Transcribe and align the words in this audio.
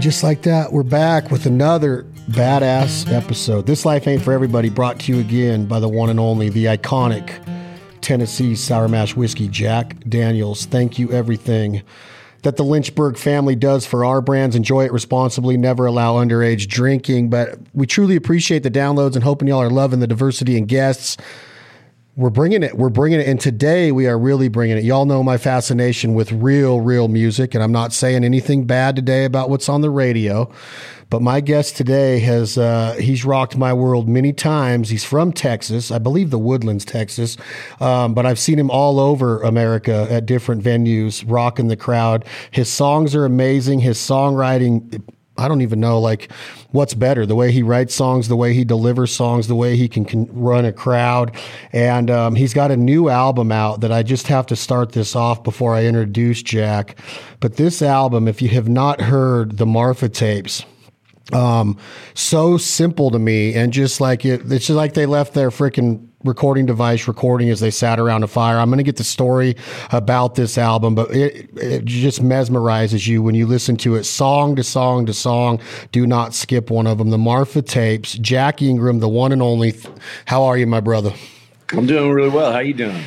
Just 0.00 0.22
like 0.22 0.40
that, 0.42 0.72
we're 0.72 0.82
back 0.82 1.30
with 1.30 1.44
another 1.44 2.04
badass 2.30 3.12
episode. 3.12 3.66
This 3.66 3.84
Life 3.84 4.08
Ain't 4.08 4.22
For 4.22 4.32
Everybody 4.32 4.70
brought 4.70 4.98
to 5.00 5.12
you 5.12 5.20
again 5.20 5.66
by 5.66 5.78
the 5.78 5.90
one 5.90 6.08
and 6.08 6.18
only, 6.18 6.48
the 6.48 6.64
iconic 6.64 7.30
Tennessee 8.00 8.56
Sour 8.56 8.88
Mash 8.88 9.14
Whiskey, 9.14 9.46
Jack 9.46 9.96
Daniels. 10.08 10.64
Thank 10.64 10.98
you, 10.98 11.12
everything 11.12 11.82
that 12.44 12.56
the 12.56 12.62
Lynchburg 12.62 13.18
family 13.18 13.54
does 13.54 13.84
for 13.84 14.02
our 14.02 14.22
brands. 14.22 14.56
Enjoy 14.56 14.86
it 14.86 14.92
responsibly, 14.92 15.58
never 15.58 15.84
allow 15.84 16.14
underage 16.14 16.66
drinking. 16.66 17.28
But 17.28 17.58
we 17.74 17.86
truly 17.86 18.16
appreciate 18.16 18.62
the 18.62 18.70
downloads 18.70 19.16
and 19.16 19.22
hoping 19.22 19.48
y'all 19.48 19.60
are 19.60 19.68
loving 19.68 20.00
the 20.00 20.06
diversity 20.06 20.56
and 20.56 20.66
guests 20.66 21.18
we're 22.20 22.28
bringing 22.28 22.62
it. 22.62 22.76
We're 22.76 22.90
bringing 22.90 23.18
it. 23.18 23.26
And 23.26 23.40
today 23.40 23.92
we 23.92 24.06
are 24.06 24.18
really 24.18 24.48
bringing 24.48 24.76
it. 24.76 24.84
Y'all 24.84 25.06
know 25.06 25.22
my 25.22 25.38
fascination 25.38 26.12
with 26.12 26.30
real, 26.32 26.82
real 26.82 27.08
music. 27.08 27.54
And 27.54 27.64
I'm 27.64 27.72
not 27.72 27.94
saying 27.94 28.24
anything 28.24 28.66
bad 28.66 28.94
today 28.94 29.24
about 29.24 29.48
what's 29.48 29.70
on 29.70 29.80
the 29.80 29.88
radio. 29.88 30.52
But 31.08 31.22
my 31.22 31.40
guest 31.40 31.78
today 31.78 32.18
has, 32.18 32.58
uh, 32.58 32.94
he's 33.00 33.24
rocked 33.24 33.56
my 33.56 33.72
world 33.72 34.06
many 34.06 34.34
times. 34.34 34.90
He's 34.90 35.02
from 35.02 35.32
Texas, 35.32 35.90
I 35.90 35.98
believe 35.98 36.28
the 36.28 36.38
Woodlands, 36.38 36.84
Texas. 36.84 37.38
Um, 37.80 38.12
but 38.12 38.26
I've 38.26 38.38
seen 38.38 38.58
him 38.58 38.70
all 38.70 39.00
over 39.00 39.40
America 39.40 40.06
at 40.10 40.26
different 40.26 40.62
venues, 40.62 41.24
rocking 41.26 41.68
the 41.68 41.76
crowd. 41.76 42.26
His 42.50 42.70
songs 42.70 43.14
are 43.14 43.24
amazing. 43.24 43.80
His 43.80 43.96
songwriting, 43.96 45.02
I 45.40 45.48
don't 45.48 45.62
even 45.62 45.80
know 45.80 46.00
like 46.00 46.30
what's 46.70 46.94
better 46.94 47.26
the 47.26 47.34
way 47.34 47.50
he 47.50 47.62
writes 47.62 47.94
songs, 47.94 48.28
the 48.28 48.36
way 48.36 48.54
he 48.54 48.64
delivers 48.64 49.12
songs, 49.12 49.48
the 49.48 49.54
way 49.54 49.76
he 49.76 49.88
can, 49.88 50.04
can 50.04 50.26
run 50.32 50.64
a 50.64 50.72
crowd. 50.72 51.34
And 51.72 52.10
um, 52.10 52.34
he's 52.34 52.54
got 52.54 52.70
a 52.70 52.76
new 52.76 53.08
album 53.08 53.50
out 53.50 53.80
that 53.80 53.92
I 53.92 54.02
just 54.02 54.26
have 54.28 54.46
to 54.46 54.56
start 54.56 54.92
this 54.92 55.16
off 55.16 55.42
before 55.42 55.74
I 55.74 55.84
introduce 55.84 56.42
Jack. 56.42 56.98
But 57.40 57.56
this 57.56 57.82
album, 57.82 58.28
if 58.28 58.42
you 58.42 58.48
have 58.50 58.68
not 58.68 59.00
heard 59.00 59.56
the 59.56 59.66
Marfa 59.66 60.08
tapes, 60.08 60.64
um, 61.32 61.78
so 62.14 62.56
simple 62.58 63.10
to 63.10 63.18
me 63.18 63.54
and 63.54 63.72
just 63.72 64.00
like 64.00 64.24
it, 64.24 64.42
it's 64.50 64.66
just 64.66 64.76
like 64.76 64.94
they 64.94 65.06
left 65.06 65.34
their 65.34 65.50
freaking 65.50 66.09
recording 66.24 66.66
device 66.66 67.08
recording 67.08 67.48
as 67.48 67.60
they 67.60 67.70
sat 67.70 67.98
around 67.98 68.22
a 68.22 68.26
fire. 68.26 68.58
I'm 68.58 68.68
going 68.68 68.78
to 68.78 68.84
get 68.84 68.96
the 68.96 69.04
story 69.04 69.56
about 69.90 70.34
this 70.34 70.58
album, 70.58 70.94
but 70.94 71.10
it, 71.14 71.50
it 71.56 71.84
just 71.84 72.22
mesmerizes 72.22 73.06
you 73.06 73.22
when 73.22 73.34
you 73.34 73.46
listen 73.46 73.76
to 73.78 73.94
it 73.96 74.04
song 74.04 74.56
to 74.56 74.62
song 74.62 75.06
to 75.06 75.14
song. 75.14 75.60
Do 75.92 76.06
not 76.06 76.34
skip 76.34 76.70
one 76.70 76.86
of 76.86 76.98
them. 76.98 77.10
The 77.10 77.18
Marfa 77.18 77.62
tapes, 77.62 78.14
Jack 78.14 78.60
Ingram, 78.60 79.00
the 79.00 79.08
one 79.08 79.32
and 79.32 79.42
only. 79.42 79.74
How 80.26 80.44
are 80.44 80.58
you, 80.58 80.66
my 80.66 80.80
brother? 80.80 81.12
I'm 81.72 81.86
doing 81.86 82.10
really 82.10 82.28
well. 82.28 82.52
How 82.52 82.58
you 82.58 82.74
doing? 82.74 83.02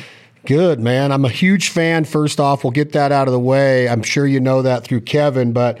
Good, 0.46 0.80
man. 0.80 1.12
I'm 1.12 1.24
a 1.24 1.30
huge 1.30 1.70
fan. 1.70 2.04
First 2.04 2.40
off, 2.40 2.64
we'll 2.64 2.70
get 2.70 2.92
that 2.92 3.12
out 3.12 3.28
of 3.28 3.32
the 3.32 3.40
way. 3.40 3.88
I'm 3.88 4.02
sure 4.02 4.26
you 4.26 4.40
know 4.40 4.62
that 4.62 4.84
through 4.84 5.02
Kevin, 5.02 5.52
but 5.52 5.78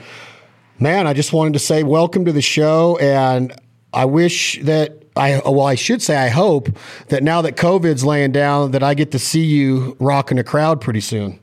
man, 0.78 1.06
I 1.06 1.12
just 1.12 1.32
wanted 1.32 1.52
to 1.54 1.58
say 1.58 1.82
welcome 1.82 2.24
to 2.24 2.32
the 2.32 2.42
show 2.42 2.96
and 2.98 3.52
I 3.92 4.06
wish 4.06 4.60
that 4.62 5.03
I 5.16 5.40
well, 5.44 5.66
I 5.66 5.76
should 5.76 6.02
say 6.02 6.16
I 6.16 6.28
hope 6.28 6.68
that 7.08 7.22
now 7.22 7.40
that 7.42 7.56
COVID's 7.56 8.04
laying 8.04 8.32
down, 8.32 8.72
that 8.72 8.82
I 8.82 8.94
get 8.94 9.12
to 9.12 9.18
see 9.18 9.44
you 9.44 9.96
rocking 10.00 10.38
a 10.38 10.44
crowd 10.44 10.80
pretty 10.80 11.00
soon. 11.00 11.38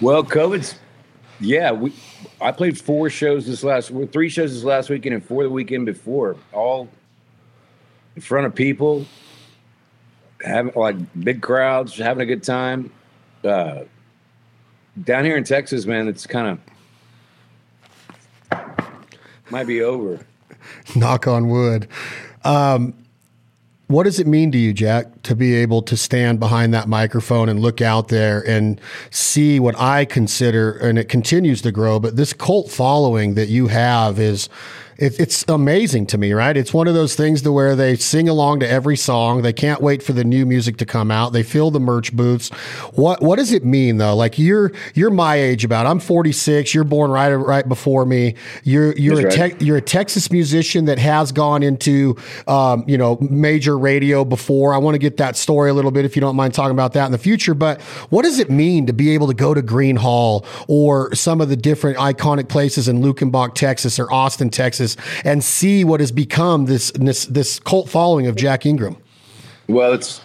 Well, 0.00 0.24
COVID's 0.24 0.74
yeah. 1.40 1.70
We 1.72 1.92
I 2.40 2.52
played 2.52 2.78
four 2.78 3.10
shows 3.10 3.46
this 3.46 3.62
last, 3.62 3.92
three 4.12 4.28
shows 4.28 4.52
this 4.52 4.64
last 4.64 4.90
weekend, 4.90 5.14
and 5.14 5.24
four 5.24 5.42
the 5.42 5.50
weekend 5.50 5.86
before, 5.86 6.36
all 6.52 6.88
in 8.16 8.22
front 8.22 8.46
of 8.46 8.54
people, 8.54 9.06
having 10.44 10.72
like 10.74 10.96
big 11.22 11.40
crowds, 11.40 11.96
having 11.96 12.22
a 12.22 12.26
good 12.26 12.42
time. 12.42 12.92
Uh, 13.44 13.84
down 15.04 15.24
here 15.24 15.36
in 15.36 15.44
Texas, 15.44 15.86
man, 15.86 16.08
it's 16.08 16.26
kind 16.26 16.58
of 18.52 19.08
might 19.50 19.66
be 19.66 19.82
over. 19.82 20.20
Knock 20.96 21.26
on 21.26 21.48
wood. 21.48 21.88
Um, 22.44 22.94
what 23.88 24.04
does 24.04 24.20
it 24.20 24.26
mean 24.26 24.52
to 24.52 24.58
you, 24.58 24.74
Jack, 24.74 25.22
to 25.22 25.34
be 25.34 25.54
able 25.54 25.80
to 25.82 25.96
stand 25.96 26.38
behind 26.38 26.74
that 26.74 26.88
microphone 26.88 27.48
and 27.48 27.58
look 27.60 27.80
out 27.80 28.08
there 28.08 28.46
and 28.46 28.78
see 29.10 29.58
what 29.58 29.78
I 29.78 30.04
consider, 30.04 30.72
and 30.72 30.98
it 30.98 31.08
continues 31.08 31.62
to 31.62 31.72
grow, 31.72 31.98
but 31.98 32.16
this 32.16 32.34
cult 32.34 32.70
following 32.70 33.32
that 33.34 33.48
you 33.48 33.68
have 33.68 34.18
is 34.18 34.50
it, 34.98 35.20
it's 35.20 35.44
amazing 35.46 36.06
to 36.06 36.18
me, 36.18 36.32
right? 36.32 36.56
It's 36.56 36.74
one 36.74 36.88
of 36.88 36.94
those 36.94 37.14
things 37.14 37.42
to 37.42 37.52
where 37.52 37.76
they 37.76 37.94
sing 37.94 38.28
along 38.28 38.60
to 38.60 38.68
every 38.68 38.96
song. 38.96 39.42
They 39.42 39.52
can't 39.52 39.80
wait 39.80 40.02
for 40.02 40.12
the 40.12 40.24
new 40.24 40.44
music 40.44 40.76
to 40.78 40.86
come 40.86 41.12
out. 41.12 41.32
They 41.32 41.44
fill 41.44 41.70
the 41.70 41.78
merch 41.78 42.14
booths. 42.14 42.48
What 42.94 43.22
what 43.22 43.36
does 43.36 43.52
it 43.52 43.64
mean 43.64 43.98
though? 43.98 44.16
Like 44.16 44.38
you're 44.40 44.72
you're 44.94 45.10
my 45.10 45.36
age 45.36 45.64
about. 45.64 45.86
I'm 45.86 46.00
46. 46.00 46.74
You're 46.74 46.82
born 46.82 47.12
right 47.12 47.32
right 47.32 47.68
before 47.68 48.04
me. 48.06 48.34
You're 48.64 48.92
you're 48.96 49.22
That's 49.22 49.36
a 49.36 49.40
right. 49.40 49.58
te- 49.58 49.64
you're 49.64 49.76
a 49.76 49.82
Texas 49.82 50.32
musician 50.32 50.86
that 50.86 50.98
has 50.98 51.30
gone 51.30 51.62
into 51.62 52.16
um, 52.48 52.84
you 52.88 52.98
know 52.98 53.18
major 53.20 53.78
radio 53.78 54.24
before. 54.24 54.74
I 54.74 54.78
want 54.78 54.96
to 54.96 54.98
get 54.98 55.18
that 55.18 55.36
story 55.36 55.70
a 55.70 55.74
little 55.74 55.92
bit 55.92 56.06
if 56.06 56.16
you 56.16 56.20
don't 56.20 56.34
mind 56.34 56.54
talking 56.54 56.72
about 56.72 56.94
that 56.94 57.06
in 57.06 57.12
the 57.12 57.18
future. 57.18 57.54
But 57.54 57.80
what 58.10 58.22
does 58.22 58.40
it 58.40 58.50
mean 58.50 58.86
to 58.86 58.92
be 58.92 59.10
able 59.10 59.28
to 59.28 59.34
go 59.34 59.54
to 59.54 59.62
Gruene 59.62 59.98
Hall 59.98 60.44
or 60.66 61.14
some 61.14 61.40
of 61.40 61.48
the 61.48 61.56
different 61.56 61.98
iconic 61.98 62.48
places 62.48 62.88
in 62.88 63.00
Luckenbach, 63.00 63.54
Texas, 63.54 64.00
or 64.00 64.12
Austin, 64.12 64.50
Texas? 64.50 64.87
And 65.24 65.42
see 65.42 65.84
what 65.84 66.00
has 66.00 66.12
become 66.12 66.66
this 66.66 66.90
this, 66.92 67.26
this 67.26 67.60
cult 67.60 67.88
following 67.88 68.26
of 68.26 68.36
Jack 68.36 68.64
Ingram? 68.66 68.96
Well, 69.68 69.92
it's 69.92 70.20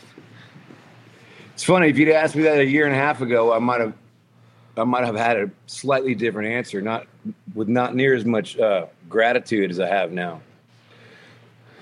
it's 1.53 1.63
funny. 1.63 1.89
If 1.89 1.97
you'd 1.97 2.09
asked 2.09 2.35
me 2.35 2.43
that 2.43 2.59
a 2.59 2.65
year 2.65 2.85
and 2.85 2.95
a 2.95 2.97
half 2.97 3.21
ago, 3.21 3.53
I 3.53 3.59
might 3.59 3.81
have 3.81 3.93
I 4.77 4.83
might 4.83 5.05
have 5.05 5.15
had 5.15 5.37
a 5.37 5.51
slightly 5.67 6.15
different 6.15 6.49
answer, 6.49 6.81
not 6.81 7.05
with 7.53 7.67
not 7.67 7.95
near 7.95 8.15
as 8.15 8.25
much 8.25 8.57
uh, 8.57 8.87
gratitude 9.07 9.69
as 9.69 9.79
I 9.79 9.87
have 9.87 10.11
now. 10.11 10.41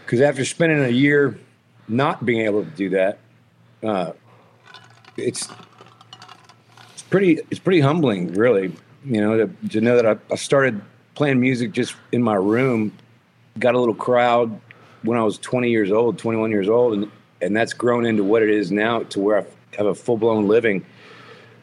Because 0.05 0.21
after 0.21 0.43
spending 0.43 0.83
a 0.83 0.89
year 0.89 1.39
not 1.87 2.25
being 2.25 2.41
able 2.41 2.65
to 2.65 2.69
do 2.71 2.89
that, 2.89 3.19
uh, 3.83 4.11
it's 5.15 5.47
it's 6.93 7.03
pretty 7.03 7.39
it's 7.49 7.59
pretty 7.59 7.79
humbling, 7.79 8.33
really. 8.33 8.73
You 9.05 9.21
know, 9.21 9.37
to, 9.37 9.69
to 9.69 9.81
know 9.81 9.95
that 9.95 10.05
I, 10.05 10.17
I 10.31 10.35
started 10.35 10.81
playing 11.21 11.39
music 11.39 11.71
just 11.71 11.93
in 12.11 12.23
my 12.23 12.33
room. 12.33 12.91
Got 13.59 13.75
a 13.75 13.79
little 13.79 13.93
crowd 13.93 14.59
when 15.03 15.19
I 15.19 15.23
was 15.23 15.37
20 15.37 15.69
years 15.69 15.91
old, 15.91 16.17
21 16.17 16.49
years 16.49 16.67
old, 16.67 16.93
and 16.95 17.11
and 17.43 17.55
that's 17.55 17.73
grown 17.73 18.07
into 18.07 18.23
what 18.23 18.41
it 18.41 18.49
is 18.49 18.71
now 18.71 19.03
to 19.03 19.19
where 19.19 19.41
I 19.41 19.45
have 19.77 19.85
a 19.85 19.93
full 19.93 20.17
blown 20.17 20.47
living 20.47 20.83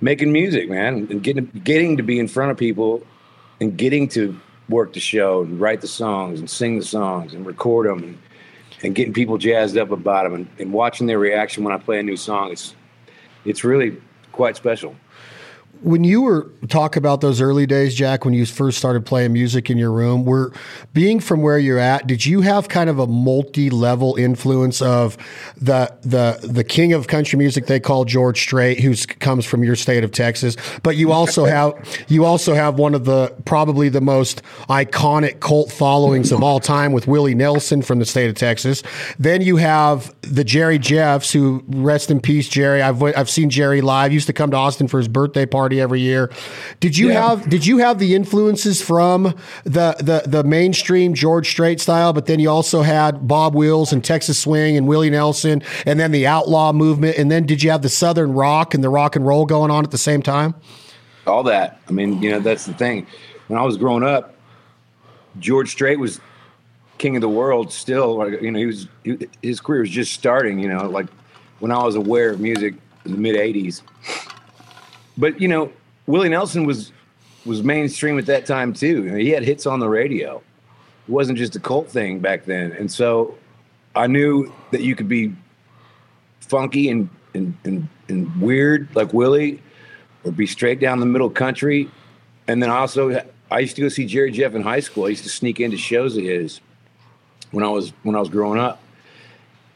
making 0.01 0.31
music, 0.31 0.71
man, 0.71 1.09
and 1.11 1.25
getting 1.25 1.47
getting 1.65 1.97
to 1.97 2.05
be 2.05 2.21
in 2.21 2.29
front 2.29 2.53
of 2.53 2.57
people 2.57 3.05
and 3.61 3.77
getting 3.77 4.07
to 4.11 4.39
work 4.69 4.93
the 4.93 5.01
show 5.01 5.43
and 5.43 5.59
write 5.61 5.81
the 5.81 5.89
songs 5.89 6.39
and 6.39 6.49
sing 6.49 6.79
the 6.79 6.85
songs 6.85 7.35
and 7.35 7.45
record 7.45 7.89
them 7.89 8.05
and, 8.05 8.19
and 8.85 8.95
getting 8.95 9.13
people 9.13 9.39
jazzed 9.39 9.77
up 9.77 9.91
about 9.91 10.23
them 10.23 10.35
and, 10.35 10.49
and 10.61 10.73
watching 10.73 11.09
their 11.09 11.19
reaction 11.19 11.65
when 11.65 11.75
I 11.75 11.79
play 11.79 11.99
a 11.99 12.05
new 12.05 12.17
song. 12.17 12.53
It's 12.53 12.77
it's 13.45 13.65
really 13.65 13.97
quite 14.31 14.55
special 14.55 14.95
when 15.83 16.05
you 16.05 16.23
were 16.23 16.51
talk 16.69 16.97
about 16.97 17.21
those 17.21 17.41
early 17.41 17.67
days, 17.67 17.95
Jack, 17.95 18.25
when 18.25 18.35
you 18.35 18.45
first 18.47 18.79
started 18.79 19.07
playing 19.07 19.33
music 19.33 19.71
in 19.71 19.79
your 19.79 19.93
room, 19.93 20.25
were 20.25 20.53
being 20.93 21.21
from 21.21 21.43
where 21.43 21.59
you're 21.59 21.79
at, 21.79 22.07
did 22.07 22.27
you 22.27 22.41
have 22.41 22.69
kind 22.69 22.91
of 22.91 22.99
a 22.99 23.07
multi-level 23.07 24.17
influence 24.17 24.83
of 24.83 25.17
the 25.57 25.93
the 26.03 26.39
the 26.47 26.65
king 26.65 26.93
of 26.93 27.07
country 27.07 27.39
music 27.39 27.67
they 27.67 27.81
call 27.81 28.05
George 28.05 28.41
Strait, 28.41 28.81
who 28.81 28.95
comes 29.21 29.45
from 29.45 29.63
your 29.63 29.77
state 29.77 30.05
of 30.05 30.13
Texas, 30.13 30.57
but 30.83 30.97
you 30.97 31.13
also 31.13 31.45
have 31.47 31.73
you 32.09 32.25
also 32.25 32.55
have 32.55 32.79
one 32.79 32.95
of 32.95 33.05
the 33.05 33.35
probably 33.45 33.89
the 33.89 34.01
most 34.01 34.43
iconic 34.69 35.41
cult 35.41 35.71
followings 35.71 36.33
of 36.33 36.43
all 36.43 36.61
time 36.61 36.93
with 36.93 37.07
Willie 37.07 37.35
Nelson 37.35 37.83
from 37.83 37.99
the 37.99 38.07
state 38.07 38.29
of 38.29 38.35
Texas. 38.35 38.83
Then 39.19 39.43
you 39.43 39.57
have 39.57 40.15
the 40.23 40.45
Jerry 40.45 40.79
Jeffs, 40.79 41.33
who 41.33 41.63
rest 41.69 42.11
in 42.11 42.21
peace, 42.21 42.49
Jerry. 42.49 42.83
I've 42.83 43.03
I've 43.03 43.31
seen 43.31 43.51
Jerry 43.51 43.81
live. 43.81 44.11
He 44.11 44.19
Used 44.19 44.27
to 44.27 44.33
come 44.33 44.51
to 44.51 44.57
Austin 44.57 44.89
for 44.89 44.99
his 44.99 45.07
birthday 45.07 45.47
party 45.47 45.68
party 45.69 45.81
every 45.81 46.01
year. 46.01 46.31
Did 46.81 46.97
you 46.97 47.09
yeah. 47.09 47.29
have 47.29 47.49
did 47.49 47.67
you 47.67 47.79
have 47.79 47.99
the 47.99 48.15
influences 48.15 48.81
from 48.81 49.35
the, 49.65 49.95
the 49.99 50.23
the 50.27 50.43
mainstream 50.45 51.13
George 51.13 51.51
Strait 51.51 51.79
style, 51.81 52.13
but 52.13 52.27
then 52.27 52.41
you 52.41 52.49
also 52.49 52.81
had 52.83 53.29
Bob 53.29 53.55
Wills 53.55 53.93
and 53.93 54.03
Texas 54.03 54.39
Swing 54.39 54.77
and 54.77 54.89
Willie 54.89 55.11
Nelson, 55.11 55.63
and 55.85 56.01
then 56.01 56.11
the 56.11 56.27
outlaw 56.27 56.73
movement, 56.73 57.19
and 57.19 57.31
then 57.31 57.45
did 57.45 57.63
you 57.63 57.71
have 57.71 57.83
the 57.83 57.89
Southern 57.91 58.33
rock 58.33 58.73
and 58.73 58.83
the 58.83 58.89
rock 58.89 59.15
and 59.15 59.27
roll 59.27 59.45
going 59.45 59.71
on 59.71 59.85
at 59.85 59.91
the 59.91 59.99
same 59.99 60.23
time? 60.23 60.55
All 61.27 61.43
that. 61.43 61.81
I 61.87 61.93
mean, 61.93 62.23
you 62.23 62.31
know, 62.31 62.41
that's 62.41 62.65
the 62.65 62.73
thing. 62.73 63.07
When 63.49 63.59
I 63.59 63.63
was 63.63 63.77
growing 63.77 64.03
up, 64.03 64.35
George 65.39 65.71
Strait 65.71 65.99
was 65.99 66.21
king 66.97 67.15
of 67.17 67.21
the 67.21 67.29
world 67.29 67.71
still. 67.71 68.31
You 68.41 68.51
know, 68.51 68.59
he 68.59 68.67
was 68.67 68.89
he, 69.05 69.29
his 69.43 69.61
career 69.61 69.81
was 69.81 69.91
just 69.91 70.15
starting. 70.15 70.59
You 70.59 70.69
know, 70.69 70.89
like 70.89 71.09
when 71.59 71.73
I 71.73 71.85
was 71.85 71.95
aware 71.95 72.31
of 72.31 72.41
music 72.41 72.75
in 73.05 73.13
the 73.13 73.19
mid 73.19 73.37
'80s 73.37 73.83
but 75.19 75.41
you 75.41 75.49
know, 75.49 75.71
Willie 76.07 76.31
Nelson 76.31 76.65
was 76.65 76.93
was 77.45 77.63
mainstream 77.63 78.19
at 78.19 78.27
that 78.27 78.47
time 78.47 78.73
too. 78.73 79.03
he 79.15 79.31
had 79.31 79.43
hits 79.43 79.67
on 79.67 79.81
the 79.81 79.89
radio. 79.89 80.43
It 81.07 81.13
wasn't 81.13 81.39
just 81.39 81.57
a 81.57 81.61
cult 81.61 81.91
thing 81.91 82.21
back 82.21 82.45
then, 82.45 82.73
and 82.73 82.91
so 82.91 83.37
I 83.95 84.07
knew 84.07 84.53
that 84.71 84.81
you 84.83 84.95
could 84.95 85.09
be 85.09 85.35
funky 86.41 86.89
and 86.89 87.09
and 87.35 87.57
and, 87.65 87.89
and 88.09 88.41
weird 88.41 88.89
like 88.95 89.13
Willie, 89.13 89.61
or 90.25 90.33
be 90.33 90.47
straight 90.47 90.81
down 90.81 91.01
the 91.01 91.07
middle 91.07 91.31
country. 91.31 91.91
And 92.47 92.63
then 92.63 92.71
also 92.71 93.23
I 93.51 93.59
used 93.59 93.77
to 93.77 93.83
go 93.83 93.89
see 93.89 94.07
Jerry 94.07 94.31
Jeff 94.31 94.55
in 94.55 94.63
high 94.63 94.81
school. 94.81 95.07
I 95.07 95.09
used 95.09 95.25
to 95.25 95.31
sneak 95.31 95.61
into 95.61 95.77
shows 95.77 96.17
of 96.17 96.25
his 96.25 96.61
when 97.51 97.65
I 97.65 97.69
was 97.69 97.93
when 98.03 98.15
I 98.15 98.21
was 98.21 98.29
growing 98.29 98.61
up, 98.61 98.81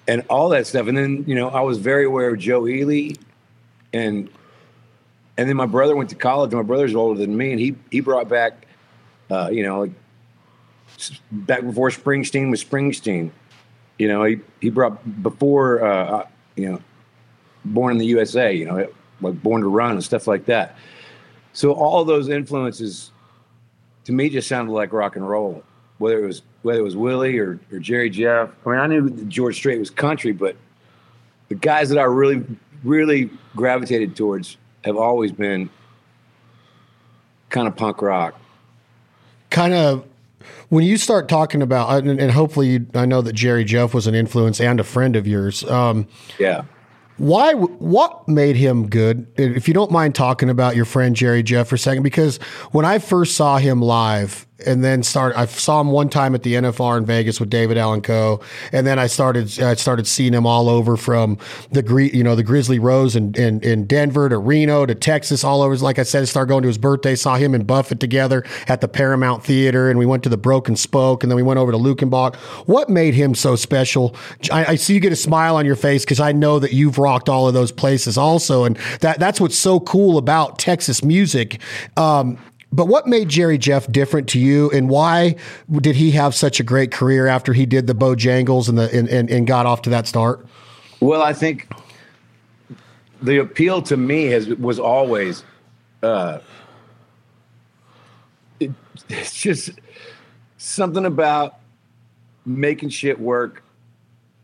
and 0.07 0.25
all 0.29 0.49
that 0.51 0.67
stuff. 0.67 0.87
And 0.87 0.97
then 0.97 1.25
you 1.27 1.35
know 1.35 1.49
I 1.49 1.61
was 1.61 1.79
very 1.79 2.05
aware 2.05 2.29
of 2.29 2.39
Joe 2.39 2.67
Ely, 2.67 3.15
and 3.93 4.31
and 5.37 5.49
then 5.49 5.57
my 5.57 5.67
brother 5.67 5.97
went 5.97 6.11
to 6.11 6.17
college. 6.17 6.53
My 6.53 6.63
brother's 6.63 6.95
older 6.95 7.19
than 7.19 7.37
me, 7.37 7.53
and 7.53 7.61
he 7.61 7.75
he 7.91 8.01
brought 8.01 8.29
back, 8.29 8.67
uh, 9.31 9.49
you 9.51 9.63
know, 9.63 9.81
like 9.81 9.93
back 11.31 11.63
before 11.63 11.91
Springsteen 11.91 12.51
was 12.51 12.63
Springsteen. 12.63 13.31
You 13.99 14.09
know, 14.09 14.25
he 14.25 14.41
he 14.61 14.71
brought 14.71 15.23
before 15.23 15.85
uh, 15.85 16.05
uh 16.05 16.27
you 16.57 16.71
know, 16.71 16.81
Born 17.65 17.93
in 17.93 17.99
the 17.99 18.07
USA. 18.07 18.53
You 18.53 18.67
know, 18.67 18.89
like 19.21 19.43
Born 19.43 19.63
to 19.63 19.69
Run 19.69 19.93
and 19.93 20.05
stuff 20.05 20.27
like 20.27 20.47
that. 20.47 20.77
So 21.55 21.73
all 21.73 22.05
those 22.05 22.29
influences, 22.29 23.11
to 24.05 24.13
me, 24.13 24.29
just 24.29 24.49
sounded 24.49 24.73
like 24.73 24.93
rock 24.93 25.17
and 25.17 25.29
roll. 25.29 25.63
Whether 25.99 26.23
it 26.23 26.27
was 26.27 26.43
whether 26.63 26.81
it 26.81 26.85
was 26.85 26.97
Willie 26.97 27.39
or, 27.39 27.59
or 27.73 27.79
Jerry 27.79 28.11
Jeff. 28.11 28.51
I 28.67 28.71
mean, 28.71 28.79
I 28.79 28.87
knew 28.87 29.11
George 29.25 29.57
Strait 29.57 29.79
was 29.79 29.91
country, 29.91 30.33
but 30.33 30.57
the 31.49 31.55
guys 31.55 31.89
that 31.89 31.99
I 31.99 32.05
really 32.05 32.45
really 32.85 33.31
gravitated 33.55 34.17
towards 34.17 34.57
have 34.85 34.97
always 34.97 35.33
been 35.33 35.71
kind 37.51 37.69
of 37.69 37.77
punk 37.77 38.03
rock. 38.03 38.35
Kind 39.51 39.75
of 39.75 40.05
when 40.71 40.85
you 40.85 40.97
start 40.97 41.29
talking 41.29 41.61
about, 41.61 42.05
and, 42.05 42.31
hopefully, 42.31 42.69
you, 42.69 42.87
I 42.95 43.05
know 43.05 43.21
that 43.21 43.35
Jerry 43.35 43.65
Jeff 43.65 43.93
was 43.93 44.07
an 44.07 44.15
influence 44.15 44.61
and 44.61 44.81
a 44.81 44.85
friend 44.85 45.17
of 45.17 45.27
yours. 45.27 45.63
Um, 45.65 46.09
yeah. 46.39 46.65
Why? 47.19 47.53
What 47.53 48.27
made 48.27 48.57
him 48.57 48.89
good? 48.89 49.27
If 49.37 49.69
you 49.69 49.75
don't 49.75 49.91
mind 49.91 50.15
talking 50.15 50.49
about 50.49 50.75
your 50.75 50.87
friend 50.87 51.15
Jerry 51.15 51.43
Jeff 51.43 51.69
for 51.69 51.75
a 51.75 51.79
second, 51.79 52.03
because 52.03 52.39
when 52.73 52.87
I 52.87 52.99
first 52.99 53.37
saw 53.37 53.59
him 53.59 53.83
live, 53.83 54.47
and 54.67 54.85
then 54.85 55.03
start. 55.03 55.37
I 55.37 55.47
saw 55.47 55.81
him 55.81 55.89
one 55.89 56.09
time 56.09 56.35
at 56.35 56.43
the 56.43 56.55
NFR 56.55 56.99
in 56.99 57.07
Vegas 57.07 57.41
with 57.41 57.51
David 57.51 57.79
Allan 57.79 58.03
Coe 58.03 58.41
and 58.73 58.87
then 58.87 58.99
I 58.99 59.07
started 59.07 59.61
I 59.61 59.75
started 59.75 60.07
seeing 60.07 60.33
him 60.33 60.47
all 60.47 60.69
over 60.69 60.97
from 60.97 61.39
the 61.71 61.83
you 62.13 62.23
know 62.23 62.35
the 62.35 62.43
Grizzly 62.43 62.79
Rose 62.79 63.17
in, 63.17 63.35
in, 63.35 63.61
in 63.61 63.87
Denver 63.87 64.29
to 64.29 64.39
Reno 64.39 64.87
to 64.87 64.95
Texas, 64.95 65.45
all 65.45 65.63
over. 65.63 65.77
Like 65.77 65.99
I 65.99 66.03
said, 66.03 66.23
I 66.23 66.25
started 66.27 66.49
going 66.49 66.63
to 66.63 66.69
his 66.69 66.79
birthday. 66.79 67.15
Saw 67.15 67.37
him 67.37 67.55
and 67.55 67.67
Buffett 67.67 68.01
together 68.01 68.45
at 68.69 68.81
the 68.81 68.89
Paramount 68.89 69.45
Theater, 69.45 69.91
and 69.91 69.99
we 69.99 70.07
went 70.07 70.23
to 70.25 70.29
the 70.29 70.37
Broken 70.37 70.77
Spoke, 70.77 71.23
and 71.23 71.31
then 71.31 71.37
we 71.37 71.43
went 71.43 71.59
over 71.59 71.73
to 71.73 71.79
Luckenbach. 71.79 72.37
What 72.67 72.89
made 72.89 73.15
him 73.15 73.35
so 73.35 73.57
special? 73.57 74.17
I, 74.51 74.65
I 74.65 74.75
see 74.77 74.95
you 74.95 75.01
get 75.01 75.13
a 75.13 75.17
smile 75.17 75.57
on 75.57 75.67
your 75.67 75.77
face 75.77 76.05
because 76.05 76.21
I 76.21 76.33
know 76.33 76.59
that 76.59 76.73
you've 76.73 76.99
rocked 76.99 77.29
all 77.29 77.49
of 77.49 77.55
those 77.55 77.73
places 77.73 78.17
also, 78.17 78.65
and 78.65 78.77
that 79.01 79.19
that's 79.19 79.41
what's 79.41 79.57
so 79.57 79.81
cool 79.81 80.19
about 80.19 80.59
Texas 80.59 81.05
music. 81.05 81.61
Um, 81.97 82.39
but 82.73 82.87
what 82.87 83.07
made 83.07 83.29
Jerry 83.29 83.59
Jeff 83.59 83.91
different 83.91 84.29
to 84.31 84.39
you, 84.39 84.71
and 84.71 84.89
why 84.89 85.37
did 85.71 85.97
he 85.97 86.13
have 86.13 86.35
such 86.35 86.59
a 86.59 86.63
great 86.63 86.91
career 86.91 87.27
after 87.27 87.53
he 87.53 87.67
did 87.67 87.87
the 87.87 87.95
Bojangles 87.95 88.69
and 88.69 88.79
the 88.79 88.91
and, 88.97 89.09
and, 89.09 89.31
and 89.31 89.47
got 89.47 89.67
off 89.67 89.83
to 89.83 89.91
that 89.91 90.07
start? 90.07 90.47
Well, 91.01 91.23
I 91.23 91.33
think 91.33 91.71
the 93.21 93.39
appeal 93.39 93.83
to 93.83 93.97
me 93.97 94.25
has 94.27 94.49
was 94.49 94.79
always 94.79 95.45
uh, 96.03 96.39
it, 98.59 98.71
it's 99.09 99.35
just 99.35 99.71
something 100.57 101.05
about 101.05 101.59
making 102.47 102.89
shit 102.89 103.21
work 103.21 103.63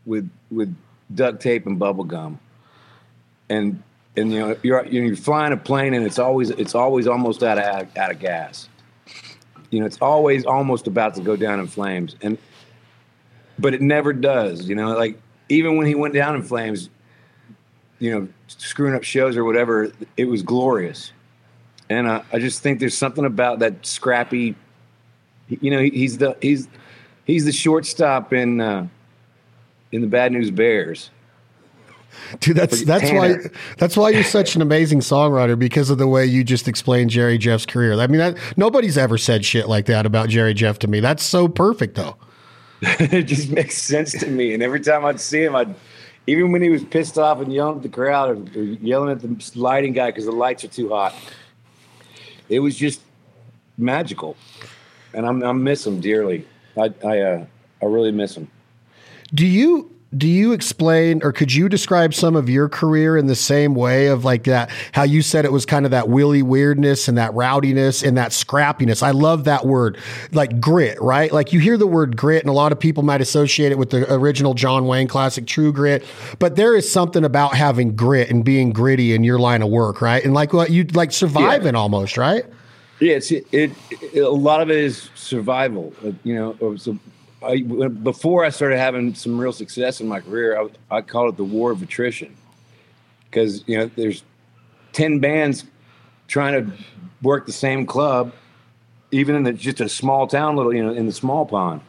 with 0.05 0.29
with 0.51 0.75
duct 1.13 1.41
tape 1.41 1.65
and 1.65 1.79
bubble 1.79 2.03
gum 2.03 2.39
and 3.49 3.81
and 4.19 4.31
you 4.31 4.39
know 4.39 4.57
you're 4.61 4.85
you're 4.85 5.15
flying 5.15 5.53
a 5.53 5.57
plane 5.57 5.93
and 5.93 6.05
it's 6.05 6.19
always 6.19 6.49
it's 6.51 6.75
always 6.75 7.07
almost 7.07 7.41
out 7.43 7.57
of 7.57 7.97
out 7.97 8.11
of 8.11 8.19
gas. 8.19 8.69
You 9.71 9.79
know, 9.79 9.85
it's 9.85 9.99
always 10.01 10.45
almost 10.45 10.87
about 10.87 11.15
to 11.15 11.21
go 11.21 11.35
down 11.35 11.59
in 11.59 11.67
flames, 11.67 12.15
and 12.21 12.37
but 13.57 13.73
it 13.73 13.81
never 13.81 14.13
does. 14.13 14.67
You 14.67 14.75
know, 14.75 14.95
like 14.95 15.19
even 15.47 15.77
when 15.77 15.87
he 15.87 15.95
went 15.95 16.13
down 16.13 16.35
in 16.35 16.43
flames, 16.43 16.89
you 17.99 18.11
know, 18.11 18.27
screwing 18.47 18.95
up 18.95 19.03
shows 19.03 19.37
or 19.37 19.43
whatever, 19.43 19.91
it 20.17 20.25
was 20.25 20.41
glorious. 20.41 21.11
And 21.89 22.07
uh, 22.07 22.21
I 22.31 22.39
just 22.39 22.61
think 22.61 22.79
there's 22.79 22.97
something 22.97 23.25
about 23.25 23.59
that 23.59 23.85
scrappy. 23.85 24.55
You 25.47 25.71
know, 25.71 25.79
he's 25.79 26.17
the 26.17 26.37
he's 26.41 26.67
he's 27.25 27.45
the 27.45 27.51
shortstop 27.51 28.33
in 28.33 28.61
uh, 28.61 28.87
in 29.91 30.01
the 30.01 30.07
Bad 30.07 30.31
News 30.31 30.51
Bears 30.51 31.09
Dude, 32.39 32.55
that's 32.55 32.83
that's 32.83 33.11
why 33.11 33.35
that's 33.77 33.97
why 33.97 34.09
you're 34.09 34.23
such 34.23 34.55
an 34.55 34.61
amazing 34.61 34.99
songwriter 34.99 35.57
because 35.57 35.89
of 35.89 35.97
the 35.97 36.07
way 36.07 36.25
you 36.25 36.43
just 36.43 36.67
explained 36.67 37.09
Jerry 37.09 37.37
Jeff's 37.37 37.65
career. 37.65 37.93
I 37.93 38.07
mean, 38.07 38.19
that, 38.19 38.37
nobody's 38.57 38.97
ever 38.97 39.17
said 39.17 39.45
shit 39.45 39.67
like 39.67 39.85
that 39.85 40.05
about 40.05 40.29
Jerry 40.29 40.53
Jeff 40.53 40.79
to 40.79 40.87
me. 40.87 40.99
That's 40.99 41.23
so 41.23 41.47
perfect, 41.47 41.95
though. 41.95 42.17
it 42.81 43.23
just 43.23 43.49
makes 43.49 43.77
sense 43.77 44.13
to 44.19 44.27
me. 44.27 44.53
And 44.53 44.63
every 44.63 44.79
time 44.79 45.05
I'd 45.05 45.19
see 45.19 45.43
him, 45.43 45.55
I'd 45.55 45.73
even 46.27 46.51
when 46.51 46.61
he 46.61 46.69
was 46.69 46.83
pissed 46.83 47.17
off 47.17 47.39
and 47.39 47.51
yelling 47.51 47.77
at 47.77 47.83
the 47.83 47.89
crowd 47.89 48.29
or, 48.29 48.59
or 48.59 48.63
yelling 48.63 49.11
at 49.11 49.21
the 49.21 49.59
lighting 49.59 49.93
guy 49.93 50.09
because 50.09 50.25
the 50.25 50.31
lights 50.31 50.63
are 50.63 50.69
too 50.69 50.89
hot, 50.89 51.13
it 52.47 52.59
was 52.59 52.75
just 52.75 53.01
magical. 53.77 54.37
And 55.13 55.25
I'm 55.25 55.43
I 55.43 55.51
miss 55.53 55.85
him 55.85 55.99
dearly. 55.99 56.45
I 56.77 56.93
I 57.05 57.19
uh, 57.21 57.45
I 57.81 57.85
really 57.85 58.11
miss 58.11 58.35
him. 58.35 58.49
Do 59.33 59.45
you 59.45 59.91
do 60.17 60.27
you 60.27 60.53
explain 60.53 61.21
or 61.23 61.31
could 61.31 61.53
you 61.53 61.69
describe 61.69 62.15
some 62.15 62.35
of 62.35 62.49
your 62.49 62.67
career 62.67 63.15
in 63.15 63.27
the 63.27 63.35
same 63.35 63.75
way 63.75 64.07
of 64.07 64.25
like 64.25 64.45
that 64.45 64.71
how 64.91 65.03
you 65.03 65.21
said 65.21 65.45
it 65.45 65.51
was 65.51 65.67
kind 65.67 65.85
of 65.85 65.91
that 65.91 66.09
Willie 66.09 66.41
weirdness 66.41 67.07
and 67.07 67.17
that 67.19 67.31
rowdiness 67.35 68.01
and 68.01 68.17
that 68.17 68.31
scrappiness? 68.31 69.03
I 69.03 69.11
love 69.11 69.43
that 69.43 69.65
word 69.65 69.99
like 70.31 70.59
grit 70.59 70.99
right? 70.99 71.31
Like 71.31 71.53
you 71.53 71.59
hear 71.59 71.77
the 71.77 71.85
word 71.85 72.17
grit 72.17 72.41
and 72.41 72.49
a 72.49 72.53
lot 72.53 72.71
of 72.71 72.79
people 72.79 73.03
might 73.03 73.21
associate 73.21 73.71
it 73.71 73.77
with 73.77 73.91
the 73.91 74.11
original 74.11 74.55
john 74.55 74.87
wayne 74.87 75.07
classic 75.07 75.45
true 75.45 75.71
grit. 75.71 76.03
But 76.39 76.55
there 76.55 76.75
is 76.75 76.91
something 76.91 77.23
about 77.23 77.55
having 77.55 77.95
grit 77.95 78.31
and 78.31 78.43
being 78.43 78.71
gritty 78.71 79.13
in 79.13 79.23
your 79.23 79.37
line 79.37 79.61
of 79.61 79.69
work 79.69 80.01
right? 80.01 80.23
And 80.23 80.33
like 80.33 80.53
what 80.53 80.71
you 80.71 80.85
like 80.85 81.11
surviving 81.11 81.75
yeah. 81.75 81.79
almost 81.79 82.17
right? 82.17 82.45
Yeah 82.99 83.13
it's 83.13 83.31
it, 83.31 83.45
it, 83.51 83.71
a 84.15 84.27
lot 84.27 84.61
of 84.61 84.71
it 84.71 84.77
is 84.77 85.11
survival 85.13 85.93
uh, 86.03 86.11
you 86.23 86.33
know 86.33 86.75
so 86.77 86.97
I, 87.41 87.61
before 87.61 88.43
I 88.43 88.49
started 88.49 88.77
having 88.77 89.15
some 89.15 89.39
real 89.39 89.53
success 89.53 90.01
in 90.01 90.07
my 90.07 90.19
career, 90.19 90.59
I, 90.59 90.97
I 90.97 91.01
call 91.01 91.29
it 91.29 91.37
the 91.37 91.43
war 91.43 91.71
of 91.71 91.81
attrition. 91.81 92.35
Because 93.25 93.63
you 93.67 93.77
know 93.77 93.89
there's 93.95 94.23
ten 94.91 95.19
bands 95.19 95.65
trying 96.27 96.65
to 96.65 96.71
work 97.21 97.45
the 97.45 97.51
same 97.51 97.85
club, 97.85 98.33
even 99.11 99.35
in 99.35 99.43
the, 99.43 99.53
just 99.53 99.81
a 99.81 99.89
small 99.89 100.27
town, 100.27 100.55
little 100.55 100.73
you 100.73 100.83
know, 100.83 100.91
in 100.91 101.05
the 101.05 101.11
small 101.11 101.45
pond, 101.45 101.81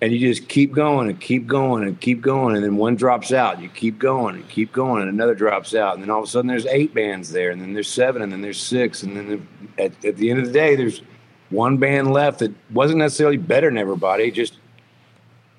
and 0.00 0.12
you 0.12 0.18
just 0.18 0.48
keep 0.48 0.72
going 0.72 1.08
and 1.08 1.20
keep 1.20 1.46
going 1.46 1.84
and 1.84 2.00
keep 2.00 2.20
going, 2.20 2.56
and 2.56 2.64
then 2.64 2.76
one 2.76 2.96
drops 2.96 3.32
out, 3.32 3.60
you 3.60 3.68
keep 3.68 3.98
going 3.98 4.34
and 4.34 4.48
keep 4.48 4.72
going, 4.72 5.02
and 5.02 5.10
another 5.10 5.34
drops 5.34 5.74
out, 5.74 5.94
and 5.94 6.02
then 6.02 6.10
all 6.10 6.20
of 6.20 6.24
a 6.24 6.28
sudden 6.28 6.48
there's 6.48 6.66
eight 6.66 6.94
bands 6.94 7.32
there, 7.32 7.50
and 7.50 7.60
then 7.60 7.74
there's 7.74 7.88
seven, 7.88 8.22
and 8.22 8.32
then 8.32 8.40
there's 8.40 8.60
six, 8.60 9.02
and 9.02 9.16
then 9.16 9.46
at, 9.78 10.04
at 10.04 10.16
the 10.16 10.30
end 10.30 10.40
of 10.40 10.46
the 10.46 10.52
day 10.52 10.74
there's 10.74 11.02
one 11.50 11.76
band 11.76 12.12
left 12.12 12.38
that 12.38 12.52
wasn't 12.72 12.98
necessarily 12.98 13.36
better 13.36 13.68
than 13.68 13.78
everybody, 13.78 14.30
just 14.30 14.56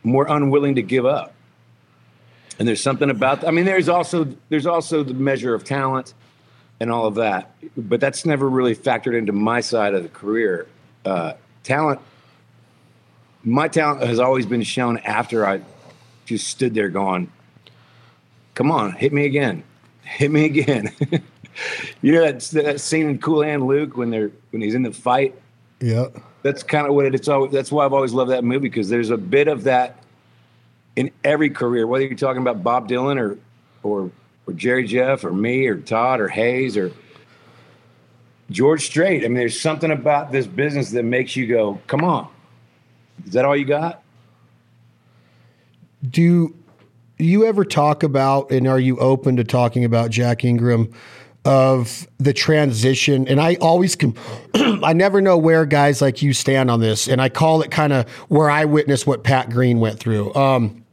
more 0.04 0.26
unwilling 0.30 0.76
to 0.76 0.82
give 0.82 1.06
up. 1.06 1.34
And 2.60 2.68
there's 2.68 2.82
something 2.82 3.10
about 3.10 3.48
I 3.48 3.52
mean 3.52 3.66
there's 3.66 3.90
also 3.90 4.28
there's 4.50 4.68
also 4.68 5.04
the 5.04 5.14
measure 5.14 5.54
of 5.54 5.64
talent 5.64 6.14
and 6.80 6.92
all 6.92 7.08
of 7.08 7.16
that, 7.16 7.56
but 7.76 8.00
that's 8.00 8.26
never 8.26 8.50
really 8.50 8.76
factored 8.76 9.18
into 9.18 9.32
my 9.32 9.62
side 9.62 9.94
of 9.94 10.04
the 10.04 10.10
career. 10.10 10.68
Uh, 11.06 11.34
talent, 11.64 12.00
my 13.44 13.68
talent 13.68 14.04
has 14.04 14.20
always 14.20 14.46
been 14.46 14.64
shown 14.64 14.98
after 15.00 15.46
I 15.46 15.62
just 16.26 16.48
stood 16.48 16.74
there 16.74 16.90
going, 16.90 17.32
"Come 18.54 18.72
on, 18.72 18.92
hit 18.94 19.14
me 19.14 19.26
again, 19.26 19.64
hit 20.04 20.30
me 20.30 20.46
again." 20.46 20.92
you 22.02 22.12
know 22.12 22.22
that 22.22 22.42
that 22.42 22.82
scene 22.82 23.10
in 23.10 23.18
Cool 23.18 23.44
Hand 23.44 23.66
Luke 23.66 23.98
when 23.98 24.10
they're 24.10 24.32
when 24.52 24.62
he's 24.62 24.76
in 24.76 24.84
the 24.84 24.92
fight. 24.92 25.36
Yeah 25.80 26.08
that's 26.44 26.62
kind 26.62 26.86
of 26.86 26.94
what 26.94 27.06
it, 27.06 27.16
it's 27.16 27.28
always, 27.28 27.52
that's 27.52 27.72
why 27.72 27.86
I've 27.86 27.94
always 27.94 28.14
loved 28.14 28.30
that 28.32 28.44
movie 28.44 28.70
because 28.70 28.90
there's 28.90 29.10
a 29.10 29.18
bit 29.18 29.48
of 29.48 29.64
that 29.64 30.04
in 30.96 31.10
every 31.24 31.50
career, 31.50 31.88
whether 31.88 32.06
you're 32.06 32.16
talking 32.16 32.42
about 32.42 32.64
Bob 32.64 32.88
Dylan 32.88 33.20
or 33.20 33.40
or 33.82 34.12
or 34.46 34.54
Jerry 34.54 34.86
Jeff 34.86 35.24
or 35.24 35.32
me 35.32 35.66
or 35.68 35.78
Todd 35.78 36.20
or 36.20 36.28
Hayes 36.28 36.78
or 36.78 36.92
George 38.52 38.86
Strait. 38.86 39.24
I 39.24 39.28
mean, 39.28 39.38
there's 39.38 39.60
something 39.60 39.90
about 39.90 40.32
this 40.32 40.46
business 40.46 40.92
that 40.92 41.04
makes 41.04 41.36
you 41.36 41.48
go, 41.48 41.80
"Come 41.88 42.04
on, 42.04 42.28
is 43.26 43.34
that 43.34 43.46
all 43.46 43.56
you 43.56 43.66
got?" 43.66 44.04
Do 46.08 46.54
you 47.18 47.46
ever 47.46 47.64
talk 47.64 48.04
about, 48.04 48.52
and 48.52 48.68
are 48.68 48.80
you 48.80 49.00
open 49.00 49.38
to 49.38 49.44
talking 49.46 49.86
about 49.86 50.12
Jack 50.12 50.44
Ingram? 50.44 50.94
Of 51.46 52.08
the 52.18 52.34
transition. 52.34 53.28
And 53.28 53.42
I 53.42 53.56
always 53.56 53.96
can, 53.96 54.16
I 54.56 54.94
never 54.94 55.22
know 55.22 55.38
where 55.38 55.66
guys 55.66 56.02
like 56.02 56.22
you 56.22 56.34
stand 56.34 56.72
on 56.72 56.80
this. 56.80 57.08
And 57.08 57.22
I 57.22 57.30
call 57.30 57.62
it 57.62 57.72
kind 57.72 57.92
of 57.94 58.10
where 58.30 58.50
I 58.50 58.66
witnessed 58.66 59.06
what 59.06 59.24
Pat 59.24 59.50
Green 59.50 59.80
went 59.80 60.00
through. 60.00 60.34
Um, 60.36 60.86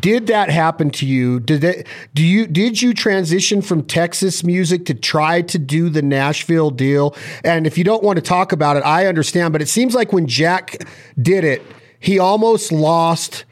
Did 0.00 0.26
that 0.28 0.50
happen 0.50 0.90
to 0.90 1.06
you? 1.06 1.40
Did 1.40 1.64
it, 1.64 1.86
do 2.14 2.22
you 2.22 2.46
did 2.46 2.80
you 2.80 2.94
transition 2.94 3.62
from 3.62 3.82
Texas 3.82 4.44
music 4.44 4.84
to 4.86 4.94
try 4.94 5.42
to 5.42 5.58
do 5.58 5.88
the 5.88 6.02
Nashville 6.02 6.70
deal? 6.70 7.14
And 7.42 7.66
if 7.66 7.76
you 7.76 7.84
don't 7.84 8.02
want 8.02 8.16
to 8.16 8.22
talk 8.22 8.52
about 8.52 8.76
it, 8.76 8.84
I 8.84 9.06
understand, 9.06 9.52
but 9.52 9.62
it 9.62 9.68
seems 9.68 9.94
like 9.94 10.12
when 10.12 10.26
Jack 10.26 10.84
did 11.20 11.44
it, 11.44 11.62
he 12.00 12.18
almost 12.18 12.70
lost 12.70 13.44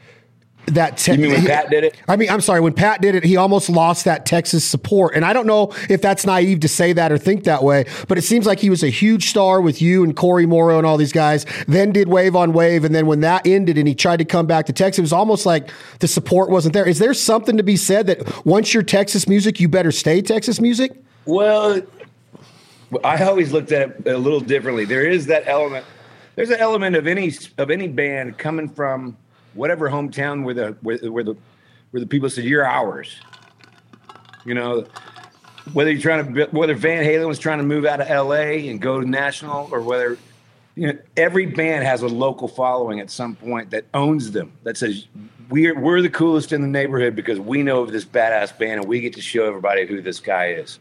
that 0.67 0.97
te- 0.97 1.13
you 1.13 1.17
mean 1.17 1.31
when 1.31 1.45
Pat 1.45 1.69
did 1.69 1.83
it? 1.83 1.95
I 2.07 2.15
mean, 2.15 2.29
I'm 2.29 2.41
sorry, 2.41 2.59
when 2.59 2.73
Pat 2.73 3.01
did 3.01 3.15
it, 3.15 3.23
he 3.23 3.37
almost 3.37 3.69
lost 3.69 4.05
that 4.05 4.25
Texas 4.25 4.65
support. 4.65 5.15
And 5.15 5.23
I 5.23 5.33
don't 5.33 5.47
know 5.47 5.73
if 5.89 6.01
that's 6.01 6.25
naive 6.25 6.59
to 6.61 6.67
say 6.67 6.93
that 6.93 7.11
or 7.11 7.17
think 7.17 7.45
that 7.45 7.63
way, 7.63 7.85
but 8.07 8.17
it 8.17 8.23
seems 8.23 8.45
like 8.45 8.59
he 8.59 8.69
was 8.69 8.83
a 8.83 8.89
huge 8.89 9.29
star 9.29 9.61
with 9.61 9.81
you 9.81 10.03
and 10.03 10.15
Cory 10.15 10.45
Morrow 10.45 10.77
and 10.77 10.85
all 10.85 10.97
these 10.97 11.13
guys, 11.13 11.45
then 11.67 11.91
did 11.91 12.07
Wave 12.09 12.35
on 12.35 12.53
Wave. 12.53 12.83
And 12.83 12.93
then 12.93 13.07
when 13.07 13.21
that 13.21 13.47
ended 13.47 13.77
and 13.77 13.87
he 13.87 13.95
tried 13.95 14.17
to 14.17 14.25
come 14.25 14.45
back 14.45 14.65
to 14.65 14.73
Texas, 14.73 14.99
it 14.99 15.01
was 15.01 15.13
almost 15.13 15.45
like 15.45 15.69
the 15.99 16.07
support 16.07 16.49
wasn't 16.49 16.73
there. 16.73 16.87
Is 16.87 16.99
there 16.99 17.13
something 17.13 17.57
to 17.57 17.63
be 17.63 17.77
said 17.77 18.07
that 18.07 18.45
once 18.45 18.73
you're 18.73 18.83
Texas 18.83 19.27
music, 19.27 19.59
you 19.59 19.69
better 19.69 19.91
stay 19.91 20.21
Texas 20.21 20.59
music? 20.59 21.01
Well, 21.25 21.81
I 23.03 23.23
always 23.23 23.51
looked 23.51 23.71
at 23.71 23.89
it 24.05 24.07
a 24.07 24.17
little 24.17 24.39
differently. 24.39 24.85
There 24.85 25.07
is 25.07 25.25
that 25.27 25.47
element. 25.47 25.85
There's 26.35 26.49
an 26.49 26.59
element 26.59 26.95
of 26.95 27.07
any 27.07 27.33
of 27.57 27.71
any 27.71 27.87
band 27.87 28.37
coming 28.37 28.69
from 28.69 29.17
whatever 29.57 29.89
hometown 29.89 30.43
where 30.43 30.53
the 30.53 30.77
where, 30.81 30.97
where 30.97 31.23
the 31.23 31.35
where 31.91 31.99
the 31.99 32.07
people 32.07 32.29
said 32.29 32.45
you're 32.45 32.65
ours. 32.65 33.15
You 34.45 34.53
know, 34.53 34.85
whether 35.73 35.91
you're 35.91 36.01
trying 36.01 36.33
to 36.33 36.45
whether 36.45 36.75
Van 36.75 37.03
Halen 37.03 37.27
was 37.27 37.39
trying 37.39 37.57
to 37.57 37.63
move 37.63 37.85
out 37.85 37.99
of 37.99 38.09
L.A. 38.09 38.69
and 38.69 38.81
go 38.81 39.01
to 39.01 39.09
national, 39.09 39.69
or 39.71 39.81
whether 39.81 40.17
you 40.75 40.87
know 40.87 40.97
every 41.17 41.45
band 41.45 41.85
has 41.85 42.01
a 42.01 42.07
local 42.07 42.47
following 42.47 42.99
at 42.99 43.09
some 43.09 43.35
point 43.35 43.71
that 43.71 43.85
owns 43.93 44.31
them 44.31 44.53
that 44.63 44.77
says 44.77 45.07
we're 45.49 45.77
we're 45.79 46.01
the 46.01 46.09
coolest 46.09 46.51
in 46.51 46.61
the 46.61 46.67
neighborhood 46.67 47.15
because 47.15 47.39
we 47.39 47.63
know 47.63 47.81
of 47.81 47.91
this 47.91 48.05
badass 48.05 48.57
band 48.57 48.81
and 48.81 48.85
we 48.85 49.01
get 49.01 49.13
to 49.13 49.21
show 49.21 49.45
everybody 49.45 49.85
who 49.85 50.01
this 50.01 50.19
guy 50.19 50.51
is. 50.51 50.79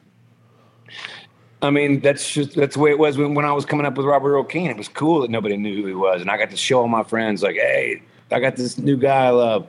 I 1.62 1.70
mean, 1.70 2.00
that's 2.00 2.30
just 2.30 2.54
that's 2.54 2.74
the 2.74 2.80
way 2.80 2.90
it 2.90 2.98
was 2.98 3.16
when, 3.16 3.34
when 3.34 3.44
I 3.44 3.52
was 3.52 3.64
coming 3.64 3.86
up 3.86 3.96
with 3.96 4.06
Robert 4.06 4.34
Earl 4.34 4.44
Keen. 4.44 4.70
It 4.70 4.76
was 4.76 4.88
cool 4.88 5.22
that 5.22 5.30
nobody 5.30 5.56
knew 5.56 5.74
who 5.74 5.86
he 5.86 5.94
was, 5.94 6.20
and 6.20 6.30
I 6.30 6.36
got 6.36 6.50
to 6.50 6.56
show 6.56 6.80
all 6.80 6.88
my 6.88 7.02
friends 7.02 7.42
like, 7.42 7.56
"Hey, 7.56 8.02
I 8.30 8.40
got 8.40 8.56
this 8.56 8.78
new 8.78 8.96
guy 8.96 9.26
I 9.26 9.30
love. 9.30 9.68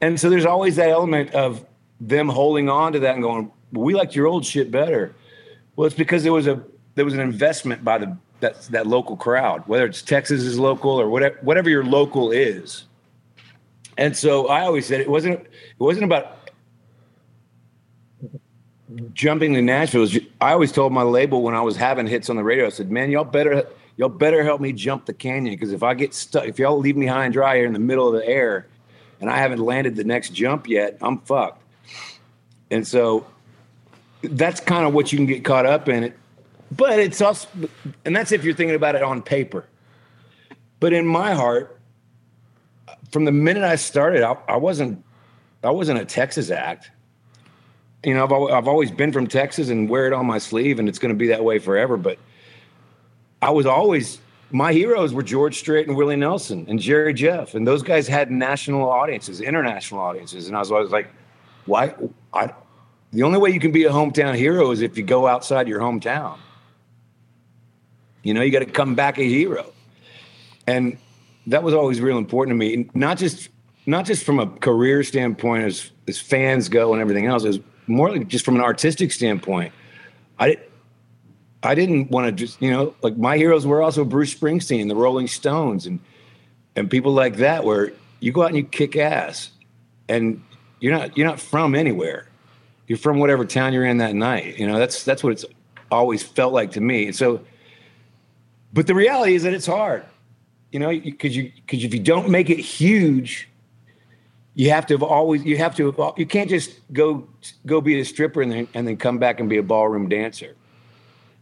And 0.00 0.18
so 0.18 0.30
there's 0.30 0.46
always 0.46 0.76
that 0.76 0.90
element 0.90 1.32
of 1.32 1.64
them 2.00 2.28
holding 2.28 2.68
on 2.68 2.92
to 2.92 3.00
that 3.00 3.14
and 3.14 3.22
going, 3.22 3.50
we 3.72 3.94
liked 3.94 4.14
your 4.14 4.26
old 4.26 4.44
shit 4.44 4.70
better. 4.70 5.14
Well, 5.76 5.86
it's 5.86 5.96
because 5.96 6.22
there 6.22 6.32
was 6.32 6.46
a 6.46 6.62
there 6.94 7.04
was 7.04 7.14
an 7.14 7.20
investment 7.20 7.84
by 7.84 7.98
the 7.98 8.16
that 8.40 8.62
that 8.70 8.86
local 8.86 9.16
crowd, 9.16 9.62
whether 9.66 9.86
it's 9.86 10.02
Texas 10.02 10.42
is 10.42 10.58
local 10.58 10.90
or 10.90 11.08
whatever 11.08 11.38
whatever 11.42 11.68
your 11.68 11.84
local 11.84 12.30
is. 12.30 12.84
And 13.96 14.16
so 14.16 14.48
I 14.48 14.62
always 14.62 14.86
said 14.86 15.00
it 15.00 15.10
wasn't 15.10 15.40
it 15.40 15.50
wasn't 15.78 16.04
about 16.04 16.50
jumping 19.12 19.54
to 19.54 19.62
Nashville. 19.62 20.08
I 20.40 20.52
always 20.52 20.72
told 20.72 20.92
my 20.92 21.02
label 21.02 21.42
when 21.42 21.54
I 21.54 21.60
was 21.60 21.76
having 21.76 22.06
hits 22.06 22.30
on 22.30 22.36
the 22.36 22.44
radio, 22.44 22.66
I 22.66 22.70
said, 22.70 22.90
"Man, 22.90 23.10
y'all 23.10 23.24
better 23.24 23.66
y'all 23.98 24.08
better 24.08 24.42
help 24.44 24.60
me 24.60 24.72
jump 24.72 25.04
the 25.04 25.12
canyon 25.12 25.54
because 25.54 25.72
if 25.72 25.82
I 25.82 25.92
get 25.92 26.14
stuck, 26.14 26.46
if 26.46 26.58
y'all 26.58 26.78
leave 26.78 26.96
me 26.96 27.04
high 27.04 27.24
and 27.24 27.34
dry 27.34 27.56
here 27.56 27.66
in 27.66 27.72
the 27.74 27.80
middle 27.80 28.06
of 28.06 28.14
the 28.14 28.26
air, 28.26 28.66
and 29.20 29.28
I 29.28 29.38
haven't 29.38 29.58
landed 29.58 29.96
the 29.96 30.04
next 30.04 30.30
jump 30.30 30.68
yet, 30.68 30.96
I'm 31.02 31.18
fucked. 31.18 31.60
And 32.70 32.86
so 32.86 33.26
that's 34.22 34.60
kind 34.60 34.86
of 34.86 34.94
what 34.94 35.12
you 35.12 35.18
can 35.18 35.26
get 35.26 35.44
caught 35.44 35.66
up 35.66 35.88
in 35.88 36.04
it. 36.04 36.16
But 36.70 37.00
it's 37.00 37.20
also, 37.20 37.48
and 38.04 38.14
that's 38.14 38.30
if 38.30 38.44
you're 38.44 38.54
thinking 38.54 38.76
about 38.76 38.94
it 38.94 39.02
on 39.02 39.20
paper. 39.20 39.66
But 40.78 40.92
in 40.92 41.04
my 41.04 41.34
heart, 41.34 41.80
from 43.10 43.24
the 43.24 43.32
minute 43.32 43.64
I 43.64 43.74
started, 43.74 44.22
I, 44.22 44.36
I 44.46 44.56
wasn't, 44.56 45.04
I 45.64 45.70
wasn't 45.70 45.98
a 45.98 46.04
Texas 46.04 46.50
act. 46.50 46.92
You 48.04 48.14
know, 48.14 48.24
I've, 48.24 48.54
I've 48.54 48.68
always 48.68 48.92
been 48.92 49.12
from 49.12 49.26
Texas 49.26 49.70
and 49.70 49.88
wear 49.88 50.06
it 50.06 50.12
on 50.12 50.24
my 50.24 50.38
sleeve, 50.38 50.78
and 50.78 50.88
it's 50.88 51.00
going 51.00 51.12
to 51.12 51.18
be 51.18 51.26
that 51.28 51.42
way 51.42 51.58
forever. 51.58 51.96
But 51.96 52.18
I 53.40 53.50
was 53.50 53.66
always 53.66 54.20
my 54.50 54.72
heroes 54.72 55.12
were 55.12 55.22
George 55.22 55.58
Strait 55.58 55.88
and 55.88 55.96
Willie 55.96 56.16
Nelson 56.16 56.66
and 56.68 56.78
Jerry 56.78 57.12
Jeff, 57.12 57.54
and 57.54 57.66
those 57.66 57.82
guys 57.82 58.08
had 58.08 58.30
national 58.30 58.88
audiences, 58.88 59.40
international 59.40 60.00
audiences, 60.00 60.48
and 60.48 60.56
I 60.56 60.60
was 60.60 60.72
always 60.72 60.90
like, 60.90 61.08
why? 61.66 61.94
I, 62.32 62.52
the 63.12 63.22
only 63.22 63.38
way 63.38 63.50
you 63.50 63.60
can 63.60 63.72
be 63.72 63.84
a 63.84 63.90
hometown 63.90 64.34
hero 64.34 64.70
is 64.70 64.80
if 64.80 64.96
you 64.96 65.02
go 65.02 65.26
outside 65.26 65.68
your 65.68 65.80
hometown. 65.80 66.38
You 68.22 68.34
know, 68.34 68.42
you 68.42 68.50
got 68.50 68.60
to 68.60 68.66
come 68.66 68.94
back 68.94 69.18
a 69.18 69.22
hero, 69.22 69.72
and 70.66 70.98
that 71.46 71.62
was 71.62 71.74
always 71.74 72.00
real 72.00 72.18
important 72.18 72.54
to 72.54 72.58
me. 72.58 72.88
Not 72.94 73.18
just 73.18 73.48
not 73.86 74.04
just 74.04 74.24
from 74.24 74.38
a 74.38 74.46
career 74.46 75.02
standpoint, 75.02 75.64
as 75.64 75.90
as 76.08 76.18
fans 76.18 76.68
go 76.68 76.92
and 76.92 77.00
everything 77.00 77.26
else, 77.26 77.44
is 77.44 77.60
more 77.86 78.10
like 78.10 78.28
just 78.28 78.44
from 78.44 78.56
an 78.56 78.62
artistic 78.62 79.12
standpoint. 79.12 79.72
I 80.38 80.58
I 81.62 81.74
didn't 81.74 82.10
want 82.10 82.26
to 82.26 82.32
just, 82.32 82.60
you 82.62 82.70
know, 82.70 82.94
like 83.02 83.16
my 83.16 83.36
heroes 83.36 83.66
were 83.66 83.82
also 83.82 84.04
Bruce 84.04 84.34
Springsteen, 84.34 84.88
the 84.88 84.94
Rolling 84.94 85.26
Stones, 85.26 85.86
and 85.86 85.98
and 86.76 86.88
people 86.88 87.12
like 87.12 87.36
that, 87.36 87.64
where 87.64 87.92
you 88.20 88.30
go 88.30 88.42
out 88.42 88.48
and 88.48 88.56
you 88.56 88.64
kick 88.64 88.96
ass, 88.96 89.50
and 90.08 90.42
you're 90.80 90.92
not 90.92 91.16
you're 91.16 91.26
not 91.26 91.40
from 91.40 91.74
anywhere. 91.74 92.28
You're 92.86 92.98
from 92.98 93.18
whatever 93.18 93.44
town 93.44 93.72
you're 93.72 93.84
in 93.84 93.98
that 93.98 94.14
night. 94.14 94.58
You 94.58 94.66
know, 94.66 94.78
that's 94.78 95.02
that's 95.04 95.24
what 95.24 95.32
it's 95.32 95.44
always 95.90 96.22
felt 96.22 96.52
like 96.52 96.72
to 96.72 96.80
me. 96.80 97.06
And 97.06 97.16
so, 97.16 97.40
but 98.72 98.86
the 98.86 98.94
reality 98.94 99.34
is 99.34 99.42
that 99.42 99.52
it's 99.52 99.66
hard. 99.66 100.04
You 100.70 100.78
know, 100.78 100.90
because 100.90 101.36
you 101.36 101.50
because 101.66 101.82
if 101.82 101.92
you 101.92 102.00
don't 102.00 102.28
make 102.28 102.50
it 102.50 102.58
huge, 102.60 103.48
you 104.54 104.70
have 104.70 104.86
to 104.86 104.94
have 104.94 105.02
always 105.02 105.44
you 105.44 105.56
have 105.56 105.74
to 105.76 106.14
you 106.16 106.26
can't 106.26 106.48
just 106.48 106.78
go 106.92 107.26
go 107.66 107.80
be 107.80 107.98
a 107.98 108.04
stripper 108.04 108.42
and 108.42 108.52
then 108.52 108.68
and 108.74 108.86
then 108.86 108.96
come 108.96 109.18
back 109.18 109.40
and 109.40 109.48
be 109.48 109.56
a 109.56 109.62
ballroom 109.62 110.08
dancer 110.08 110.54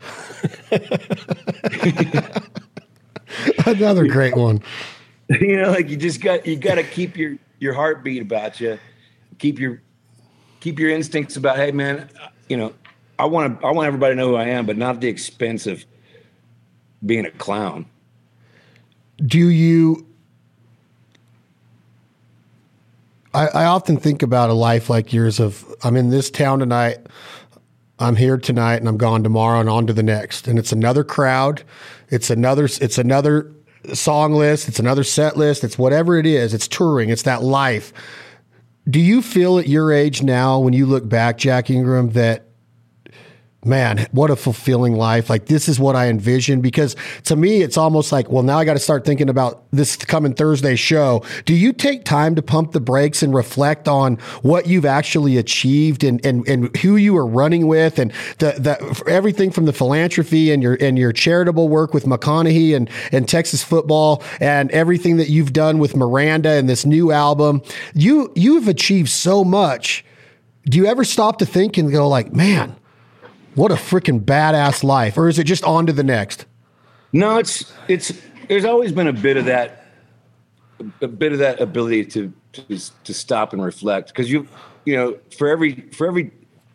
Another 3.67 4.07
great 4.07 4.37
one. 4.37 4.63
You 5.29 5.57
know, 5.57 5.71
like 5.71 5.89
you 5.89 5.97
just 5.97 6.21
got 6.21 6.47
you 6.47 6.57
got 6.57 6.77
to 6.77 6.85
keep 6.85 7.17
your 7.17 7.37
your 7.59 7.75
heartbeat 7.75 8.23
about 8.23 8.61
you, 8.61 8.79
keep 9.39 9.59
your 9.59 9.83
keep 10.61 10.79
your 10.79 10.91
instincts 10.91 11.37
about. 11.37 11.57
Hey, 11.57 11.73
man, 11.73 12.09
you 12.49 12.57
know, 12.57 12.73
I 13.19 13.27
want 13.27 13.61
to 13.61 13.67
I 13.67 13.73
want 13.73 13.87
everybody 13.87 14.15
to 14.15 14.17
know 14.17 14.29
who 14.29 14.37
I 14.37 14.47
am, 14.47 14.67
but 14.67 14.77
not 14.77 14.97
at 14.97 15.01
the 15.01 15.09
expense 15.09 15.67
of 15.67 15.85
being 17.05 17.27
a 17.27 17.31
clown. 17.31 17.87
Do 19.25 19.49
you? 19.49 20.07
I, 23.35 23.49
I 23.49 23.65
often 23.67 23.97
think 23.97 24.23
about 24.23 24.51
a 24.51 24.55
life 24.55 24.89
like 24.89 25.13
yours. 25.13 25.41
Of 25.41 25.65
I'm 25.83 25.97
in 25.97 26.11
this 26.11 26.31
town 26.31 26.59
tonight. 26.59 26.99
I'm 27.99 28.17
here 28.17 28.37
tonight 28.37 28.77
and 28.77 28.89
I'm 28.89 28.99
gone 28.99 29.23
tomorrow 29.23 29.61
and 29.61 29.71
on 29.71 29.87
to 29.87 29.93
the 29.93 30.03
next. 30.03 30.47
And 30.47 30.59
it's 30.59 30.73
another 30.73 31.03
crowd. 31.05 31.63
It's 32.11 32.31
another, 32.31 32.65
it's 32.65 32.99
another 32.99 33.53
song 33.95 34.35
list. 34.35 34.69
It's 34.69 34.79
another 34.79 35.05
set 35.05 35.37
list. 35.37 35.65
It's 35.65 35.79
whatever 35.79 36.19
it 36.19 36.27
is. 36.27 36.53
It's 36.53 36.69
touring. 36.69 37.09
It's 37.09 37.23
that 37.23 37.43
life. 37.43 37.93
Do 38.89 39.01
you 39.01 39.23
feel 39.23 39.59
at 39.59 39.69
your 39.69 39.93
age 39.93 40.23
now, 40.23 40.59
when 40.61 40.73
you 40.73 40.87
look 40.87 41.09
back, 41.09 41.39
Jack 41.39 41.71
Ingram, 41.71 42.11
that 42.11 42.46
man, 43.67 44.07
what 44.13 44.31
a 44.31 44.37
fulfilling 44.37 44.95
life. 44.95 45.29
Like 45.29 45.47
this 45.47 45.69
is 45.69 45.79
what 45.81 45.97
I 45.97 46.09
envision 46.09 46.61
because 46.61 46.97
to 47.25 47.37
me, 47.37 47.63
it's 47.63 47.77
almost 47.77 48.13
like, 48.13 48.31
well, 48.31 48.43
now 48.43 48.59
I 48.59 48.65
got 48.65 48.75
to 48.75 48.79
start 48.79 49.05
thinking 49.05 49.29
about 49.29 49.65
this 49.73 49.97
coming 49.97 50.35
Thursday 50.35 50.77
show. 50.77 51.25
Do 51.45 51.55
you 51.55 51.73
take 51.73 52.05
time 52.05 52.35
to 52.37 52.43
pump 52.43 52.73
the 52.73 52.81
brakes 52.81 53.23
and 53.23 53.35
reflect 53.35 53.89
on 53.89 54.17
what 54.43 54.67
you've 54.67 54.85
actually 54.85 55.37
achieved 55.37 56.05
and, 56.05 56.25
and, 56.25 56.47
and 56.49 56.75
who 56.79 56.97
you 56.97 57.17
are 57.17 57.27
running 57.27 57.67
with 57.67 57.99
and 57.99 58.13
the, 58.39 58.53
the, 58.59 59.05
everything 59.09 59.51
from 59.51 59.65
the 59.65 59.73
philanthropy 59.73 60.51
and 60.51 60.63
your, 60.63 60.77
and 60.81 60.99
your 60.99 61.13
charitable 61.13 61.69
work 61.69 61.93
with 61.93 62.05
McConaughey 62.05 62.77
and, 62.77 62.89
and 63.13 63.29
Texas 63.29 63.63
football 63.63 64.23
and 64.41 64.71
everything 64.71 65.17
that 65.17 65.29
you've 65.29 65.53
done 65.53 65.79
with 65.79 65.97
Miranda 65.97 66.51
and 66.51 66.69
this 66.69 66.87
new 66.87 67.13
album? 67.13 67.63
You, 67.95 68.33
you've 68.35 68.69
achieved 68.69 69.09
so 69.09 69.45
much. 69.45 70.05
Do 70.65 70.79
you 70.79 70.87
ever 70.87 71.05
stop 71.05 71.39
to 71.39 71.47
think 71.47 71.79
and 71.79 71.91
go 71.93 72.09
like, 72.09 72.33
man, 72.33 72.77
what 73.57 73.73
a 73.73 73.75
freaking 73.75 74.21
badass 74.21 74.85
life. 74.85 75.19
Or 75.19 75.29
is 75.29 75.39
it 75.39 75.45
just 75.45 75.65
on 75.65 75.87
to 75.87 75.93
the 75.93 76.05
next? 76.05 76.47
No, 77.13 77.39
it's 77.39 77.73
it's 77.89 78.13
there's 78.49 78.65
always 78.65 78.93
been 78.93 79.09
a 79.09 79.13
bit 79.13 79.37
of 79.37 79.47
that 79.47 79.87
a 81.01 81.09
bit 81.09 81.33
of 81.33 81.39
that 81.39 81.61
ability 81.61 82.05
to 82.05 82.33
to, 82.53 82.81
to 83.05 83.15
stop 83.15 83.53
and 83.53 83.63
reflect 83.63 84.09
because 84.09 84.31
you 84.31 84.47
you 84.85 84.97
know 84.97 85.19
for 85.37 85.49
every 85.49 85.81
for 85.93 86.07
every 86.07 86.31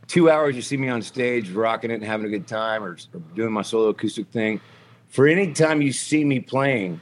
two 0.08 0.30
hours 0.30 0.56
you 0.56 0.62
see 0.62 0.78
me 0.78 0.90
on 0.90 1.02
stage 1.02 1.50
rocking 1.52 1.92
it 1.92 1.96
and 1.96 2.04
having 2.04 2.26
a 2.26 2.30
good 2.30 2.48
time 2.48 2.84
or, 2.84 2.98
or 3.14 3.20
doing 3.36 3.52
my 3.52 3.62
solo 3.62 3.90
acoustic 3.90 4.28
thing 4.32 4.60
for 5.08 5.28
any 5.28 5.54
time 5.54 5.82
you 5.82 5.94
see 5.94 6.24
me 6.24 6.40
playing 6.40 7.00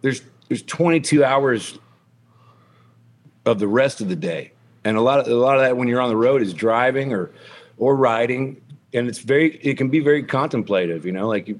there's 0.00 0.22
there's 0.48 0.62
22 0.62 1.24
hours 1.24 1.78
of 3.44 3.58
the 3.58 3.68
rest 3.68 4.00
of 4.00 4.08
the 4.08 4.16
day 4.16 4.52
and 4.84 4.96
a 4.96 5.00
lot 5.00 5.18
of 5.18 5.26
a 5.26 5.34
lot 5.34 5.56
of 5.56 5.62
that 5.62 5.76
when 5.76 5.88
you're 5.88 6.00
on 6.00 6.08
the 6.08 6.16
road 6.16 6.40
is 6.40 6.54
driving 6.54 7.12
or 7.12 7.30
or 7.80 7.96
riding, 7.96 8.60
and 8.92 9.08
it's 9.08 9.18
very 9.18 9.56
it 9.56 9.76
can 9.76 9.88
be 9.88 9.98
very 9.98 10.22
contemplative. 10.22 11.04
You 11.04 11.12
know, 11.12 11.26
like 11.26 11.56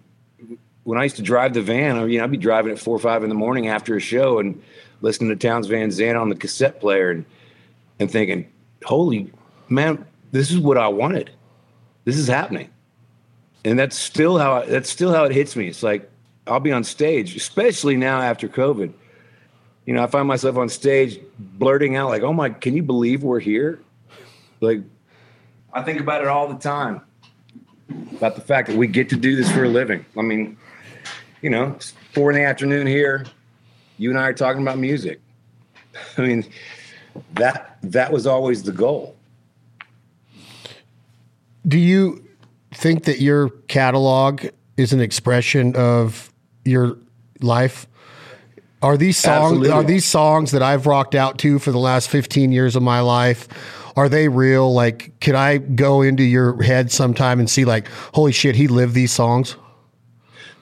when 0.85 0.99
I 0.99 1.03
used 1.03 1.17
to 1.17 1.23
drive 1.23 1.55
the 1.55 1.63
van, 1.63 2.09
you 2.09 2.19
know, 2.19 2.25
I'd 2.25 2.31
be 2.31 2.37
driving 2.37 2.71
at 2.71 2.79
four 2.79 2.95
or 2.95 3.01
five 3.01 3.25
in 3.25 3.29
the 3.29 3.35
morning 3.35 3.67
after 3.67 3.97
a 3.97 4.01
show, 4.01 4.39
and 4.39 4.63
listening 5.01 5.31
to 5.31 5.37
Townes 5.37 5.67
Van 5.67 5.91
Zandt 5.91 6.17
on 6.17 6.29
the 6.29 6.37
cassette 6.37 6.79
player 6.79 7.11
and 7.11 7.25
and 7.99 8.09
thinking, 8.11 8.47
"Holy 8.85 9.33
man, 9.69 10.05
this 10.31 10.53
is 10.53 10.59
what 10.59 10.79
I 10.79 10.89
wanted. 10.89 11.31
This 12.05 12.17
is 12.17 12.29
happening." 12.29 12.69
And 13.65 13.79
that's 13.79 13.97
still 13.97 14.39
how 14.39 14.63
I, 14.63 14.67
that's 14.67 14.91
still 14.91 15.13
how 15.13 15.25
it 15.25 15.33
hits 15.33 15.57
me. 15.57 15.69
It's 15.69 15.83
like 15.83 16.09
I'll 16.47 16.61
be 16.61 16.73
on 16.73 16.85
stage, 16.85 17.35
especially 17.35 17.97
now 17.97 18.21
after 18.21 18.47
COVID. 18.47 18.93
You 19.87 19.95
know, 19.95 20.03
I 20.03 20.07
find 20.07 20.29
myself 20.29 20.57
on 20.57 20.69
stage 20.69 21.19
blurting 21.39 21.97
out 21.97 22.11
like, 22.11 22.23
"Oh 22.23 22.35
my, 22.35 22.51
can 22.51 22.77
you 22.77 22.83
believe 22.83 23.23
we're 23.23 23.41
here?" 23.41 23.81
Like 24.61 24.83
I 25.73 25.83
think 25.83 26.01
about 26.01 26.23
it 26.23 26.27
all 26.27 26.49
the 26.49 26.59
time 26.59 27.03
about 28.17 28.35
the 28.35 28.41
fact 28.41 28.69
that 28.69 28.77
we 28.77 28.87
get 28.87 29.09
to 29.09 29.17
do 29.17 29.35
this 29.35 29.51
for 29.51 29.65
a 29.65 29.69
living. 29.69 30.05
I 30.17 30.23
mean, 30.23 30.57
you 31.43 31.51
know, 31.51 31.73
it's 31.77 31.95
four 32.13 32.31
in 32.31 32.37
the 32.37 32.45
afternoon 32.45 32.87
here. 32.87 33.27
You 33.99 34.11
and 34.11 34.19
I 34.19 34.29
are 34.29 34.33
talking 34.33 34.63
about 34.63 34.79
music. 34.79 35.21
I 36.17 36.23
mean, 36.23 36.45
that 37.35 37.79
that 37.83 38.13
was 38.13 38.27
always 38.27 38.63
the 38.63 38.73
goal. 38.73 39.17
Do 41.67 41.79
you 41.79 42.25
think 42.73 43.05
that 43.05 43.21
your 43.21 43.51
catalog 43.69 44.47
is 44.77 44.93
an 44.93 45.01
expression 45.01 45.75
of 45.77 46.33
your 46.65 46.97
life? 47.41 47.87
Are 48.83 48.97
these 48.97 49.19
songs 49.19 49.53
Absolutely. 49.53 49.71
are 49.71 49.85
these 49.85 50.07
songs 50.07 50.53
that 50.53 50.63
I've 50.63 50.87
rocked 50.87 51.15
out 51.15 51.39
to 51.41 51.59
for 51.59 51.71
the 51.71 51.79
last 51.79 52.09
15 52.09 52.51
years 52.51 52.77
of 52.77 52.83
my 52.83 53.01
life? 53.01 53.47
Are 53.97 54.09
they 54.09 54.29
real? 54.29 54.73
Like, 54.73 55.19
could 55.21 55.35
I 55.35 55.59
go 55.59 56.01
into 56.01 56.23
your 56.23 56.63
head 56.63 56.91
sometime 56.91 57.41
and 57.41 57.51
see, 57.51 57.65
like, 57.65 57.89
holy 58.15 58.33
shit, 58.33 58.55
he 58.55 58.69
lived 58.69 58.95
these 58.95 59.13
songs? 59.13 59.57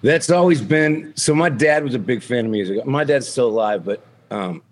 That's 0.02 0.30
always 0.30 0.60
been. 0.60 1.12
So 1.16 1.34
my 1.34 1.48
dad 1.48 1.84
was 1.84 1.94
a 1.94 1.98
big 1.98 2.22
fan 2.22 2.46
of 2.46 2.50
music. 2.50 2.84
My 2.86 3.04
dad's 3.04 3.28
still 3.28 3.48
alive, 3.48 3.84
but 3.84 4.04
um, 4.30 4.62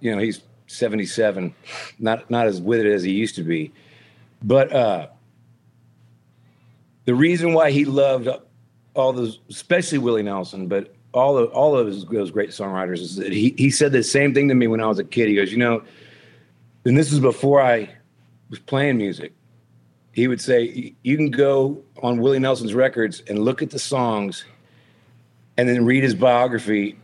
you 0.00 0.14
know 0.14 0.18
he's 0.18 0.42
seventy 0.66 1.06
seven, 1.06 1.54
not 1.98 2.30
not 2.30 2.46
as 2.46 2.60
with 2.60 2.80
it 2.80 2.86
as 2.86 3.02
he 3.02 3.12
used 3.12 3.34
to 3.36 3.42
be. 3.42 3.72
But 4.42 4.72
uh, 4.72 5.08
the 7.06 7.14
reason 7.14 7.54
why 7.54 7.70
he 7.70 7.84
loved 7.84 8.28
all 8.94 9.12
those, 9.12 9.38
especially 9.48 9.98
Willie 9.98 10.22
Nelson, 10.22 10.66
but 10.66 10.94
all 11.12 11.38
of 11.38 11.50
all 11.50 11.76
of 11.76 11.86
his, 11.86 12.04
those 12.04 12.30
great 12.30 12.50
songwriters, 12.50 13.00
is 13.00 13.16
that 13.16 13.32
he 13.32 13.54
he 13.56 13.70
said 13.70 13.92
the 13.92 14.02
same 14.02 14.34
thing 14.34 14.48
to 14.48 14.54
me 14.54 14.66
when 14.66 14.80
I 14.80 14.86
was 14.86 14.98
a 14.98 15.04
kid. 15.04 15.28
He 15.28 15.34
goes, 15.34 15.52
you 15.52 15.58
know, 15.58 15.82
and 16.84 16.96
this 16.96 17.12
is 17.12 17.20
before 17.20 17.62
I 17.62 17.90
was 18.48 18.58
playing 18.58 18.96
music 18.96 19.32
he 20.12 20.28
would 20.28 20.40
say 20.40 20.94
you 21.02 21.16
can 21.16 21.30
go 21.30 21.82
on 22.02 22.20
Willie 22.20 22.38
Nelson's 22.38 22.74
records 22.74 23.22
and 23.28 23.38
look 23.38 23.62
at 23.62 23.70
the 23.70 23.78
songs 23.78 24.44
and 25.56 25.68
then 25.68 25.84
read 25.84 26.02
his 26.02 26.14
biography 26.14 26.98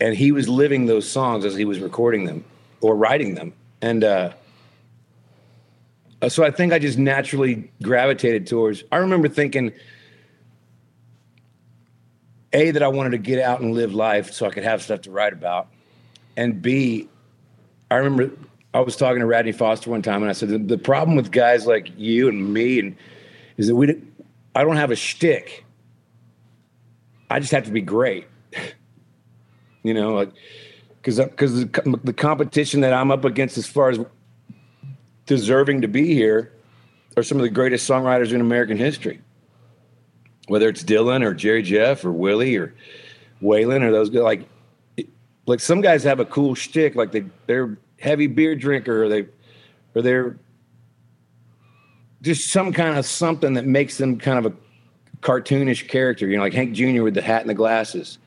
and 0.00 0.14
he 0.14 0.30
was 0.30 0.48
living 0.48 0.86
those 0.86 1.08
songs 1.08 1.44
as 1.44 1.56
he 1.56 1.64
was 1.64 1.80
recording 1.80 2.24
them 2.24 2.44
or 2.80 2.96
writing 2.96 3.34
them 3.34 3.52
and 3.82 4.04
uh, 4.04 4.32
so 6.28 6.44
I 6.44 6.50
think 6.50 6.72
I 6.72 6.78
just 6.78 6.98
naturally 6.98 7.70
gravitated 7.82 8.46
towards 8.46 8.84
I 8.92 8.98
remember 8.98 9.28
thinking 9.28 9.72
a 12.52 12.70
that 12.70 12.82
I 12.82 12.88
wanted 12.88 13.10
to 13.10 13.18
get 13.18 13.40
out 13.42 13.60
and 13.60 13.74
live 13.74 13.94
life 13.94 14.32
so 14.32 14.46
I 14.46 14.50
could 14.50 14.64
have 14.64 14.82
stuff 14.82 15.02
to 15.02 15.10
write 15.10 15.32
about 15.32 15.68
and 16.36 16.62
b 16.62 17.08
I 17.90 17.96
remember 17.96 18.30
I 18.74 18.80
was 18.80 18.96
talking 18.96 19.20
to 19.20 19.26
Radney 19.26 19.52
Foster 19.52 19.90
one 19.90 20.02
time, 20.02 20.22
and 20.22 20.30
I 20.30 20.34
said 20.34 20.50
the, 20.50 20.58
the 20.58 20.78
problem 20.78 21.16
with 21.16 21.30
guys 21.30 21.66
like 21.66 21.90
you 21.96 22.28
and 22.28 22.52
me, 22.52 22.78
and 22.78 22.96
is 23.56 23.68
that 23.68 23.74
we, 23.74 24.00
I 24.54 24.62
don't 24.62 24.76
have 24.76 24.90
a 24.90 24.96
shtick. 24.96 25.64
I 27.30 27.40
just 27.40 27.52
have 27.52 27.64
to 27.64 27.70
be 27.70 27.80
great. 27.80 28.26
you 29.82 29.94
know, 29.94 30.14
like 30.14 30.32
because 31.02 31.18
because 31.18 31.64
the, 31.64 32.00
the 32.04 32.12
competition 32.12 32.82
that 32.82 32.92
I'm 32.92 33.10
up 33.10 33.24
against, 33.24 33.56
as 33.56 33.66
far 33.66 33.90
as 33.90 33.98
deserving 35.24 35.80
to 35.80 35.88
be 35.88 36.14
here, 36.14 36.52
are 37.16 37.22
some 37.22 37.38
of 37.38 37.42
the 37.42 37.50
greatest 37.50 37.88
songwriters 37.88 38.32
in 38.32 38.40
American 38.40 38.76
history. 38.76 39.20
Whether 40.48 40.68
it's 40.68 40.82
Dylan 40.82 41.24
or 41.24 41.34
Jerry 41.34 41.62
Jeff 41.62 42.04
or 42.04 42.12
Willie 42.12 42.56
or 42.56 42.74
Waylon 43.42 43.82
or 43.82 43.92
those 43.92 44.10
like 44.10 44.48
like 45.46 45.60
some 45.60 45.80
guys 45.80 46.04
have 46.04 46.20
a 46.20 46.24
cool 46.24 46.54
shtick, 46.54 46.94
like 46.94 47.12
they 47.12 47.24
they're 47.46 47.78
heavy 48.00 48.26
beer 48.26 48.54
drinker 48.54 49.04
or 49.04 49.08
they 49.08 49.26
or 49.94 50.02
they're 50.02 50.38
just 52.22 52.50
some 52.50 52.72
kind 52.72 52.98
of 52.98 53.06
something 53.06 53.54
that 53.54 53.66
makes 53.66 53.98
them 53.98 54.18
kind 54.18 54.44
of 54.44 54.52
a 54.52 54.56
cartoonish 55.20 55.88
character, 55.88 56.26
you 56.26 56.36
know, 56.36 56.42
like 56.42 56.52
Hank 56.52 56.74
Jr. 56.74 57.02
with 57.02 57.14
the 57.14 57.22
hat 57.22 57.42
and 57.42 57.50
the 57.50 57.54
glasses. 57.54 58.18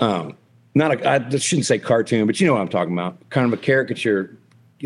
Um, 0.00 0.36
not 0.74 1.00
a, 1.00 1.10
I 1.10 1.36
shouldn't 1.38 1.66
say 1.66 1.78
cartoon, 1.78 2.26
but 2.26 2.40
you 2.40 2.46
know 2.46 2.54
what 2.54 2.60
I'm 2.60 2.68
talking 2.68 2.92
about. 2.92 3.28
Kind 3.30 3.52
of 3.52 3.58
a 3.58 3.60
caricature 3.60 4.36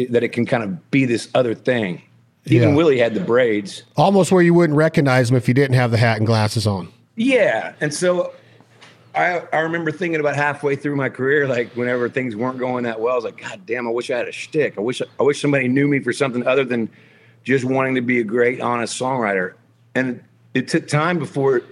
that 0.09 0.23
it 0.23 0.31
can 0.31 0.47
kind 0.47 0.63
of 0.63 0.91
be 0.91 1.05
this 1.05 1.29
other 1.35 1.55
thing. 1.55 2.03
Even 2.47 2.71
yeah. 2.71 2.75
Willie 2.75 2.99
had 2.99 3.15
the 3.15 3.21
braids, 3.21 3.85
almost 3.97 4.33
where 4.33 4.43
you 4.43 4.55
wouldn't 4.55 4.77
recognize 4.77 5.31
him 5.31 5.37
if 5.37 5.47
you 5.47 5.55
didn't 5.55 5.77
have 5.77 5.91
the 5.91 5.99
hat 5.99 6.19
and 6.19 6.27
glasses 6.27 6.67
on. 6.67 6.93
Yeah, 7.15 7.75
and 7.81 7.93
so 7.93 8.33
I, 9.15 9.43
I 9.53 9.61
remember 9.61 9.93
thinking 9.93 10.21
about 10.21 10.35
halfway 10.35 10.75
through 10.75 10.97
my 10.97 11.09
career, 11.09 11.47
like 11.47 11.73
whenever 11.77 12.09
things 12.09 12.35
weren't 12.35 12.59
going 12.59 12.85
that 12.85 13.01
well, 13.01 13.13
I 13.13 13.17
was 13.17 13.25
like, 13.25 13.41
God 13.41 13.65
damn, 13.67 13.87
I 13.87 13.91
wish 13.91 14.11
I 14.11 14.17
had 14.17 14.29
a 14.29 14.33
shtick. 14.33 14.79
I 14.79 14.81
wish 14.81 15.03
I 15.03 15.23
wish 15.23 15.41
somebody 15.41 15.69
knew 15.69 15.87
me 15.87 16.01
for 16.01 16.13
something 16.13 16.47
other 16.47 16.65
than 16.65 16.89
just 17.45 17.65
wanting 17.65 17.95
to 17.97 18.01
be 18.01 18.21
a 18.21 18.25
great, 18.25 18.61
honest 18.61 18.99
songwriter. 18.99 19.55
And 19.95 20.23
it 20.55 20.69
took 20.69 20.89
time 20.89 21.19
before 21.19 21.63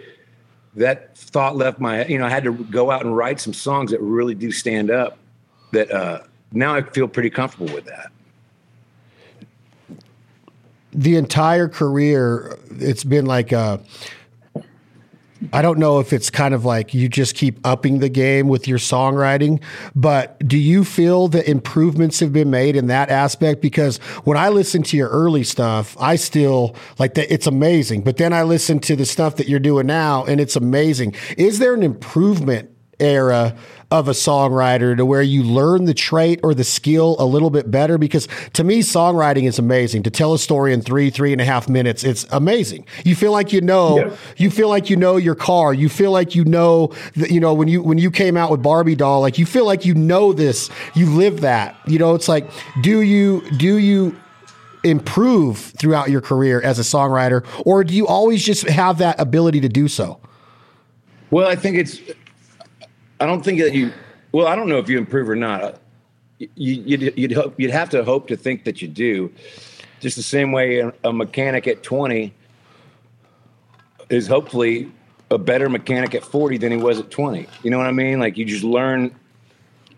that 0.75 1.17
thought 1.17 1.57
left 1.57 1.81
my 1.81 1.97
head. 1.97 2.11
you 2.11 2.19
know, 2.19 2.27
I 2.27 2.31
had 2.31 2.45
to 2.45 2.53
go 2.53 2.91
out 2.91 3.05
and 3.05 3.17
write 3.17 3.41
some 3.41 3.55
songs 3.55 3.91
that 3.91 4.01
really 4.01 4.35
do 4.35 4.53
stand 4.53 4.91
up. 4.91 5.19
That 5.73 5.91
uh, 5.91 6.21
now 6.53 6.75
I 6.75 6.83
feel 6.83 7.09
pretty 7.09 7.31
comfortable 7.31 7.73
with 7.73 7.87
that. 7.87 8.13
The 10.93 11.17
entire 11.17 11.69
career, 11.69 12.59
it's 12.79 13.05
been 13.05 13.27
like 13.27 13.53
a 13.53 13.81
I 15.53 15.63
don't 15.63 15.79
know 15.79 16.01
if 16.01 16.13
it's 16.13 16.29
kind 16.29 16.53
of 16.53 16.65
like 16.65 16.93
you 16.93 17.09
just 17.09 17.35
keep 17.35 17.67
upping 17.67 18.01
the 18.01 18.11
game 18.11 18.49
with 18.49 18.69
your 18.69 18.79
songwriting, 18.79 19.63
but 19.95 20.39
do 20.47 20.59
you 20.59 20.85
feel 20.85 21.29
that 21.29 21.49
improvements 21.49 22.21
have 22.21 22.33
been 22.33 22.51
made 22.51 22.77
in 22.77 22.89
that 22.89 23.09
aspect? 23.09 23.63
Because 23.63 23.97
when 24.25 24.37
I 24.37 24.51
listen 24.51 24.83
to 24.85 24.97
your 24.97 25.09
early 25.09 25.43
stuff, 25.43 25.97
I 25.99 26.17
still 26.17 26.77
like 26.99 27.15
that. 27.15 27.33
It's 27.33 27.47
amazing. 27.47 28.03
But 28.03 28.19
then 28.19 28.35
I 28.35 28.43
listen 28.43 28.81
to 28.81 28.97
the 28.97 29.07
stuff 29.07 29.37
that 29.37 29.49
you're 29.49 29.61
doing 29.61 29.87
now 29.87 30.25
and 30.25 30.41
it's 30.41 30.57
amazing. 30.57 31.15
Is 31.39 31.59
there 31.59 31.73
an 31.73 31.83
improvement 31.83 32.71
era 33.01 33.57
of 33.91 34.07
a 34.07 34.13
songwriter 34.13 34.97
to 34.97 35.05
where 35.05 35.23
you 35.23 35.43
learn 35.43 35.85
the 35.85 35.95
trait 35.95 36.39
or 36.45 36.55
the 36.55 36.63
skill 36.63 37.17
a 37.19 37.25
little 37.25 37.51
bit 37.51 37.71
better? 37.71 37.99
Because 37.99 38.29
to 38.53 38.63
me, 38.63 38.81
songwriting 38.81 39.49
is 39.49 39.59
amazing. 39.59 40.05
To 40.05 40.11
tell 40.11 40.33
a 40.33 40.39
story 40.39 40.73
in 40.73 40.81
three, 40.81 41.11
three 41.11 41.33
and 41.33 41.41
a 41.41 41.45
half 41.45 41.69
minutes, 41.69 42.05
it's 42.05 42.25
amazing. 42.31 42.87
You 43.05 43.17
feel 43.17 43.33
like 43.33 43.53
you 43.53 43.61
know, 43.61 43.99
yeah. 43.99 44.17
you 44.37 44.51
feel 44.51 44.69
like 44.69 44.91
you 44.91 44.97
know 44.97 45.17
your 45.17 45.35
car. 45.35 45.75
You 45.75 45.89
feel 45.89 46.13
like 46.13 46.35
you 46.35 46.45
know 46.45 46.93
that, 47.17 47.31
you 47.31 47.41
know, 47.41 47.53
when 47.53 47.69
you, 47.69 47.83
when 47.83 47.99
you 47.99 48.11
came 48.11 48.37
out 48.37 48.51
with 48.51 48.63
Barbie 48.63 48.97
doll, 48.97 49.21
like 49.21 49.39
you 49.39 49.47
feel 49.47 49.67
like 49.67 49.85
you 49.85 49.95
know 49.95 50.33
this, 50.33 50.71
you 50.95 51.07
live 51.07 51.41
that, 51.41 51.77
you 51.87 51.99
know, 51.99 52.15
it's 52.15 52.29
like, 52.29 52.49
do 52.83 53.01
you, 53.01 53.43
do 53.57 53.79
you, 53.79 54.17
improve 54.83 55.59
throughout 55.59 56.09
your 56.09 56.23
career 56.23 56.61
as 56.63 56.79
a 56.79 56.83
songwriter 56.83 57.45
or 57.67 57.85
do 57.85 57.95
you 57.95 58.07
always 58.07 58.43
just 58.43 58.67
have 58.67 58.97
that 58.99 59.19
ability 59.21 59.61
to 59.61 59.69
do 59.69 59.87
so 59.87 60.19
well 61.31 61.47
i 61.47 61.55
think 61.55 61.77
it's 61.77 62.01
I 63.21 63.27
don't 63.27 63.45
think 63.45 63.61
that 63.61 63.75
you. 63.75 63.93
Well, 64.33 64.47
I 64.47 64.57
don't 64.57 64.69
know 64.69 64.79
if 64.79 64.89
you 64.89 64.99
improve 64.99 65.29
or 65.29 65.37
not. 65.37 65.79
You, 66.39 66.49
you'd 66.57 67.19
you'd 67.19 67.33
hope 67.33 67.55
you'd 67.59 67.71
have 67.71 67.91
to 67.91 68.03
hope 68.03 68.29
to 68.29 68.37
think 68.37 68.65
that 68.65 68.81
you 68.81 68.89
do. 68.89 69.33
Just 70.01 70.17
the 70.17 70.23
same 70.23 70.53
way 70.53 70.91
a 71.05 71.13
mechanic 71.13 71.69
at 71.69 71.83
20 71.83 72.33
is 74.09 74.27
hopefully 74.27 74.91
a 75.31 75.37
better 75.37 75.69
mechanic 75.69 76.15
at 76.15 76.25
40 76.25 76.57
than 76.57 76.73
he 76.73 76.79
was 76.79 76.99
at 76.99 77.11
20. 77.11 77.47
You 77.63 77.71
know 77.71 77.77
what 77.77 77.87
I 77.87 77.93
mean? 77.93 78.19
Like 78.19 78.39
you 78.39 78.47
just 78.47 78.65
learn 78.65 79.15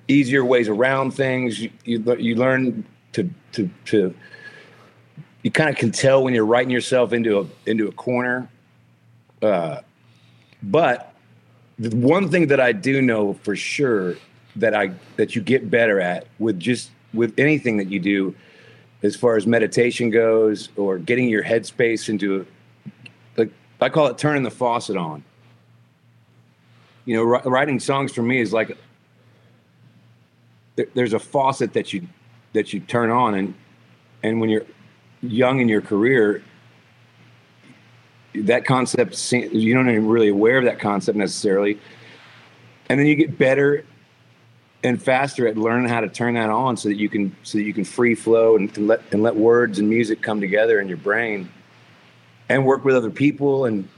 easier 0.09 0.45
ways 0.45 0.69
around 0.69 1.13
things. 1.13 1.61
You 1.61 1.71
you, 1.85 2.17
you 2.17 2.35
learn 2.35 2.85
to 3.13 3.31
to 3.53 3.71
to 3.87 4.15
you 5.43 5.51
kind 5.51 5.71
of 5.71 5.77
can 5.77 5.93
tell 5.93 6.25
when 6.25 6.35
you're 6.35 6.47
writing 6.47 6.71
yourself 6.71 7.13
into 7.13 7.39
a 7.41 7.47
into 7.71 7.87
a 7.87 7.93
corner. 7.93 8.49
Uh, 9.41 9.81
but 10.63 11.12
the 11.79 11.95
one 11.97 12.29
thing 12.29 12.49
that 12.49 12.61
I 12.61 12.73
do 12.73 13.03
know 13.03 13.35
for 13.35 13.57
sure 13.57 14.17
that 14.57 14.75
I 14.75 14.93
that 15.17 15.35
you 15.35 15.43
get 15.43 15.71
better 15.71 16.01
at 16.01 16.27
with 16.39 16.59
just 16.59 16.91
with 17.15 17.39
anything 17.39 17.77
that 17.79 17.89
you 17.89 18.01
do, 18.01 18.35
as 19.03 19.17
far 19.17 19.37
as 19.37 19.47
meditation 19.47 20.11
goes, 20.11 20.69
or 20.77 20.99
getting 20.99 21.29
your 21.29 21.43
headspace 21.43 22.09
into, 22.09 22.47
like 23.37 23.51
I 23.81 23.89
call 23.89 24.07
it 24.07 24.19
turning 24.19 24.43
the 24.43 24.51
faucet 24.51 24.97
on. 24.97 25.25
You 27.05 27.17
know, 27.17 27.23
writing 27.25 27.81
songs 27.81 28.13
for 28.13 28.23
me 28.23 28.41
is 28.41 28.53
like 28.53 28.77
there's 30.95 31.13
a 31.13 31.19
faucet 31.19 31.73
that 31.73 31.93
you 31.93 32.07
that 32.53 32.73
you 32.73 32.81
turn 32.81 33.11
on, 33.11 33.35
and 33.35 33.55
and 34.23 34.41
when 34.41 34.51
you're 34.51 34.67
young 35.23 35.61
in 35.61 35.69
your 35.69 35.83
career, 35.83 36.43
that 38.35 38.65
concept 38.65 39.33
you 39.33 39.75
don't 39.75 39.89
even 39.91 40.09
really 40.09 40.29
aware 40.29 40.59
of 40.59 40.65
that 40.65 40.81
concept 40.81 41.17
necessarily. 41.17 41.79
And 42.89 42.99
then 42.99 43.07
you 43.07 43.15
get 43.15 43.39
better 43.39 43.85
and 44.85 45.01
faster 45.01 45.47
at 45.47 45.57
learning 45.57 45.89
how 45.89 46.01
to 46.01 46.09
turn 46.09 46.35
that 46.35 46.51
on 46.51 46.77
so 46.77 46.89
that 46.89 46.97
you 46.97 47.09
can 47.09 47.35
so 47.43 47.59
that 47.59 47.65
you 47.65 47.73
can 47.73 47.85
free 47.85 48.15
flow 48.15 48.57
and, 48.57 48.77
and 48.77 48.89
let 48.89 49.03
and 49.13 49.23
let 49.23 49.37
words 49.37 49.79
and 49.79 49.89
music 49.89 50.23
come 50.23 50.41
together 50.41 50.81
in 50.81 50.89
your 50.89 50.97
brain 50.97 51.49
and 52.49 52.65
work 52.67 52.85
with 52.85 52.97
other 52.97 53.11
people 53.11 53.65
and 53.67 53.89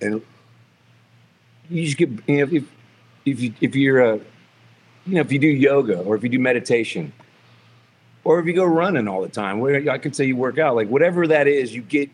and 0.00 0.22
you 1.70 1.84
just 1.84 1.96
get 1.96 2.10
you 2.26 2.46
know 2.46 2.52
if 2.52 2.64
if 3.24 3.40
you 3.40 3.54
if 3.60 3.76
you're 3.76 4.00
a 4.00 4.16
you 5.06 5.14
know 5.14 5.20
if 5.20 5.30
you 5.30 5.38
do 5.38 5.46
yoga 5.46 5.98
or 6.00 6.16
if 6.16 6.22
you 6.22 6.28
do 6.28 6.38
meditation 6.38 7.12
or 8.24 8.40
if 8.40 8.46
you 8.46 8.52
go 8.52 8.64
running 8.64 9.06
all 9.06 9.22
the 9.22 9.28
time 9.28 9.60
where 9.60 9.90
I 9.90 9.98
could 9.98 10.16
say 10.16 10.24
you 10.24 10.36
work 10.36 10.58
out 10.58 10.74
like 10.74 10.88
whatever 10.88 11.26
that 11.28 11.46
is 11.46 11.74
you 11.74 11.82
get 11.82 12.10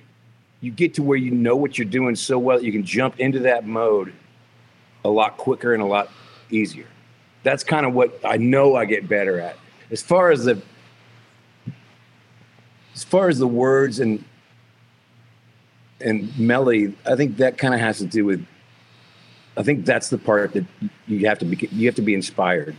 you 0.60 0.70
get 0.70 0.94
to 0.94 1.02
where 1.02 1.18
you 1.18 1.30
know 1.30 1.56
what 1.56 1.78
you're 1.78 1.86
doing 1.86 2.16
so 2.16 2.38
well 2.38 2.62
you 2.62 2.72
can 2.72 2.84
jump 2.84 3.18
into 3.20 3.40
that 3.40 3.66
mode 3.66 4.12
a 5.04 5.08
lot 5.08 5.36
quicker 5.36 5.74
and 5.74 5.82
a 5.82 5.86
lot 5.86 6.10
easier 6.50 6.86
that's 7.42 7.64
kind 7.64 7.86
of 7.86 7.94
what 7.94 8.20
I 8.24 8.36
know 8.36 8.76
I 8.76 8.84
get 8.84 9.08
better 9.08 9.40
at. 9.40 9.56
As 9.90 10.02
far 10.02 10.30
as 10.30 10.44
the 10.44 10.60
as 12.94 13.04
far 13.04 13.28
as 13.28 13.38
the 13.38 13.46
words 13.46 14.00
and 14.00 14.24
and 16.00 16.36
melody, 16.38 16.94
I 17.06 17.16
think 17.16 17.38
that 17.38 17.58
kind 17.58 17.74
of 17.74 17.80
has 17.80 17.98
to 17.98 18.06
do 18.06 18.24
with. 18.24 18.46
I 19.56 19.62
think 19.62 19.86
that's 19.86 20.08
the 20.08 20.18
part 20.18 20.52
that 20.52 20.64
you 21.06 21.26
have 21.26 21.38
to 21.40 21.44
be 21.44 21.68
you 21.72 21.86
have 21.86 21.96
to 21.96 22.02
be 22.02 22.14
inspired. 22.14 22.76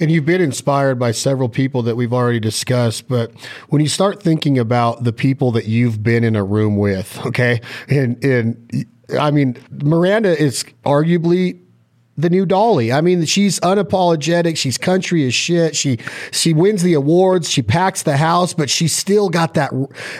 And 0.00 0.10
you've 0.10 0.26
been 0.26 0.40
inspired 0.40 0.98
by 0.98 1.12
several 1.12 1.48
people 1.48 1.82
that 1.82 1.96
we've 1.96 2.12
already 2.12 2.40
discussed, 2.40 3.08
but 3.08 3.32
when 3.68 3.80
you 3.80 3.88
start 3.88 4.22
thinking 4.22 4.58
about 4.58 5.04
the 5.04 5.12
people 5.12 5.52
that 5.52 5.66
you've 5.66 6.02
been 6.02 6.24
in 6.24 6.36
a 6.36 6.44
room 6.44 6.76
with, 6.76 7.18
okay, 7.26 7.60
and 7.88 8.22
and 8.24 8.86
I 9.18 9.30
mean 9.30 9.56
Miranda 9.70 10.38
is 10.40 10.64
arguably 10.84 11.60
the 12.18 12.30
new 12.30 12.46
Dolly. 12.46 12.92
I 12.92 13.00
mean, 13.00 13.24
she's 13.26 13.60
unapologetic. 13.60 14.56
She's 14.56 14.78
country 14.78 15.26
as 15.26 15.34
shit. 15.34 15.76
She 15.76 15.98
she 16.30 16.52
wins 16.52 16.82
the 16.82 16.94
awards. 16.94 17.50
She 17.50 17.62
packs 17.62 18.02
the 18.02 18.16
house, 18.16 18.54
but 18.54 18.70
she's 18.70 18.94
still 18.94 19.28
got 19.28 19.54
that 19.54 19.72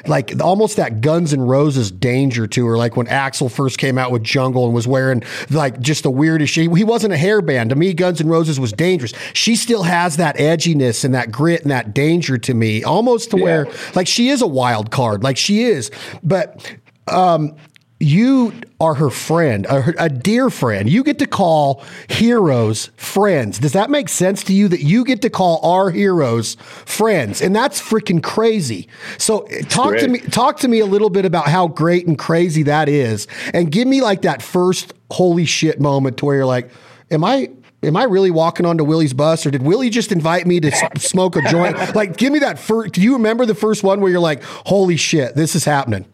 like 0.06 0.38
almost 0.40 0.76
that 0.76 1.00
Guns 1.00 1.32
N' 1.32 1.40
Roses 1.40 1.90
danger 1.90 2.46
to 2.48 2.66
her. 2.66 2.76
Like 2.76 2.96
when 2.96 3.06
Axl 3.06 3.50
first 3.50 3.78
came 3.78 3.96
out 3.96 4.12
with 4.12 4.22
Jungle 4.22 4.66
and 4.66 4.74
was 4.74 4.86
wearing 4.86 5.22
like 5.50 5.80
just 5.80 6.02
the 6.02 6.10
weirdest 6.10 6.52
shit. 6.52 6.70
He 6.76 6.84
wasn't 6.84 7.14
a 7.14 7.16
hairband. 7.16 7.70
To 7.70 7.76
me, 7.76 7.94
Guns 7.94 8.20
N' 8.20 8.28
Roses 8.28 8.60
was 8.60 8.72
dangerous. 8.72 9.12
She 9.32 9.56
still 9.56 9.84
has 9.84 10.16
that 10.18 10.36
edginess 10.36 11.04
and 11.04 11.14
that 11.14 11.32
grit 11.32 11.62
and 11.62 11.70
that 11.70 11.94
danger 11.94 12.36
to 12.38 12.54
me, 12.54 12.84
almost 12.84 13.30
to 13.30 13.38
yeah. 13.38 13.44
where 13.44 13.68
like 13.94 14.06
she 14.06 14.28
is 14.28 14.42
a 14.42 14.46
wild 14.46 14.90
card. 14.90 15.22
Like 15.22 15.38
she 15.38 15.62
is, 15.64 15.90
but 16.22 16.74
um 17.08 17.56
you 17.98 18.52
are 18.78 18.94
her 18.94 19.08
friend, 19.08 19.64
a, 19.66 20.04
a, 20.04 20.08
dear 20.10 20.50
friend. 20.50 20.88
You 20.88 21.02
get 21.02 21.18
to 21.20 21.26
call 21.26 21.82
heroes 22.08 22.90
friends. 22.96 23.58
Does 23.58 23.72
that 23.72 23.88
make 23.88 24.10
sense 24.10 24.44
to 24.44 24.52
you 24.52 24.68
that 24.68 24.82
you 24.82 25.02
get 25.02 25.22
to 25.22 25.30
call 25.30 25.60
our 25.64 25.90
heroes 25.90 26.56
friends? 26.60 27.40
And 27.40 27.56
that's 27.56 27.80
freaking 27.80 28.22
crazy. 28.22 28.86
So 29.16 29.40
eh, 29.44 29.62
talk 29.62 29.96
to 29.96 30.08
me 30.08 30.18
talk 30.18 30.58
to 30.58 30.68
me 30.68 30.80
a 30.80 30.86
little 30.86 31.08
bit 31.08 31.24
about 31.24 31.48
how 31.48 31.68
great 31.68 32.06
and 32.06 32.18
crazy 32.18 32.62
that 32.64 32.90
is 32.90 33.26
and 33.54 33.72
give 33.72 33.88
me 33.88 34.02
like 34.02 34.22
that 34.22 34.42
first 34.42 34.92
holy 35.10 35.46
shit 35.46 35.80
moment 35.80 36.18
to 36.18 36.26
where 36.26 36.36
you're 36.36 36.44
like, 36.44 36.70
am 37.10 37.24
I 37.24 37.48
am 37.82 37.96
I 37.96 38.04
really 38.04 38.30
walking 38.30 38.66
onto 38.66 38.84
Willie's 38.84 39.14
bus 39.14 39.46
or 39.46 39.50
did 39.50 39.62
Willie 39.62 39.88
just 39.88 40.12
invite 40.12 40.46
me 40.46 40.60
to 40.60 40.70
smoke 40.98 41.36
a 41.36 41.42
joint? 41.48 41.78
like 41.94 42.18
give 42.18 42.30
me 42.30 42.40
that 42.40 42.58
first 42.58 42.92
do 42.92 43.00
you 43.00 43.14
remember 43.14 43.46
the 43.46 43.54
first 43.54 43.82
one 43.82 44.02
where 44.02 44.10
you're 44.10 44.20
like, 44.20 44.42
"Holy 44.42 44.98
shit, 44.98 45.34
this 45.34 45.54
is 45.54 45.64
happening." 45.64 46.04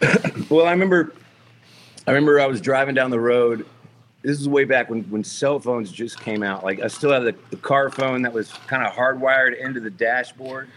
well, 0.50 0.66
I 0.66 0.70
remember, 0.72 1.14
I 2.06 2.12
remember 2.12 2.40
I 2.40 2.46
was 2.46 2.60
driving 2.60 2.94
down 2.94 3.10
the 3.10 3.20
road. 3.20 3.66
This 4.22 4.40
is 4.40 4.48
way 4.48 4.64
back 4.64 4.90
when, 4.90 5.02
when 5.04 5.24
cell 5.24 5.58
phones 5.58 5.90
just 5.90 6.20
came 6.20 6.42
out. 6.42 6.64
Like 6.64 6.80
I 6.80 6.88
still 6.88 7.12
had 7.12 7.22
the, 7.22 7.34
the 7.50 7.56
car 7.56 7.90
phone 7.90 8.22
that 8.22 8.32
was 8.32 8.52
kind 8.66 8.86
of 8.86 8.92
hardwired 8.92 9.58
into 9.58 9.80
the 9.80 9.90
dashboard, 9.90 10.68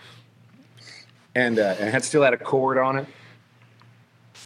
and 1.36 1.60
uh, 1.60 1.76
had 1.76 2.04
still 2.04 2.22
had 2.22 2.34
a 2.34 2.38
cord 2.38 2.78
on 2.78 2.98
it. 2.98 3.08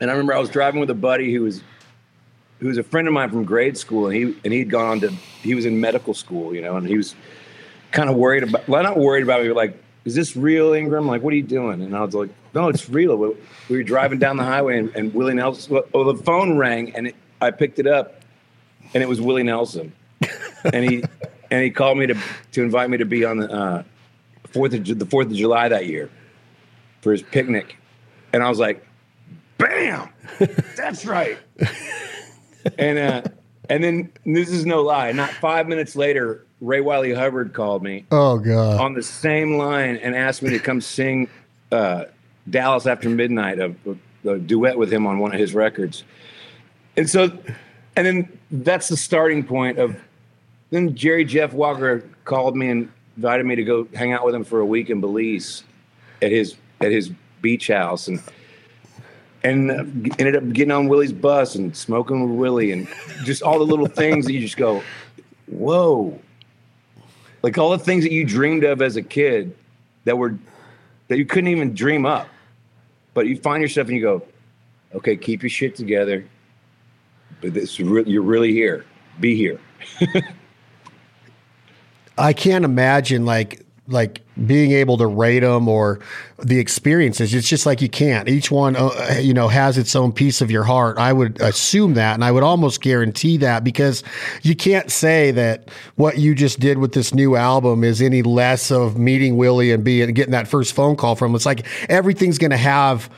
And 0.01 0.09
I 0.09 0.13
remember 0.13 0.33
I 0.33 0.39
was 0.39 0.49
driving 0.49 0.79
with 0.79 0.89
a 0.89 0.95
buddy 0.95 1.33
who 1.33 1.43
was 1.43 1.61
who 2.59 2.67
was 2.67 2.77
a 2.77 2.83
friend 2.83 3.07
of 3.07 3.13
mine 3.13 3.29
from 3.29 3.43
grade 3.43 3.77
school, 3.77 4.07
and 4.07 4.15
he 4.15 4.35
and 4.43 4.53
he'd 4.53 4.69
gone 4.69 4.85
on 4.85 4.99
to 5.01 5.09
he 5.41 5.53
was 5.53 5.65
in 5.65 5.79
medical 5.79 6.13
school, 6.13 6.55
you 6.55 6.61
know, 6.61 6.77
and 6.77 6.87
he 6.87 6.97
was 6.97 7.13
kind 7.91 8.09
of 8.09 8.15
worried 8.15 8.43
about 8.43 8.67
well, 8.67 8.81
not 8.81 8.97
worried 8.97 9.23
about 9.23 9.41
me, 9.41 9.49
but 9.49 9.57
like 9.57 9.83
is 10.05 10.15
this 10.15 10.35
real, 10.35 10.73
Ingram? 10.73 11.07
Like, 11.07 11.21
what 11.21 11.33
are 11.33 11.37
you 11.37 11.43
doing? 11.43 11.81
And 11.81 11.95
I 11.95 12.01
was 12.01 12.13
like, 12.13 12.29
no, 12.53 12.69
it's 12.69 12.89
real. 12.89 13.17
We 13.17 13.77
were 13.77 13.83
driving 13.83 14.19
down 14.19 14.37
the 14.37 14.43
highway 14.43 14.79
and, 14.79 14.95
and 14.95 15.13
Willie 15.13 15.33
Nelson, 15.33 15.81
oh, 15.93 16.11
the 16.11 16.21
phone 16.23 16.57
rang 16.57 16.95
and 16.95 17.07
it, 17.07 17.15
I 17.41 17.51
picked 17.51 17.79
it 17.79 17.87
up 17.87 18.21
and 18.93 19.01
it 19.01 19.09
was 19.09 19.19
Willie 19.19 19.43
Nelson. 19.43 19.93
and 20.71 20.85
he, 20.85 21.03
and 21.51 21.63
he 21.63 21.71
called 21.71 21.97
me 21.97 22.07
to, 22.07 22.17
to 22.53 22.63
invite 22.63 22.89
me 22.89 22.97
to 22.97 23.05
be 23.05 23.25
on 23.25 23.37
the, 23.37 23.51
uh, 23.51 23.83
fourth 24.51 24.73
of 24.73 24.85
the 24.85 25.05
4th 25.05 25.25
of 25.25 25.33
July 25.33 25.67
that 25.69 25.87
year 25.87 26.09
for 27.01 27.11
his 27.11 27.23
picnic. 27.23 27.75
And 28.31 28.43
I 28.43 28.49
was 28.49 28.59
like, 28.59 28.85
bam, 29.57 30.09
that's 30.75 31.05
right. 31.05 31.37
and, 32.77 32.99
uh, 32.99 33.21
and 33.69 33.83
then 33.83 34.11
this 34.25 34.49
is 34.49 34.65
no 34.65 34.81
lie. 34.83 35.11
Not 35.11 35.31
five 35.31 35.67
minutes 35.67 35.95
later, 35.95 36.45
Ray 36.61 36.81
Wylie 36.81 37.13
Hubbard 37.13 37.53
called 37.53 37.83
me. 37.83 38.05
Oh 38.11 38.37
God! 38.37 38.79
On 38.79 38.93
the 38.93 39.03
same 39.03 39.57
line 39.57 39.97
and 39.97 40.15
asked 40.15 40.41
me 40.41 40.49
to 40.51 40.59
come 40.59 40.81
sing 40.81 41.29
uh, 41.71 42.05
"Dallas 42.49 42.85
After 42.85 43.09
Midnight," 43.09 43.59
a, 43.59 43.73
a, 44.25 44.39
duet 44.39 44.77
with 44.77 44.91
him 44.91 45.05
on 45.05 45.19
one 45.19 45.33
of 45.33 45.39
his 45.39 45.53
records. 45.53 46.03
And 46.97 47.09
so, 47.09 47.31
and 47.95 48.05
then 48.05 48.39
that's 48.51 48.87
the 48.87 48.97
starting 48.97 49.43
point 49.43 49.79
of. 49.79 49.95
Then 50.69 50.95
Jerry 50.95 51.23
Jeff 51.23 51.53
Walker 51.53 52.03
called 52.25 52.57
me 52.57 52.69
and 52.69 52.91
invited 53.15 53.45
me 53.45 53.55
to 53.55 53.63
go 53.63 53.87
hang 53.93 54.11
out 54.11 54.25
with 54.25 54.33
him 54.33 54.43
for 54.43 54.59
a 54.59 54.65
week 54.65 54.89
in 54.89 55.01
Belize, 55.01 55.63
at 56.23 56.31
his 56.31 56.55
at 56.81 56.91
his 56.91 57.11
beach 57.41 57.67
house 57.67 58.07
and 58.07 58.21
and 59.43 59.69
ended 60.17 60.35
up 60.37 60.49
getting 60.53 60.71
on 60.71 60.87
Willie's 60.87 61.11
bus 61.11 61.55
and 61.55 61.75
smoking 61.75 62.29
with 62.29 62.39
Willie 62.39 62.71
and 62.71 62.87
just 63.25 63.43
all 63.43 63.59
the 63.59 63.65
little 63.65 63.87
things 63.87 64.25
that 64.25 64.31
you 64.31 64.39
just 64.39 64.55
go, 64.55 64.81
whoa, 65.47 66.17
like 67.41 67.57
all 67.57 67.71
the 67.71 67.77
things 67.77 68.05
that 68.05 68.13
you 68.13 68.25
dreamed 68.25 68.63
of 68.63 68.81
as 68.81 68.95
a 68.95 69.01
kid 69.01 69.53
that 70.05 70.17
were 70.17 70.37
that 71.13 71.19
you 71.19 71.25
couldn't 71.27 71.49
even 71.49 71.75
dream 71.75 72.07
up. 72.07 72.27
But 73.13 73.27
you 73.27 73.37
find 73.37 73.61
yourself 73.61 73.87
and 73.87 73.95
you 73.95 74.01
go, 74.01 74.23
okay, 74.95 75.15
keep 75.15 75.43
your 75.43 75.49
shit 75.51 75.75
together. 75.75 76.27
But 77.39 77.53
this 77.53 77.77
you're 77.77 78.23
really 78.23 78.51
here. 78.51 78.83
Be 79.19 79.35
here. 79.35 79.59
I 82.17 82.33
can't 82.33 82.65
imagine 82.65 83.25
like 83.25 83.63
like 83.87 84.22
being 84.45 84.71
able 84.71 84.97
to 84.97 85.07
rate 85.07 85.41
them 85.41 85.67
or 85.67 85.99
the 86.39 86.59
experiences. 86.59 87.33
It's 87.33 87.47
just 87.47 87.65
like 87.65 87.81
you 87.81 87.89
can't. 87.89 88.27
Each 88.27 88.49
one, 88.49 88.75
uh, 88.75 89.17
you 89.19 89.33
know, 89.33 89.47
has 89.47 89.77
its 89.77 89.95
own 89.95 90.11
piece 90.11 90.41
of 90.41 90.49
your 90.49 90.63
heart. 90.63 90.97
I 90.97 91.13
would 91.13 91.39
assume 91.41 91.93
that, 91.93 92.15
and 92.15 92.23
I 92.23 92.31
would 92.31 92.43
almost 92.43 92.81
guarantee 92.81 93.37
that 93.37 93.63
because 93.63 94.03
you 94.41 94.55
can't 94.55 94.91
say 94.91 95.31
that 95.31 95.69
what 95.95 96.17
you 96.17 96.33
just 96.35 96.59
did 96.59 96.79
with 96.79 96.93
this 96.93 97.13
new 97.13 97.35
album 97.35 97.83
is 97.83 98.01
any 98.01 98.23
less 98.23 98.71
of 98.71 98.97
meeting 98.97 99.37
Willie 99.37 99.71
and 99.71 99.83
being 99.83 100.13
getting 100.13 100.31
that 100.31 100.47
first 100.47 100.73
phone 100.73 100.95
call 100.95 101.15
from. 101.15 101.31
Him. 101.31 101.35
It's 101.35 101.45
like 101.45 101.65
everything's 101.89 102.37
going 102.37 102.51
to 102.51 102.57
have 102.57 103.09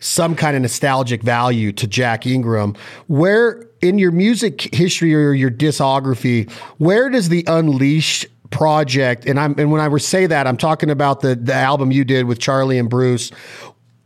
some 0.00 0.34
kind 0.34 0.56
of 0.56 0.62
nostalgic 0.62 1.22
value 1.22 1.72
to 1.72 1.86
Jack 1.86 2.26
Ingram. 2.26 2.74
Where 3.06 3.68
in 3.80 3.98
your 3.98 4.12
music 4.12 4.74
history 4.74 5.14
or 5.14 5.32
your 5.32 5.50
discography, 5.50 6.50
where 6.78 7.08
does 7.08 7.28
the 7.28 7.44
Unleashed 7.46 8.26
project, 8.52 9.26
and 9.26 9.40
I'm 9.40 9.54
and 9.58 9.72
when 9.72 9.80
I 9.80 9.96
say 9.98 10.26
that, 10.26 10.46
I'm 10.46 10.56
talking 10.56 10.90
about 10.90 11.20
the 11.20 11.34
the 11.34 11.54
album 11.54 11.90
you 11.90 12.04
did 12.04 12.26
with 12.26 12.38
Charlie 12.38 12.78
and 12.78 12.88
Bruce. 12.88 13.30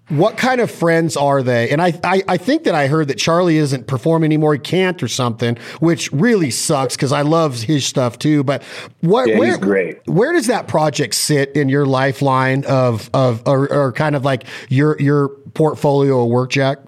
What 0.08 0.36
kind 0.36 0.60
of 0.60 0.70
friends 0.70 1.16
are 1.16 1.42
they? 1.42 1.68
And 1.70 1.82
I, 1.82 1.98
I, 2.04 2.22
I 2.28 2.36
think 2.36 2.62
that 2.62 2.76
I 2.76 2.86
heard 2.86 3.08
that 3.08 3.18
Charlie 3.18 3.56
isn't 3.56 3.88
performing 3.88 4.28
anymore. 4.28 4.52
He 4.52 4.60
can't 4.60 5.02
or 5.02 5.08
something, 5.08 5.56
which 5.80 6.12
really 6.12 6.52
sucks 6.52 6.94
because 6.94 7.10
I 7.10 7.22
love 7.22 7.60
his 7.62 7.84
stuff 7.84 8.16
too. 8.16 8.44
But 8.44 8.62
what, 9.00 9.28
yeah, 9.28 9.36
where, 9.36 9.58
great. 9.58 10.06
where 10.06 10.32
does 10.32 10.46
that 10.46 10.68
project 10.68 11.16
sit 11.16 11.50
in 11.56 11.68
your 11.68 11.86
lifeline 11.86 12.64
of, 12.66 13.10
of 13.14 13.42
or, 13.48 13.68
or 13.72 13.90
kind 13.90 14.14
of 14.14 14.24
like 14.24 14.44
your, 14.68 14.96
your 15.00 15.30
portfolio 15.54 16.22
of 16.22 16.28
work, 16.28 16.50
Jack? 16.50 16.78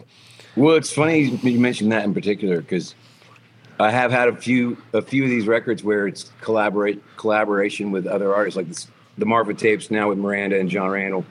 Well, 0.55 0.77
it's 0.77 0.93
funny 0.93 1.23
you 1.23 1.59
mentioned 1.59 1.91
that 1.91 2.05
in 2.05 2.15
particular 2.15 2.61
because 2.61 2.95
I 3.81 3.91
have 3.91 4.11
had 4.11 4.29
a 4.29 4.35
few 4.35 4.77
a 4.93 5.03
few 5.03 5.25
of 5.25 5.31
these 5.31 5.47
records 5.47 5.85
where 5.85 6.09
it's 6.09 6.31
collaborate 6.41 7.03
collaboration 7.17 7.93
with 7.93 8.07
other 8.07 8.35
artists, 8.35 8.57
like 8.57 8.69
this, 8.69 8.89
the 9.17 9.27
Marfa 9.27 9.55
tapes 9.55 9.91
now 9.91 10.09
with 10.09 10.19
Miranda 10.19 10.59
and 10.59 10.69
Jon 10.69 10.91
Randall. 10.91 11.25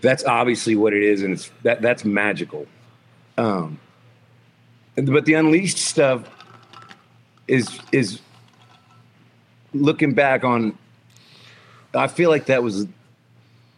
That's 0.00 0.24
obviously 0.24 0.76
what 0.76 0.92
it 0.92 1.02
is, 1.02 1.22
and 1.22 1.32
it's 1.32 1.50
that 1.64 1.82
that's 1.82 2.04
magical. 2.04 2.66
Um, 3.36 3.80
but 4.94 5.24
the 5.24 5.34
Unleashed 5.34 5.78
stuff 5.78 6.28
is 7.48 7.80
is 7.90 8.20
looking 9.74 10.14
back 10.14 10.44
on. 10.44 10.78
I 11.92 12.06
feel 12.06 12.30
like 12.30 12.46
that 12.46 12.62
was. 12.62 12.86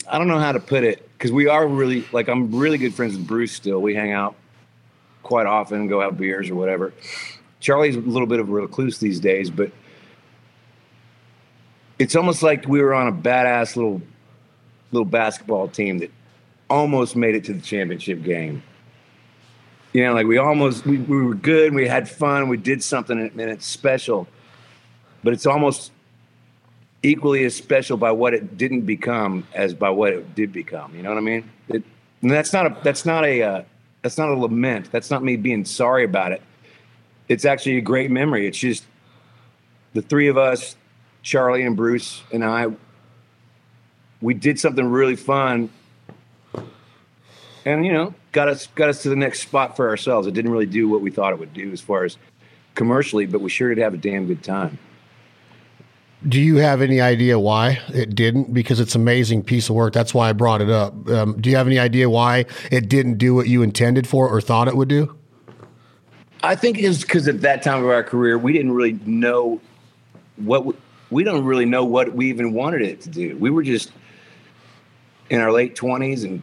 I 0.06 0.18
don't 0.18 0.28
know 0.28 0.40
how 0.40 0.52
to 0.52 0.60
put 0.60 0.84
it 0.84 1.08
because 1.12 1.32
we 1.32 1.46
are 1.46 1.66
really 1.66 2.04
like 2.12 2.28
I'm 2.28 2.54
really 2.54 2.76
good 2.76 2.94
friends 2.94 3.16
with 3.16 3.26
Bruce 3.26 3.52
still. 3.52 3.80
We 3.80 3.94
hang 3.94 4.12
out 4.12 4.34
quite 5.22 5.46
often, 5.46 5.86
go 5.88 6.00
have 6.00 6.18
beers 6.18 6.50
or 6.50 6.54
whatever. 6.54 6.92
Charlie's 7.60 7.96
a 7.96 8.00
little 8.00 8.26
bit 8.26 8.40
of 8.40 8.48
a 8.48 8.52
recluse 8.52 8.98
these 8.98 9.20
days, 9.20 9.50
but 9.50 9.70
it's 11.98 12.16
almost 12.16 12.42
like 12.42 12.66
we 12.66 12.80
were 12.80 12.94
on 12.94 13.08
a 13.08 13.12
badass 13.12 13.76
little 13.76 14.00
little 14.92 15.06
basketball 15.06 15.68
team 15.68 15.98
that 15.98 16.10
almost 16.68 17.14
made 17.14 17.34
it 17.34 17.44
to 17.44 17.52
the 17.52 17.60
championship 17.60 18.22
game. 18.22 18.62
You 19.92 20.04
know, 20.04 20.14
like 20.14 20.26
we 20.26 20.38
almost 20.38 20.86
we, 20.86 20.98
we 20.98 21.22
were 21.22 21.34
good, 21.34 21.74
we 21.74 21.86
had 21.86 22.08
fun, 22.08 22.48
we 22.48 22.56
did 22.56 22.82
something 22.82 23.18
and 23.18 23.40
it's 23.40 23.66
special. 23.66 24.26
But 25.22 25.34
it's 25.34 25.46
almost 25.46 25.92
equally 27.02 27.44
as 27.44 27.54
special 27.54 27.96
by 27.96 28.12
what 28.12 28.34
it 28.34 28.56
didn't 28.56 28.82
become 28.82 29.46
as 29.54 29.74
by 29.74 29.90
what 29.90 30.12
it 30.12 30.34
did 30.34 30.52
become. 30.52 30.94
You 30.94 31.02
know 31.02 31.10
what 31.10 31.18
I 31.18 31.22
mean? 31.22 31.50
It, 31.68 31.82
and 32.22 32.30
that's 32.30 32.52
not 32.52 32.66
a 32.66 32.76
that's 32.82 33.04
not 33.04 33.24
a 33.24 33.42
uh, 33.42 33.62
that's 34.02 34.18
not 34.18 34.28
a 34.28 34.34
lament. 34.34 34.90
That's 34.90 35.10
not 35.10 35.22
me 35.22 35.36
being 35.36 35.64
sorry 35.64 36.04
about 36.04 36.32
it. 36.32 36.42
It's 37.28 37.44
actually 37.44 37.78
a 37.78 37.82
great 37.82 38.10
memory. 38.10 38.46
It's 38.46 38.58
just 38.58 38.84
the 39.92 40.02
three 40.02 40.28
of 40.28 40.36
us, 40.36 40.76
Charlie 41.22 41.62
and 41.62 41.76
Bruce 41.76 42.22
and 42.32 42.44
I, 42.44 42.68
we 44.20 44.34
did 44.34 44.60
something 44.60 44.84
really 44.84 45.16
fun, 45.16 45.70
and 47.64 47.84
you 47.84 47.92
know, 47.92 48.14
got 48.32 48.48
us 48.48 48.66
got 48.74 48.88
us 48.88 49.02
to 49.02 49.08
the 49.08 49.16
next 49.16 49.40
spot 49.40 49.76
for 49.76 49.88
ourselves. 49.88 50.26
It 50.26 50.34
didn't 50.34 50.50
really 50.50 50.66
do 50.66 50.88
what 50.88 51.00
we 51.00 51.10
thought 51.10 51.32
it 51.32 51.38
would 51.38 51.54
do 51.54 51.72
as 51.72 51.80
far 51.80 52.04
as 52.04 52.16
commercially, 52.74 53.26
but 53.26 53.40
we 53.40 53.50
sure 53.50 53.74
did 53.74 53.82
have 53.82 53.94
a 53.94 53.98
damn 53.98 54.26
good 54.26 54.42
time. 54.42 54.78
Do 56.28 56.38
you 56.38 56.56
have 56.56 56.82
any 56.82 57.00
idea 57.00 57.38
why 57.38 57.80
it 57.88 58.14
didn't? 58.14 58.52
Because 58.52 58.78
it's 58.78 58.94
an 58.94 59.00
amazing 59.00 59.42
piece 59.42 59.70
of 59.70 59.74
work. 59.74 59.94
That's 59.94 60.12
why 60.12 60.28
I 60.28 60.34
brought 60.34 60.60
it 60.60 60.68
up. 60.68 61.08
Um, 61.08 61.40
do 61.40 61.48
you 61.48 61.56
have 61.56 61.66
any 61.66 61.78
idea 61.78 62.10
why 62.10 62.44
it 62.70 62.90
didn't 62.90 63.16
do 63.16 63.34
what 63.34 63.48
you 63.48 63.62
intended 63.62 64.06
for 64.06 64.28
or 64.28 64.40
thought 64.42 64.68
it 64.68 64.76
would 64.76 64.88
do? 64.88 65.16
I 66.42 66.56
think 66.56 66.78
it's 66.78 67.00
because 67.02 67.26
at 67.26 67.40
that 67.40 67.62
time 67.62 67.82
of 67.82 67.88
our 67.88 68.02
career, 68.02 68.36
we 68.36 68.52
didn't 68.52 68.72
really 68.72 68.98
know 69.06 69.60
what 70.36 70.66
we, 70.66 70.74
we 71.10 71.24
don't 71.24 71.44
really 71.44 71.64
know 71.64 71.84
what 71.84 72.12
we 72.12 72.28
even 72.28 72.52
wanted 72.52 72.82
it 72.82 73.00
to 73.02 73.08
do. 73.08 73.36
We 73.38 73.48
were 73.48 73.62
just 73.62 73.90
in 75.30 75.40
our 75.40 75.52
late 75.52 75.74
twenties 75.74 76.24
and 76.24 76.42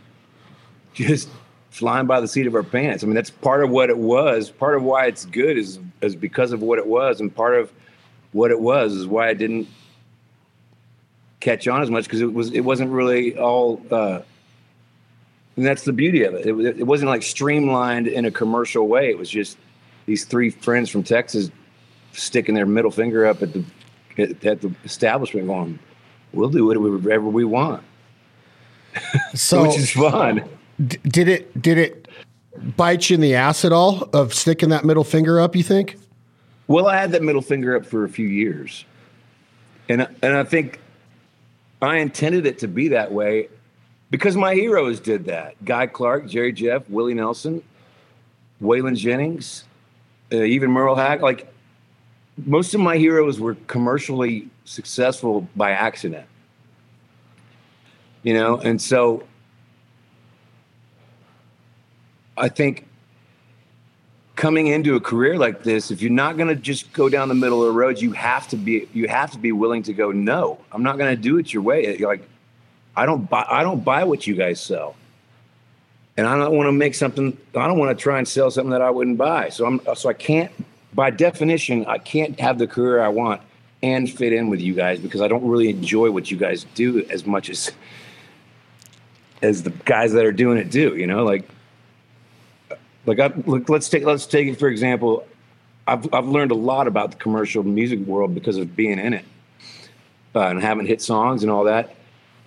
just 0.93 1.29
flying 1.69 2.07
by 2.07 2.19
the 2.19 2.27
seat 2.27 2.47
of 2.47 2.55
our 2.55 2.63
pants. 2.63 3.03
I 3.03 3.07
mean, 3.07 3.15
that's 3.15 3.29
part 3.29 3.63
of 3.63 3.69
what 3.69 3.91
it 3.91 3.97
was. 3.97 4.49
Part 4.49 4.75
of 4.75 4.81
why 4.81 5.05
it's 5.05 5.25
good 5.25 5.55
is 5.55 5.79
is 6.01 6.15
because 6.15 6.51
of 6.51 6.63
what 6.63 6.79
it 6.79 6.87
was, 6.87 7.21
and 7.21 7.35
part 7.35 7.55
of 7.55 7.71
what 8.37 8.51
it 8.51 8.59
was 8.59 8.93
is 8.93 9.07
why 9.07 9.27
I 9.27 9.33
didn't 9.33 9.67
catch 11.39 11.67
on 11.67 11.81
as 11.81 11.89
much 11.89 12.03
because 12.03 12.21
it 12.21 12.33
was 12.33 12.53
it 12.53 12.61
wasn't 12.61 12.91
really 12.91 13.37
all. 13.37 13.81
Uh, 13.91 14.21
and 15.55 15.65
that's 15.65 15.85
the 15.85 15.91
beauty 15.91 16.23
of 16.23 16.35
it. 16.35 16.45
it. 16.45 16.79
It 16.79 16.83
wasn't 16.83 17.09
like 17.09 17.23
streamlined 17.23 18.07
in 18.07 18.25
a 18.25 18.31
commercial 18.31 18.87
way. 18.87 19.09
It 19.09 19.17
was 19.17 19.27
just 19.29 19.57
these 20.05 20.23
three 20.23 20.51
friends 20.51 20.89
from 20.89 21.01
Texas 21.01 21.49
sticking 22.13 22.53
their 22.53 22.67
middle 22.67 22.91
finger 22.91 23.25
up 23.25 23.41
at 23.41 23.53
the 23.53 23.65
at, 24.19 24.61
the 24.61 24.71
establishment, 24.85 25.47
going, 25.47 25.79
"We'll 26.31 26.49
do 26.49 26.65
whatever 26.65 27.27
we 27.27 27.43
want," 27.43 27.83
so, 29.33 29.63
which 29.63 29.77
is 29.77 29.91
fun. 29.91 30.47
Did 30.85 31.27
it? 31.27 31.59
Did 31.59 31.79
it 31.79 32.07
bite 32.75 33.09
you 33.09 33.15
in 33.15 33.21
the 33.21 33.33
ass 33.33 33.65
at 33.65 33.71
all 33.71 34.09
of 34.13 34.31
sticking 34.31 34.69
that 34.69 34.85
middle 34.85 35.03
finger 35.03 35.39
up? 35.39 35.55
You 35.55 35.63
think? 35.63 35.97
Well, 36.67 36.87
I 36.87 36.97
had 36.97 37.13
that 37.13 37.23
middle 37.23 37.41
finger 37.41 37.75
up 37.75 37.85
for 37.85 38.03
a 38.03 38.09
few 38.09 38.27
years, 38.27 38.83
and 39.87 40.07
and 40.21 40.35
I 40.35 40.43
think 40.43 40.79
I 41.81 41.97
intended 41.97 42.45
it 42.45 42.59
to 42.59 42.67
be 42.67 42.89
that 42.89 43.11
way 43.11 43.47
because 44.11 44.35
my 44.35 44.53
heroes 44.53 44.99
did 44.99 45.25
that. 45.25 45.63
Guy 45.63 45.87
Clark, 45.87 46.27
Jerry 46.27 46.51
Jeff, 46.51 46.89
Willie 46.89 47.13
Nelson, 47.13 47.63
Waylon 48.61 48.97
Jennings, 48.97 49.63
uh, 50.31 50.37
even 50.37 50.71
Merle 50.71 50.95
Haggard. 50.95 51.23
Like 51.23 51.53
most 52.45 52.73
of 52.73 52.81
my 52.81 52.97
heroes 52.97 53.39
were 53.39 53.55
commercially 53.67 54.49
successful 54.65 55.47
by 55.55 55.71
accident, 55.71 56.25
you 58.23 58.33
know, 58.33 58.57
and 58.57 58.81
so 58.81 59.23
I 62.37 62.49
think 62.49 62.85
coming 64.37 64.67
into 64.67 64.95
a 64.95 65.01
career 65.01 65.37
like 65.37 65.63
this, 65.63 65.91
if 65.91 66.01
you're 66.01 66.11
not 66.11 66.37
going 66.37 66.47
to 66.47 66.55
just 66.55 66.93
go 66.93 67.09
down 67.09 67.27
the 67.27 67.35
middle 67.35 67.61
of 67.61 67.73
the 67.73 67.77
road, 67.77 67.99
you 67.99 68.13
have 68.13 68.47
to 68.49 68.55
be 68.55 68.87
you 68.93 69.09
have 69.09 69.31
to 69.31 69.37
be 69.37 69.51
willing 69.51 69.83
to 69.83 69.93
go. 69.93 70.11
No, 70.11 70.59
I'm 70.71 70.83
not 70.83 70.97
going 70.97 71.13
to 71.13 71.21
do 71.21 71.37
it 71.39 71.51
your 71.51 71.63
way. 71.63 71.97
Like, 71.97 72.25
I 72.95 73.05
don't 73.05 73.29
buy 73.29 73.45
I 73.49 73.63
don't 73.63 73.83
buy 73.83 74.05
what 74.05 74.25
you 74.25 74.35
guys 74.35 74.61
sell, 74.61 74.95
and 76.15 76.25
I 76.25 76.37
don't 76.37 76.55
want 76.55 76.67
to 76.67 76.71
make 76.71 76.95
something. 76.95 77.37
I 77.53 77.67
don't 77.67 77.77
want 77.77 77.97
to 77.97 78.01
try 78.01 78.19
and 78.19 78.27
sell 78.27 78.49
something 78.49 78.71
that 78.71 78.81
I 78.81 78.89
wouldn't 78.89 79.17
buy. 79.17 79.49
So 79.49 79.65
I'm 79.65 79.81
so 79.95 80.07
I 80.07 80.13
can't. 80.13 80.51
By 80.93 81.09
definition, 81.09 81.85
I 81.85 81.97
can't 81.97 82.39
have 82.39 82.57
the 82.57 82.65
career 82.65 83.01
I 83.01 83.09
want 83.09 83.41
and 83.83 84.09
fit 84.09 84.33
in 84.33 84.49
with 84.49 84.61
you 84.61 84.73
guys 84.73 84.99
because 84.99 85.21
I 85.21 85.27
don't 85.27 85.47
really 85.47 85.69
enjoy 85.69 86.09
what 86.09 86.31
you 86.31 86.37
guys 86.37 86.65
do 86.75 87.05
as 87.09 87.25
much 87.25 87.49
as 87.49 87.71
as 89.41 89.63
the 89.63 89.69
guys 89.69 90.13
that 90.13 90.25
are 90.25 90.31
doing 90.31 90.57
it 90.57 90.71
do. 90.71 90.95
You 90.95 91.07
know, 91.07 91.23
like 91.23 91.47
like, 93.07 93.19
I, 93.19 93.33
let's 93.45 93.89
take 93.89 94.03
let's 94.03 94.25
take 94.25 94.47
it 94.47 94.59
for 94.59 94.67
example. 94.67 95.25
I've 95.87 96.13
I've 96.13 96.27
learned 96.27 96.51
a 96.51 96.55
lot 96.55 96.87
about 96.87 97.11
the 97.11 97.17
commercial 97.17 97.63
music 97.63 97.99
world 97.99 98.35
because 98.35 98.57
of 98.57 98.75
being 98.75 98.99
in 98.99 99.13
it 99.13 99.25
uh, 100.35 100.41
and 100.41 100.61
having 100.61 100.85
hit 100.85 101.01
songs 101.01 101.41
and 101.41 101.51
all 101.51 101.63
that. 101.63 101.95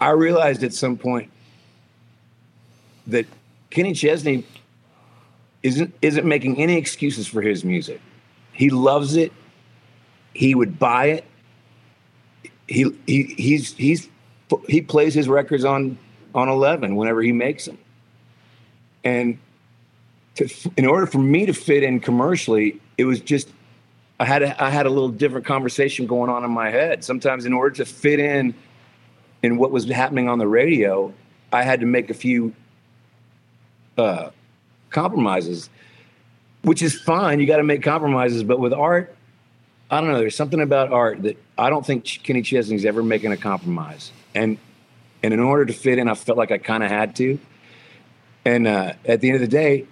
I 0.01 0.11
realized 0.11 0.63
at 0.63 0.75
some 0.75 0.97
point 0.97 1.31
that 3.07 3.27
Kenny 3.71 3.95
Chesney 3.95 4.45
isn't 5.63 5.95
isn't 6.03 6.27
making 6.27 6.59
any 6.59 6.77
excuses 6.77 7.27
for 7.27 7.41
his 7.41 7.65
music. 7.65 8.01
He 8.53 8.71
loves 8.71 9.17
it. 9.17 9.33
He 10.35 10.55
would 10.55 10.79
buy 10.79 11.07
it. 11.07 11.25
He 12.67 12.95
he 13.07 13.35
he's 13.37 13.73
he's 13.75 14.09
he 14.69 14.83
plays 14.83 15.15
his 15.15 15.29
records 15.29 15.65
on 15.65 15.99
on 16.35 16.49
11 16.49 16.97
whenever 16.97 17.23
he 17.23 17.33
makes 17.33 17.65
them. 17.65 17.79
And 19.03 19.39
to, 20.41 20.71
in 20.77 20.87
order 20.87 21.07
for 21.07 21.19
me 21.19 21.47
to 21.47 21.53
fit 21.53 21.83
in 21.83 22.01
commercially, 22.01 22.81
it 22.97 23.05
was 23.05 23.21
just 23.21 23.49
I 24.19 24.25
had 24.25 24.43
a, 24.43 24.63
I 24.63 24.71
had 24.71 24.87
a 24.87 24.91
little 24.91 25.09
different 25.09 25.47
conversation 25.47 26.07
going 26.07 26.31
on 26.31 26.45
in 26.45 26.51
my 26.51 26.71
head. 26.71 27.05
Sometimes, 27.05 27.47
in 27.47 27.53
order 27.53 27.77
to 27.77 27.85
fit 27.85 28.21
in 28.21 28.55
in 29.43 29.57
what 29.57 29.71
was 29.71 29.89
happening 29.89 30.29
on 30.29 30.39
the 30.39 30.47
radio, 30.47 31.13
I 31.53 31.63
had 31.63 31.81
to 31.81 31.87
make 31.87 32.11
a 32.11 32.15
few 32.15 32.55
uh, 33.97 34.31
compromises, 34.91 35.71
which 36.63 36.83
is 36.83 36.99
fine. 37.01 37.41
You 37.41 37.47
got 37.47 37.59
to 37.59 37.63
make 37.63 37.83
compromises, 37.83 38.43
but 38.43 38.59
with 38.61 38.73
art, 38.73 39.15
I 39.91 40.01
don't 40.01 40.11
know. 40.11 40.19
There's 40.19 40.37
something 40.37 40.61
about 40.61 40.93
art 40.93 41.23
that 41.23 41.43
I 41.57 41.71
don't 41.71 41.85
think 41.85 42.05
Kenny 42.05 42.43
Chesney's 42.43 42.85
ever 42.85 43.03
making 43.03 43.33
a 43.33 43.37
compromise, 43.37 44.13
and 44.35 44.59
and 45.23 45.35
in 45.35 45.41
order 45.41 45.67
to 45.67 45.73
fit 45.73 45.99
in, 45.99 46.09
I 46.09 46.15
felt 46.15 46.39
like 46.39 46.51
I 46.51 46.59
kind 46.59 46.83
of 46.83 46.91
had 46.91 47.17
to. 47.17 47.39
And 48.45 48.67
uh, 48.67 48.95
at 49.05 49.21
the 49.21 49.29
end 49.29 49.37
of 49.37 49.43
the 49.43 49.49
day, 49.49 49.87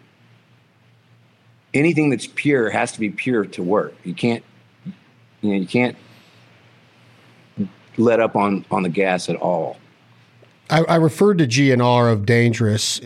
anything 1.74 2.10
that's 2.10 2.26
pure 2.26 2.70
has 2.70 2.92
to 2.92 3.00
be 3.00 3.10
pure 3.10 3.44
to 3.44 3.62
work. 3.62 3.94
You 4.04 4.14
can't, 4.14 4.42
you 5.40 5.50
know, 5.50 5.56
you 5.56 5.66
can't 5.66 5.96
let 7.96 8.20
up 8.20 8.36
on 8.36 8.64
on 8.70 8.82
the 8.82 8.88
gas 8.88 9.28
at 9.28 9.36
all. 9.36 9.76
I, 10.70 10.82
I 10.84 10.96
referred 10.96 11.38
to 11.38 11.46
GNR 11.46 12.12
of 12.12 12.26
dangerous. 12.26 13.00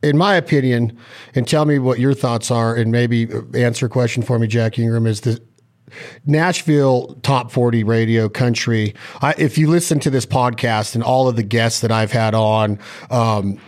In 0.00 0.16
my 0.16 0.36
opinion, 0.36 0.96
and 1.34 1.48
tell 1.48 1.64
me 1.64 1.80
what 1.80 1.98
your 1.98 2.14
thoughts 2.14 2.52
are, 2.52 2.72
and 2.72 2.92
maybe 2.92 3.28
answer 3.54 3.86
a 3.86 3.88
question 3.88 4.22
for 4.22 4.38
me, 4.38 4.46
Jack 4.46 4.78
Ingram. 4.78 5.08
Is 5.08 5.22
the 5.22 5.42
Nashville 6.24 7.18
top 7.22 7.50
40 7.50 7.82
radio 7.82 8.28
country. 8.28 8.94
I, 9.20 9.34
if 9.38 9.58
you 9.58 9.68
listen 9.68 9.98
to 10.00 10.10
this 10.10 10.26
podcast 10.26 10.94
and 10.94 11.02
all 11.02 11.28
of 11.28 11.34
the 11.34 11.42
guests 11.42 11.80
that 11.80 11.90
I've 11.90 12.12
had 12.12 12.34
on, 12.34 12.78
um, 13.10 13.58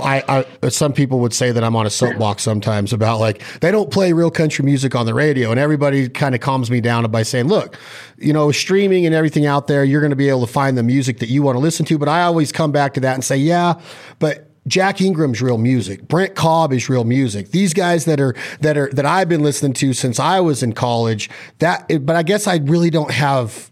I, 0.00 0.44
I, 0.62 0.68
some 0.68 0.92
people 0.92 1.20
would 1.20 1.32
say 1.32 1.52
that 1.52 1.62
I'm 1.62 1.76
on 1.76 1.86
a 1.86 1.90
soapbox 1.90 2.42
sometimes 2.42 2.92
about 2.92 3.20
like 3.20 3.42
they 3.60 3.70
don't 3.70 3.90
play 3.90 4.12
real 4.12 4.30
country 4.30 4.64
music 4.64 4.94
on 4.94 5.06
the 5.06 5.14
radio, 5.14 5.50
and 5.50 5.60
everybody 5.60 6.08
kind 6.08 6.34
of 6.34 6.40
calms 6.40 6.70
me 6.70 6.80
down 6.80 7.10
by 7.10 7.22
saying, 7.22 7.48
"Look, 7.48 7.76
you 8.18 8.32
know, 8.32 8.52
streaming 8.52 9.06
and 9.06 9.14
everything 9.14 9.46
out 9.46 9.66
there, 9.66 9.84
you're 9.84 10.00
going 10.00 10.10
to 10.10 10.16
be 10.16 10.28
able 10.28 10.46
to 10.46 10.52
find 10.52 10.78
the 10.78 10.82
music 10.82 11.18
that 11.18 11.28
you 11.28 11.42
want 11.42 11.56
to 11.56 11.60
listen 11.60 11.84
to." 11.86 11.98
But 11.98 12.08
I 12.08 12.22
always 12.22 12.52
come 12.52 12.72
back 12.72 12.94
to 12.94 13.00
that 13.00 13.14
and 13.14 13.24
say, 13.24 13.36
"Yeah, 13.36 13.80
but." 14.18 14.48
Jack 14.68 15.00
Ingram's 15.00 15.42
real 15.42 15.58
music. 15.58 16.06
Brent 16.06 16.36
Cobb 16.36 16.72
is 16.72 16.88
real 16.88 17.02
music. 17.02 17.50
These 17.50 17.74
guys 17.74 18.04
that 18.04 18.20
are 18.20 18.36
that 18.60 18.78
are 18.78 18.90
that 18.92 19.04
I've 19.04 19.28
been 19.28 19.42
listening 19.42 19.72
to 19.72 19.92
since 19.92 20.20
I 20.20 20.38
was 20.38 20.62
in 20.62 20.72
college. 20.72 21.28
That, 21.58 22.06
but 22.06 22.14
I 22.14 22.22
guess 22.22 22.46
I 22.46 22.58
really 22.58 22.88
don't 22.88 23.10
have 23.10 23.71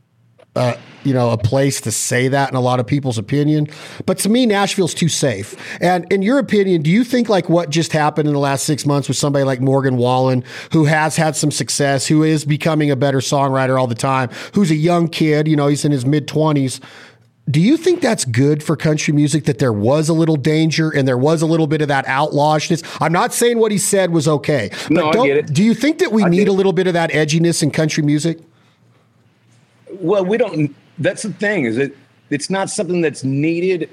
uh, 0.56 0.74
you 1.04 1.14
know, 1.14 1.30
a 1.30 1.38
place 1.38 1.80
to 1.80 1.92
say 1.92 2.28
that 2.28 2.50
in 2.50 2.56
a 2.56 2.60
lot 2.60 2.80
of 2.80 2.86
people's 2.86 3.18
opinion. 3.18 3.68
But 4.04 4.18
to 4.18 4.28
me, 4.28 4.46
Nashville's 4.46 4.94
too 4.94 5.08
safe. 5.08 5.54
And 5.80 6.10
in 6.12 6.22
your 6.22 6.38
opinion, 6.38 6.82
do 6.82 6.90
you 6.90 7.04
think 7.04 7.28
like 7.28 7.48
what 7.48 7.70
just 7.70 7.92
happened 7.92 8.28
in 8.28 8.34
the 8.34 8.40
last 8.40 8.64
six 8.64 8.84
months 8.84 9.08
with 9.08 9.16
somebody 9.16 9.44
like 9.44 9.60
Morgan 9.60 9.96
Wallen, 9.96 10.44
who 10.72 10.84
has 10.84 11.16
had 11.16 11.36
some 11.36 11.50
success, 11.50 12.06
who 12.06 12.22
is 12.22 12.44
becoming 12.44 12.90
a 12.90 12.96
better 12.96 13.18
songwriter 13.18 13.80
all 13.80 13.86
the 13.86 13.94
time, 13.94 14.28
who's 14.52 14.70
a 14.70 14.76
young 14.76 15.08
kid, 15.08 15.48
you 15.48 15.56
know, 15.56 15.68
he's 15.68 15.84
in 15.84 15.92
his 15.92 16.04
mid 16.04 16.26
20s. 16.26 16.80
Do 17.50 17.60
you 17.60 17.76
think 17.76 18.00
that's 18.00 18.24
good 18.24 18.62
for 18.62 18.76
country 18.76 19.12
music 19.12 19.44
that 19.44 19.58
there 19.58 19.72
was 19.72 20.08
a 20.08 20.12
little 20.12 20.36
danger 20.36 20.90
and 20.90 21.08
there 21.08 21.18
was 21.18 21.42
a 21.42 21.46
little 21.46 21.66
bit 21.66 21.80
of 21.82 21.88
that 21.88 22.06
outlawishness? 22.06 22.82
I'm 23.00 23.12
not 23.12 23.32
saying 23.32 23.58
what 23.58 23.72
he 23.72 23.78
said 23.78 24.12
was 24.12 24.28
okay. 24.28 24.70
But 24.88 24.90
no, 24.90 25.08
I 25.08 25.26
get 25.26 25.36
it. 25.38 25.46
Do 25.52 25.64
you 25.64 25.74
think 25.74 25.98
that 25.98 26.12
we 26.12 26.22
I 26.22 26.28
need 26.28 26.46
a 26.46 26.52
little 26.52 26.72
bit 26.72 26.86
of 26.86 26.92
that 26.92 27.10
edginess 27.10 27.62
in 27.62 27.70
country 27.70 28.04
music? 28.04 28.38
Well, 29.94 30.24
we 30.24 30.38
don't. 30.38 30.74
That's 30.98 31.22
the 31.22 31.32
thing 31.32 31.64
is 31.64 31.76
that 31.76 31.96
it's 32.30 32.50
not 32.50 32.70
something 32.70 33.00
that's 33.00 33.24
needed, 33.24 33.90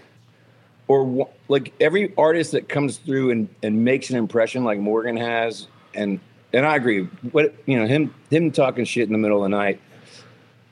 or 0.87 1.29
like 1.47 1.73
every 1.79 2.13
artist 2.17 2.51
that 2.51 2.69
comes 2.69 2.97
through 2.97 3.31
and 3.31 3.49
and 3.63 3.83
makes 3.83 4.09
an 4.09 4.17
impression 4.17 4.63
like 4.63 4.79
Morgan 4.79 5.17
has, 5.17 5.67
and 5.93 6.19
and 6.53 6.65
I 6.65 6.75
agree. 6.75 7.03
What 7.31 7.53
you 7.65 7.79
know, 7.79 7.87
him 7.87 8.13
him 8.29 8.51
talking 8.51 8.85
shit 8.85 9.07
in 9.07 9.11
the 9.11 9.17
middle 9.17 9.43
of 9.43 9.49
the 9.49 9.57
night, 9.57 9.79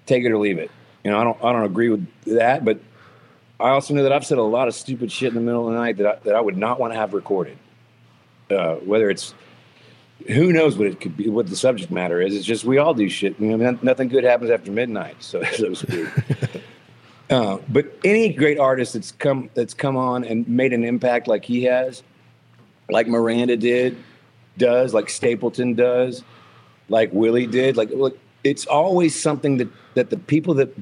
take 0.06 0.24
it 0.24 0.32
or 0.32 0.38
leave 0.38 0.60
it. 0.60 0.72
You 1.04 1.12
know, 1.12 1.20
I 1.20 1.24
don't 1.24 1.44
I 1.44 1.52
don't 1.52 1.64
agree 1.64 1.90
with 1.90 2.08
that, 2.26 2.66
but 2.66 2.80
I 3.60 3.70
also 3.70 3.94
know 3.94 4.04
that 4.04 4.12
I've 4.12 4.26
said 4.26 4.38
a 4.38 4.44
lot 4.44 4.68
of 4.68 4.76
stupid 4.76 5.12
shit 5.12 5.30
in 5.30 5.36
the 5.36 5.42
middle 5.42 5.68
of 5.68 5.74
the 5.74 5.80
night 5.80 5.98
that 5.98 6.08
I, 6.08 6.20
that 6.24 6.36
I 6.36 6.42
would 6.42 6.58
not 6.58 6.80
want 6.80 6.94
to 6.94 7.00
have 7.00 7.14
recorded. 7.14 7.58
Uh, 8.50 8.76
whether 8.76 9.10
it's 9.10 9.34
who 10.28 10.52
knows 10.52 10.78
what 10.78 10.88
it 10.88 11.00
could 11.00 11.16
be, 11.16 11.30
what 11.30 11.48
the 11.48 11.56
subject 11.56 11.92
matter 11.92 12.22
is. 12.22 12.36
It's 12.36 12.46
just 12.46 12.66
we 12.66 12.78
all 12.78 12.94
do 12.94 13.10
shit. 13.10 13.40
You 13.40 13.58
know, 13.58 13.78
nothing 13.82 14.08
good 14.08 14.24
happens 14.24 14.50
after 14.50 14.72
midnight, 14.72 15.18
so 15.20 15.44
so 15.54 15.70
to 15.70 15.76
speak. 15.76 16.08
uh, 17.30 17.58
but 17.70 17.98
any 18.04 18.30
great 18.34 18.60
artist 18.60 18.94
that's 18.94 19.12
come 19.12 19.50
that's 19.54 19.74
come 19.74 19.96
on 19.98 20.24
and 20.24 20.48
made 20.48 20.74
an 20.74 20.84
impact 20.84 21.28
like 21.28 21.46
he 21.46 21.64
has, 21.64 22.04
like 22.90 23.08
Miranda 23.08 23.56
did, 23.58 23.98
does, 24.58 24.94
like 24.94 25.10
Stapleton 25.10 25.76
does, 25.76 26.24
like 26.90 27.12
Willie 27.14 27.48
did, 27.48 27.78
like 27.78 27.90
look, 27.92 28.18
it's 28.44 28.66
always 28.66 29.20
something 29.20 29.58
that 29.58 29.70
that 29.94 30.10
the 30.10 30.18
people 30.18 30.56
that 30.56 30.74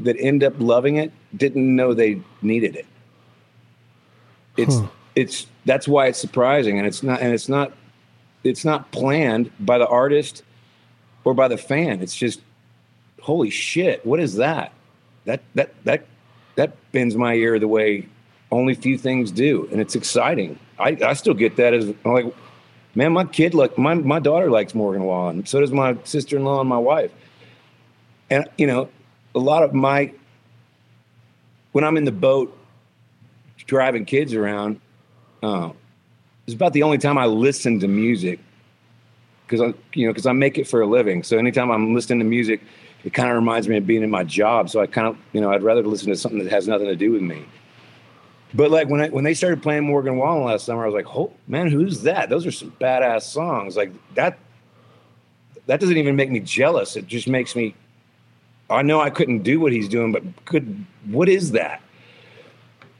that 0.00 0.16
end 0.18 0.44
up 0.44 0.54
loving 0.58 0.96
it 0.96 1.12
didn't 1.36 1.74
know 1.74 1.94
they 1.94 2.20
needed 2.42 2.76
it. 2.76 2.86
It's 4.58 4.78
huh. 4.78 4.86
it's 5.14 5.46
that's 5.64 5.88
why 5.88 6.08
it's 6.08 6.18
surprising, 6.18 6.76
and 6.78 6.86
it's 6.86 7.02
not 7.02 7.22
and 7.22 7.32
it's 7.32 7.48
not 7.48 7.72
it's 8.44 8.64
not 8.64 8.90
planned 8.90 9.50
by 9.60 9.78
the 9.78 9.86
artist 9.86 10.42
or 11.24 11.34
by 11.34 11.48
the 11.48 11.56
fan. 11.58 12.00
It's 12.00 12.14
just 12.14 12.40
holy 13.20 13.50
shit, 13.50 14.04
what 14.04 14.20
is 14.20 14.36
that? 14.36 14.72
That 15.24 15.42
that 15.54 15.74
that 15.84 16.06
that 16.56 16.92
bends 16.92 17.16
my 17.16 17.34
ear 17.34 17.58
the 17.58 17.68
way 17.68 18.08
only 18.50 18.74
few 18.74 18.98
things 18.98 19.30
do, 19.30 19.68
and 19.70 19.80
it's 19.80 19.94
exciting. 19.94 20.58
I, 20.78 20.96
I 21.04 21.12
still 21.12 21.34
get 21.34 21.56
that 21.56 21.72
as 21.74 21.88
I'm 22.04 22.12
like, 22.12 22.34
man, 22.94 23.12
my 23.12 23.24
kid 23.24 23.54
like 23.54 23.78
my 23.78 23.94
my 23.94 24.18
daughter 24.18 24.50
likes 24.50 24.74
Morgan 24.74 25.04
Wallen. 25.04 25.46
So 25.46 25.60
does 25.60 25.72
my 25.72 25.96
sister 26.04 26.36
in 26.36 26.44
law 26.44 26.60
and 26.60 26.68
my 26.68 26.78
wife. 26.78 27.12
And 28.30 28.48
you 28.56 28.66
know, 28.66 28.88
a 29.34 29.38
lot 29.38 29.62
of 29.62 29.74
my 29.74 30.12
when 31.72 31.84
I'm 31.84 31.96
in 31.96 32.04
the 32.04 32.12
boat 32.12 32.56
driving 33.66 34.04
kids 34.04 34.34
around, 34.34 34.80
uh, 35.42 35.70
it's 36.50 36.56
about 36.56 36.72
the 36.72 36.82
only 36.82 36.98
time 36.98 37.16
I 37.16 37.26
listen 37.26 37.78
to 37.78 37.86
music 37.86 38.40
because 39.46 39.60
I, 39.60 39.72
you 39.94 40.06
know, 40.06 40.12
because 40.12 40.26
I 40.26 40.32
make 40.32 40.58
it 40.58 40.66
for 40.66 40.80
a 40.80 40.86
living. 40.86 41.22
So 41.22 41.38
anytime 41.38 41.70
I'm 41.70 41.94
listening 41.94 42.18
to 42.18 42.24
music, 42.24 42.60
it 43.04 43.14
kind 43.14 43.28
of 43.28 43.36
reminds 43.36 43.68
me 43.68 43.76
of 43.76 43.86
being 43.86 44.02
in 44.02 44.10
my 44.10 44.24
job. 44.24 44.68
So 44.68 44.80
I 44.80 44.86
kind 44.86 45.06
of, 45.06 45.16
you 45.32 45.40
know, 45.40 45.52
I'd 45.52 45.62
rather 45.62 45.82
listen 45.84 46.08
to 46.08 46.16
something 46.16 46.42
that 46.42 46.50
has 46.50 46.66
nothing 46.66 46.88
to 46.88 46.96
do 46.96 47.12
with 47.12 47.22
me. 47.22 47.44
But 48.52 48.72
like 48.72 48.88
when 48.88 49.00
I, 49.00 49.08
when 49.10 49.22
they 49.22 49.34
started 49.34 49.62
playing 49.62 49.84
Morgan 49.84 50.16
Wallen 50.16 50.44
last 50.44 50.66
summer, 50.66 50.82
I 50.82 50.86
was 50.86 50.94
like, 50.94 51.06
"Oh 51.16 51.32
man, 51.46 51.68
who's 51.68 52.02
that? 52.02 52.28
Those 52.30 52.46
are 52.46 52.50
some 52.50 52.72
badass 52.80 53.22
songs." 53.22 53.76
Like 53.76 53.92
that. 54.14 54.38
That 55.66 55.78
doesn't 55.78 55.98
even 55.98 56.16
make 56.16 56.32
me 56.32 56.40
jealous. 56.40 56.96
It 56.96 57.06
just 57.06 57.28
makes 57.28 57.54
me. 57.54 57.76
I 58.68 58.82
know 58.82 59.00
I 59.00 59.10
couldn't 59.10 59.44
do 59.44 59.60
what 59.60 59.70
he's 59.70 59.88
doing, 59.88 60.10
but 60.10 60.24
could. 60.46 60.84
What 61.06 61.28
is 61.28 61.52
that? 61.52 61.80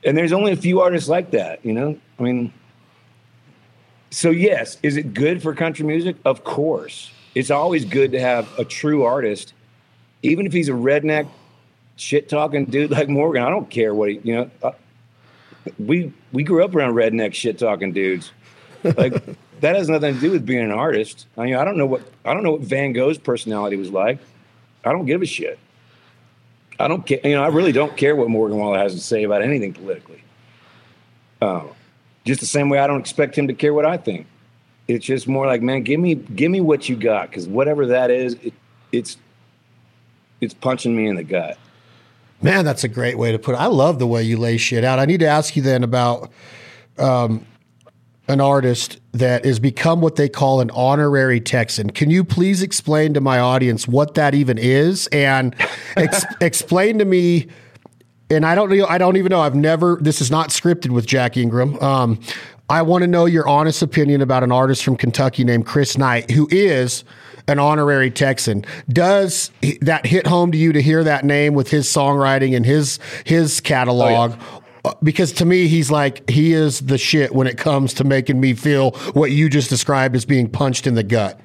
And 0.05 0.17
there's 0.17 0.33
only 0.33 0.53
a 0.53 0.57
few 0.57 0.81
artists 0.81 1.09
like 1.09 1.33
that. 1.33 1.65
You 1.65 1.73
know, 1.73 1.99
I 2.21 2.23
mean, 2.23 2.53
so 4.11 4.31
yes, 4.31 4.77
is 4.83 4.97
it 4.97 5.15
good 5.15 5.43
for 5.43 5.55
country 5.55 5.87
music? 5.87 6.17
Of 6.25 6.45
course. 6.45 7.11
It's 7.35 7.51
always 7.51 7.85
good 7.85 8.13
to 8.13 8.21
have 8.21 8.49
a 8.59 8.65
true 8.65 9.05
artist, 9.05 9.55
even 10.23 10.47
if 10.47 10.53
he's 10.53 10.69
a 10.69 10.73
redneck, 10.73 11.29
shit 11.97 12.29
talking 12.29 12.65
dude 12.65 12.91
like 12.91 13.09
Morgan. 13.09 13.43
I 13.43 13.51
don't 13.51 13.71
care 13.71 13.95
what 13.95 14.11
he, 14.11 14.21
you 14.25 14.35
know. 14.35 14.51
Uh, 14.63 14.73
we 15.79 16.13
we 16.33 16.43
grew 16.43 16.65
up 16.65 16.75
around 16.75 16.95
redneck 16.95 17.35
shit 17.35 17.59
talking 17.59 17.93
dudes. 17.93 18.33
Like 18.83 19.23
that 19.61 19.77
has 19.77 19.89
nothing 19.89 20.15
to 20.15 20.21
do 20.21 20.33
with 20.33 20.45
being 20.45 20.65
an 20.65 20.73
artist. 20.73 21.27
I 21.37 21.45
mean, 21.45 21.55
I 21.55 21.65
don't 21.65 21.77
know 21.77 21.87
what 21.87 22.03
I 22.25 22.35
don't 22.35 22.43
know 22.43 22.53
what 22.53 22.63
Van 22.63 22.93
Gogh's 22.93 23.19
personality 23.19 23.77
was 23.77 23.91
like. 23.91 24.19
I 24.85 24.93
don't 24.93 25.07
give 25.07 25.23
a 25.23 25.27
shit. 25.27 25.59
I 26.81 26.89
don't 26.89 27.07
care. 27.07 27.21
You 27.23 27.37
know, 27.37 27.45
I 27.45 27.49
really 27.49 27.73
don't 27.73 27.97
care 27.97 28.17
what 28.17 28.29
Morgan 28.29 28.59
Wallen 28.59 28.81
has 28.81 28.95
to 28.95 29.01
say 29.01 29.23
about 29.23 29.43
anything 29.43 29.73
politically. 29.73 30.25
Um, 31.43 31.71
just 32.31 32.41
the 32.41 32.47
same 32.47 32.69
way 32.69 32.79
I 32.79 32.87
don't 32.87 33.01
expect 33.01 33.37
him 33.37 33.49
to 33.49 33.55
care 33.55 33.75
what 33.75 33.85
I 33.85 33.97
think. 33.97 34.27
It's 34.87 35.05
just 35.05 35.27
more 35.27 35.47
like, 35.47 35.63
man, 35.63 35.83
give 35.83 35.99
me 35.99 36.15
give 36.15 36.51
me 36.51 36.61
what 36.61 36.89
you 36.89 36.95
got, 36.95 37.29
because 37.29 37.49
whatever 37.49 37.87
that 37.87 38.11
is, 38.11 38.35
it, 38.35 38.55
it's 38.93 39.17
it's 40.41 40.55
punching 40.55 40.95
me 40.95 41.09
in 41.09 41.17
the 41.17 41.25
gut. 41.25 41.59
Man, 42.41 42.65
that's 42.65 42.85
a 42.85 42.89
great 42.89 43.19
way 43.19 43.33
to 43.33 43.39
put 43.39 43.57
it. 43.57 43.59
I 43.59 43.67
love 43.67 43.99
the 43.99 44.07
way 44.07 44.23
you 44.23 44.37
lay 44.37 44.57
shit 44.59 44.85
out. 44.85 44.99
I 45.01 45.07
need 45.07 45.21
to 45.21 45.27
ask 45.27 45.57
you 45.57 45.63
then 45.63 45.83
about 45.83 46.31
um, 46.99 47.45
an 48.29 48.41
artist 48.41 49.01
that 49.13 49.45
has 49.45 49.59
become 49.59 50.01
what 50.01 50.15
they 50.15 50.29
call 50.29 50.61
an 50.61 50.71
honorary 50.71 51.41
Texan. 51.41 51.91
Can 51.91 52.11
you 52.11 52.23
please 52.23 52.63
explain 52.63 53.13
to 53.15 53.21
my 53.21 53.41
audience 53.41 53.89
what 53.89 54.15
that 54.15 54.35
even 54.35 54.57
is 54.57 55.09
and 55.09 55.55
ex- 55.97 56.25
explain 56.41 56.99
to 56.99 57.05
me? 57.05 57.49
And 58.31 58.47
I 58.47 58.55
don't 58.55 58.71
know. 58.71 58.87
I 58.87 58.99
don't 58.99 59.17
even 59.17 59.31
know. 59.31 59.41
I've 59.41 59.55
never. 59.55 59.99
This 60.01 60.21
is 60.21 60.31
not 60.31 60.51
scripted 60.51 60.91
with 60.91 61.07
Jack 61.07 61.37
Ingram. 61.37 61.79
Um, 61.83 62.21
I 62.69 62.83
want 62.83 63.03
to 63.03 63.09
know 63.09 63.27
your 63.27 63.49
honest 63.49 63.83
opinion 63.83 64.23
about 64.23 64.45
an 64.45 64.53
artist 64.53 64.85
from 64.85 64.97
Kentucky 64.97 65.43
named 65.43 65.67
Chris 65.67 65.99
Knight, 65.99 66.31
who 66.31 66.47
is 66.53 67.03
an 67.49 67.59
honorary 67.59 68.11
Texan. 68.11 68.65
Does 68.89 69.51
that 69.81 70.07
hit 70.07 70.27
home 70.27 70.53
to 70.53 70.59
you 70.59 70.73
to 70.73 70.81
hear 70.81 71.03
that 71.03 71.25
name 71.25 71.55
with 71.55 71.69
his 71.69 71.89
songwriting 71.89 72.57
and 72.57 72.65
his 72.65 73.01
his 73.25 73.61
catalog? 73.61 74.33
Oh, 74.33 74.37
yeah. 74.37 74.57
Uh, 74.83 74.95
because 75.03 75.33
to 75.33 75.45
me, 75.45 75.67
he's 75.67 75.91
like 75.91 76.29
he 76.31 76.53
is 76.53 76.81
the 76.81 76.97
shit 76.97 77.35
when 77.35 77.47
it 77.47 77.59
comes 77.59 77.93
to 77.95 78.05
making 78.05 78.41
me 78.41 78.55
feel 78.55 78.93
what 79.13 79.31
you 79.31 79.51
just 79.51 79.69
described 79.69 80.15
as 80.15 80.25
being 80.25 80.49
punched 80.49 80.87
in 80.87 80.95
the 80.95 81.03
gut. 81.03 81.39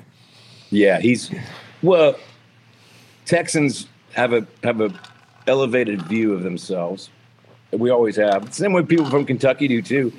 Yeah, 0.70 1.00
he's 1.00 1.32
well. 1.82 2.16
Texans 3.26 3.88
have 4.14 4.32
a 4.32 4.46
have 4.64 4.80
a 4.80 4.94
elevated 5.48 6.02
view 6.04 6.34
of 6.34 6.44
themselves. 6.44 7.10
We 7.72 7.90
always 7.90 8.16
have. 8.16 8.54
Same 8.54 8.74
way 8.74 8.84
people 8.84 9.06
from 9.06 9.26
Kentucky 9.26 9.68
do 9.68 9.82
too. 9.82 10.14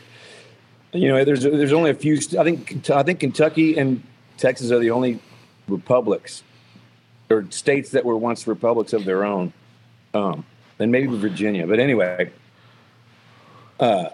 You 0.93 1.09
know, 1.09 1.25
there's 1.25 1.43
there's 1.43 1.73
only 1.73 1.91
a 1.91 1.95
few. 1.95 2.17
I 2.39 2.45
think 2.45 2.91
I 2.91 3.03
think 3.03 3.21
Kentucky 3.21 3.77
and 3.79 4.03
Texas 4.37 4.71
are 4.71 4.79
the 4.79 4.91
only 4.91 5.21
republics 5.69 6.43
or 7.29 7.45
states 7.51 7.91
that 7.91 8.05
were 8.05 8.17
once 8.17 8.47
republics 8.47 8.93
of 8.93 9.05
their 9.05 9.25
own, 9.25 9.53
um, 10.15 10.45
and 10.79 10.93
maybe 10.93 11.09
Virginia. 11.17 11.67
But 11.67 11.81
anyway, 11.81 12.31
uh, 13.81 14.11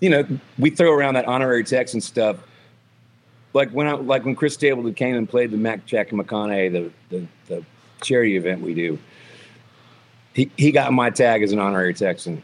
you 0.00 0.10
know, 0.10 0.26
we 0.58 0.70
throw 0.70 0.92
around 0.92 1.14
that 1.14 1.26
honorary 1.26 1.64
Texan 1.64 2.00
stuff. 2.00 2.36
Like 3.54 3.70
when 3.70 3.86
I, 3.86 3.92
like 3.92 4.24
when 4.24 4.34
Chris 4.34 4.54
Stapleton 4.54 4.94
came 4.94 5.16
and 5.16 5.28
played 5.28 5.50
the 5.50 5.56
Mack 5.56 5.86
Jack 5.86 6.12
and 6.12 6.20
McConaughey, 6.20 6.72
the, 6.72 6.90
the 7.10 7.26
the 7.48 7.64
charity 8.00 8.36
event 8.36 8.60
we 8.60 8.74
do 8.74 8.98
he, 10.34 10.50
he 10.56 10.72
got 10.72 10.92
my 10.92 11.10
tag 11.10 11.42
as 11.42 11.52
an 11.52 11.58
honorary 11.58 11.94
Texan, 11.94 12.42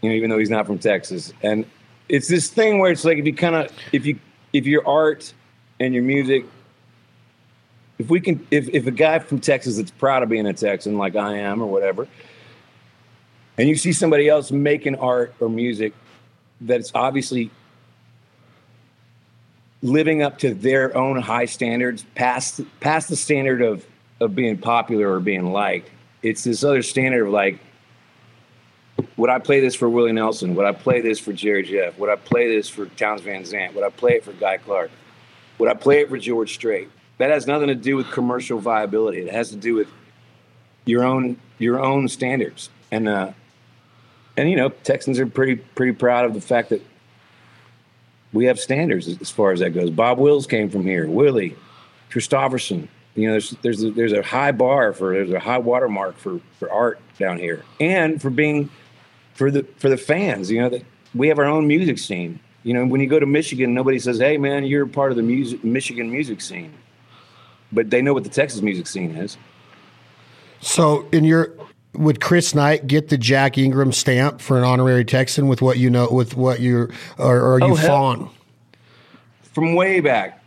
you 0.00 0.10
know, 0.10 0.16
even 0.16 0.30
though 0.30 0.38
he's 0.38 0.50
not 0.50 0.66
from 0.66 0.78
Texas. 0.78 1.32
And 1.42 1.64
it's 2.08 2.28
this 2.28 2.48
thing 2.48 2.78
where 2.78 2.90
it's 2.90 3.04
like 3.04 3.18
if 3.18 3.26
you 3.26 3.34
kind 3.34 3.54
of 3.54 3.72
if 3.92 4.06
you 4.06 4.18
if 4.52 4.66
your 4.66 4.86
art 4.86 5.32
and 5.78 5.94
your 5.94 6.02
music, 6.02 6.44
if 7.98 8.08
we 8.08 8.20
can 8.20 8.46
if 8.50 8.68
if 8.68 8.86
a 8.86 8.90
guy 8.90 9.18
from 9.18 9.40
Texas 9.40 9.76
that's 9.76 9.90
proud 9.90 10.22
of 10.22 10.28
being 10.28 10.46
a 10.46 10.52
Texan 10.52 10.98
like 10.98 11.16
I 11.16 11.38
am 11.38 11.62
or 11.62 11.66
whatever, 11.66 12.08
and 13.56 13.68
you 13.68 13.76
see 13.76 13.92
somebody 13.92 14.28
else 14.28 14.50
making 14.50 14.96
art 14.96 15.34
or 15.40 15.48
music 15.48 15.92
that's 16.60 16.90
obviously 16.94 17.50
living 19.82 20.22
up 20.22 20.38
to 20.38 20.54
their 20.54 20.96
own 20.96 21.20
high 21.20 21.44
standards, 21.44 22.04
past 22.14 22.60
past 22.80 23.08
the 23.08 23.16
standard 23.16 23.62
of 23.62 23.86
of 24.20 24.34
being 24.34 24.56
popular 24.56 25.12
or 25.12 25.20
being 25.20 25.52
liked 25.52 25.90
it's 26.26 26.42
this 26.42 26.64
other 26.64 26.82
standard 26.82 27.26
of 27.26 27.32
like, 27.32 27.60
would 29.16 29.30
I 29.30 29.38
play 29.38 29.60
this 29.60 29.74
for 29.74 29.88
Willie 29.88 30.12
Nelson? 30.12 30.54
Would 30.56 30.66
I 30.66 30.72
play 30.72 31.00
this 31.00 31.20
for 31.20 31.32
Jerry 31.32 31.62
Jeff? 31.62 31.96
Would 31.98 32.10
I 32.10 32.16
play 32.16 32.54
this 32.54 32.68
for 32.68 32.86
Townes 32.86 33.20
Van 33.20 33.44
Zandt? 33.44 33.74
Would 33.74 33.84
I 33.84 33.90
play 33.90 34.14
it 34.14 34.24
for 34.24 34.32
Guy 34.32 34.56
Clark? 34.56 34.90
Would 35.58 35.70
I 35.70 35.74
play 35.74 36.00
it 36.00 36.08
for 36.08 36.18
George 36.18 36.52
Strait? 36.54 36.88
That 37.18 37.30
has 37.30 37.46
nothing 37.46 37.68
to 37.68 37.74
do 37.74 37.96
with 37.96 38.10
commercial 38.10 38.58
viability. 38.58 39.18
It 39.20 39.32
has 39.32 39.50
to 39.50 39.56
do 39.56 39.74
with 39.74 39.88
your 40.84 41.04
own 41.04 41.38
your 41.58 41.80
own 41.80 42.08
standards. 42.08 42.70
And 42.90 43.08
uh, 43.08 43.32
and 44.36 44.50
you 44.50 44.56
know, 44.56 44.70
Texans 44.70 45.20
are 45.20 45.26
pretty 45.26 45.56
pretty 45.56 45.92
proud 45.92 46.24
of 46.24 46.34
the 46.34 46.40
fact 46.40 46.70
that 46.70 46.82
we 48.32 48.46
have 48.46 48.58
standards 48.58 49.08
as 49.08 49.30
far 49.30 49.52
as 49.52 49.60
that 49.60 49.70
goes. 49.70 49.90
Bob 49.90 50.18
Wills 50.18 50.46
came 50.46 50.68
from 50.68 50.82
here. 50.82 51.06
Willie, 51.06 51.56
Kristofferson, 52.10 52.88
you 53.16 53.26
know, 53.26 53.32
there's 53.32 53.50
there's 53.62 53.82
a, 53.82 53.90
there's 53.90 54.12
a 54.12 54.22
high 54.22 54.52
bar 54.52 54.92
for 54.92 55.14
there's 55.14 55.32
a 55.32 55.40
high 55.40 55.58
watermark 55.58 56.16
for 56.18 56.40
for 56.58 56.70
art 56.70 57.00
down 57.18 57.38
here, 57.38 57.64
and 57.80 58.20
for 58.20 58.30
being 58.30 58.68
for 59.34 59.50
the 59.50 59.64
for 59.78 59.88
the 59.88 59.96
fans. 59.96 60.50
You 60.50 60.60
know 60.60 60.68
that 60.68 60.84
we 61.14 61.28
have 61.28 61.38
our 61.38 61.46
own 61.46 61.66
music 61.66 61.98
scene. 61.98 62.38
You 62.62 62.74
know, 62.74 62.84
when 62.84 63.00
you 63.00 63.06
go 63.06 63.18
to 63.18 63.26
Michigan, 63.26 63.72
nobody 63.72 63.98
says, 63.98 64.18
"Hey, 64.18 64.36
man, 64.36 64.64
you're 64.64 64.86
part 64.86 65.10
of 65.12 65.16
the 65.16 65.22
music 65.22 65.64
Michigan 65.64 66.10
music 66.10 66.42
scene," 66.42 66.72
but 67.72 67.90
they 67.90 68.02
know 68.02 68.12
what 68.12 68.24
the 68.24 68.30
Texas 68.30 68.60
music 68.60 68.86
scene 68.86 69.12
is. 69.16 69.38
So, 70.60 71.06
in 71.10 71.24
your 71.24 71.54
would 71.94 72.20
Chris 72.20 72.54
Knight 72.54 72.86
get 72.86 73.08
the 73.08 73.16
Jack 73.16 73.56
Ingram 73.56 73.92
stamp 73.92 74.42
for 74.42 74.58
an 74.58 74.64
honorary 74.64 75.06
Texan 75.06 75.48
with 75.48 75.62
what 75.62 75.78
you 75.78 75.88
know 75.88 76.08
with 76.10 76.36
what 76.36 76.60
you're 76.60 76.90
or, 77.18 77.36
or 77.36 77.54
are 77.54 77.62
oh, 77.62 77.66
you 77.68 77.72
Oh, 77.72 77.76
fawn? 77.76 78.30
From 79.54 79.74
way 79.74 80.00
back, 80.00 80.42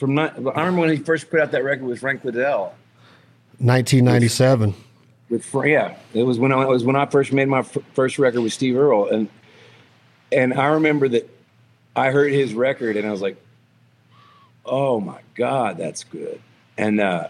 from 0.00 0.18
I 0.18 0.28
remember 0.34 0.80
when 0.80 0.90
he 0.90 0.96
first 0.96 1.30
put 1.30 1.40
out 1.40 1.50
that 1.52 1.62
record 1.62 1.84
with 1.84 2.00
Frank 2.00 2.24
Liddell. 2.24 2.74
1997. 3.58 4.74
with 5.28 5.44
Fra- 5.44 5.68
yeah 5.68 5.96
it 6.14 6.22
was 6.22 6.38
when 6.38 6.50
I 6.50 6.62
it 6.62 6.68
was 6.68 6.82
when 6.82 6.96
I 6.96 7.04
first 7.04 7.30
made 7.34 7.46
my 7.46 7.58
f- 7.58 7.76
first 7.92 8.18
record 8.18 8.40
with 8.40 8.54
Steve 8.54 8.76
Earle 8.76 9.10
and 9.10 9.28
and 10.32 10.54
I 10.54 10.68
remember 10.68 11.06
that 11.08 11.28
I 11.94 12.10
heard 12.10 12.32
his 12.32 12.54
record 12.54 12.96
and 12.96 13.06
I 13.06 13.10
was 13.10 13.20
like 13.20 13.36
oh 14.64 14.98
my 15.00 15.20
god 15.34 15.76
that's 15.76 16.04
good 16.04 16.40
and 16.78 16.98
uh 17.00 17.28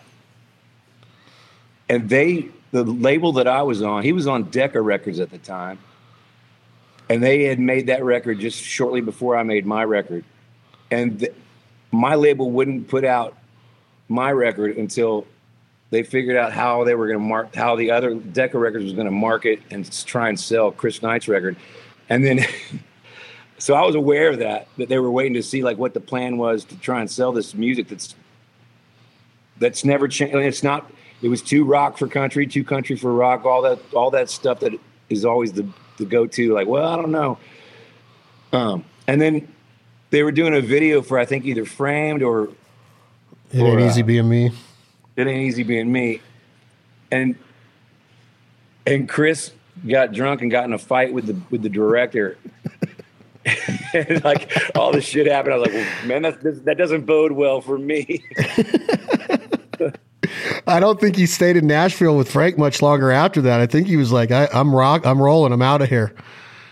and 1.88 2.08
they 2.08 2.48
the 2.70 2.84
label 2.84 3.32
that 3.32 3.48
I 3.48 3.62
was 3.62 3.82
on 3.82 4.04
he 4.04 4.12
was 4.12 4.28
on 4.28 4.44
Decca 4.44 4.80
Records 4.80 5.18
at 5.18 5.30
the 5.30 5.38
time 5.38 5.80
and 7.08 7.20
they 7.20 7.42
had 7.42 7.58
made 7.58 7.88
that 7.88 8.04
record 8.04 8.38
just 8.38 8.62
shortly 8.62 9.00
before 9.00 9.36
I 9.36 9.42
made 9.42 9.66
my 9.66 9.82
record 9.82 10.24
and 10.92 11.18
th- 11.18 11.34
my 11.90 12.14
label 12.14 12.50
wouldn't 12.50 12.88
put 12.88 13.04
out 13.04 13.36
my 14.08 14.30
record 14.32 14.76
until 14.76 15.26
they 15.90 16.02
figured 16.02 16.36
out 16.36 16.52
how 16.52 16.84
they 16.84 16.94
were 16.94 17.06
going 17.06 17.18
to 17.18 17.24
mark 17.24 17.54
how 17.54 17.76
the 17.76 17.90
other 17.90 18.14
Decca 18.14 18.58
Records 18.58 18.84
was 18.84 18.92
going 18.92 19.06
to 19.06 19.12
market 19.12 19.60
and 19.70 19.90
try 20.06 20.28
and 20.28 20.38
sell 20.38 20.70
Chris 20.70 21.02
Knight's 21.02 21.28
record, 21.28 21.56
and 22.08 22.24
then 22.24 22.44
so 23.58 23.74
I 23.74 23.84
was 23.84 23.94
aware 23.94 24.30
of 24.30 24.38
that 24.38 24.68
that 24.78 24.88
they 24.88 24.98
were 24.98 25.10
waiting 25.10 25.34
to 25.34 25.42
see 25.42 25.62
like 25.62 25.78
what 25.78 25.94
the 25.94 26.00
plan 26.00 26.38
was 26.38 26.64
to 26.66 26.76
try 26.76 27.00
and 27.00 27.10
sell 27.10 27.32
this 27.32 27.54
music 27.54 27.88
that's 27.88 28.14
that's 29.58 29.84
never 29.84 30.08
changed. 30.08 30.34
It's 30.34 30.62
not. 30.62 30.90
It 31.22 31.28
was 31.28 31.42
too 31.42 31.64
rock 31.64 31.98
for 31.98 32.08
country, 32.08 32.46
too 32.46 32.64
country 32.64 32.96
for 32.96 33.12
rock. 33.12 33.44
All 33.44 33.62
that 33.62 33.78
all 33.92 34.10
that 34.12 34.30
stuff 34.30 34.60
that 34.60 34.72
is 35.08 35.24
always 35.24 35.52
the 35.52 35.68
the 35.98 36.06
go 36.06 36.26
to. 36.26 36.54
Like, 36.54 36.66
well, 36.66 36.88
I 36.88 36.96
don't 36.96 37.12
know. 37.12 37.38
Um, 38.52 38.84
and 39.06 39.20
then 39.20 39.52
they 40.10 40.22
were 40.22 40.32
doing 40.32 40.54
a 40.54 40.60
video 40.60 41.02
for 41.02 41.18
I 41.18 41.24
think 41.24 41.44
either 41.44 41.64
Framed 41.64 42.22
or 42.22 42.44
It 43.52 43.58
ain't 43.58 43.62
Or, 43.62 43.80
uh, 43.80 43.86
easy 43.86 44.02
being 44.02 44.28
me. 44.28 44.50
it 45.16 45.26
ain't 45.26 45.42
easy 45.48 45.62
being 45.62 45.90
me. 45.90 46.20
And 47.10 47.34
and 48.86 49.08
Chris 49.08 49.52
got 49.88 50.12
drunk 50.12 50.42
and 50.42 50.50
got 50.50 50.64
in 50.64 50.72
a 50.72 50.78
fight 50.78 51.12
with 51.12 51.26
the 51.26 51.36
with 51.50 51.62
the 51.62 51.68
director. 51.68 52.36
and 53.94 54.22
like 54.24 54.52
all 54.76 54.92
this 54.92 55.04
shit 55.04 55.26
happened. 55.26 55.54
I 55.54 55.56
was 55.58 55.66
like, 55.68 55.74
well, 55.74 56.06
man, 56.06 56.22
that 56.22 56.64
that 56.64 56.76
doesn't 56.78 57.06
bode 57.06 57.32
well 57.32 57.60
for 57.60 57.78
me. 57.78 58.24
I 60.66 60.78
don't 60.78 61.00
think 61.00 61.16
he 61.16 61.26
stayed 61.26 61.56
in 61.56 61.66
Nashville 61.66 62.16
with 62.16 62.30
Frank 62.30 62.56
much 62.58 62.82
longer 62.82 63.10
after 63.10 63.40
that. 63.42 63.60
I 63.60 63.66
think 63.66 63.86
he 63.88 63.96
was 63.96 64.12
like, 64.12 64.30
I, 64.30 64.46
I'm 64.52 64.74
rock, 64.74 65.04
I'm 65.06 65.20
rolling, 65.20 65.52
I'm 65.52 65.62
out 65.62 65.82
of 65.82 65.88
here. 65.88 66.14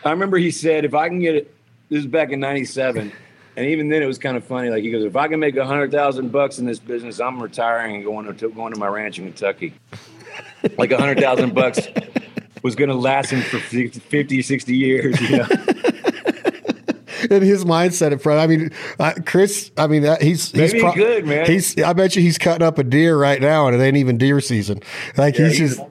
I 0.05 0.11
remember 0.11 0.37
he 0.37 0.51
said, 0.51 0.85
if 0.85 0.95
I 0.95 1.09
can 1.09 1.19
get 1.19 1.35
it, 1.35 1.55
this 1.89 2.01
is 2.01 2.07
back 2.07 2.31
in 2.31 2.39
'97, 2.39 3.11
and 3.59 3.67
even 3.67 3.89
then 3.89 4.03
it 4.03 4.07
was 4.07 4.19
kind 4.19 4.37
of 4.37 4.45
funny. 4.45 4.71
Like 4.71 4.85
he 4.85 4.91
goes, 4.91 5.05
if 5.05 5.17
I 5.17 5.27
can 5.27 5.41
make 5.41 5.57
a 5.57 5.67
hundred 5.67 5.91
thousand 5.91 6.31
bucks 6.31 6.59
in 6.59 6.65
this 6.67 6.79
business, 6.79 7.19
I'm 7.21 7.43
retiring 7.43 7.97
and 7.97 8.05
going 8.05 8.33
to 8.33 8.49
going 8.51 8.73
to 8.73 8.79
my 8.79 8.87
ranch 8.87 9.19
in 9.19 9.25
Kentucky. 9.25 9.75
like 10.79 10.93
a 10.93 10.97
hundred 10.97 11.19
thousand 11.19 11.55
bucks 11.55 11.81
was 12.63 12.77
going 12.77 12.89
to 12.89 12.95
last 12.95 13.31
him 13.31 13.43
for 13.43 13.59
50, 13.59 14.43
60 14.43 14.77
years. 14.77 15.21
You 15.21 15.39
know? 15.39 15.47
And 17.31 17.43
his 17.43 17.65
mindset 17.65 18.13
in 18.13 18.21
front. 18.21 18.41
I 18.41 18.47
mean, 18.47 18.71
uh, 19.01 19.13
Chris. 19.27 19.73
I 19.77 19.89
mean, 19.89 20.03
that, 20.03 20.23
he's 20.23 20.53
he's 20.53 20.71
he 20.71 20.81
could, 20.93 21.27
man. 21.27 21.47
He's. 21.47 21.77
I 21.83 21.93
bet 21.93 22.15
you 22.15 22.23
he's 22.23 22.39
cutting 22.39 22.65
up 22.65 22.79
a 22.79 22.85
deer 22.85 23.19
right 23.19 23.41
now, 23.41 23.67
and 23.67 23.75
it 23.75 23.85
ain't 23.85 23.97
even 23.97 24.19
deer 24.19 24.41
season. 24.41 24.81
Like 25.17 25.37
Yeah, 25.37 25.49
he's 25.49 25.59
he's- 25.59 25.77
just. 25.77 25.89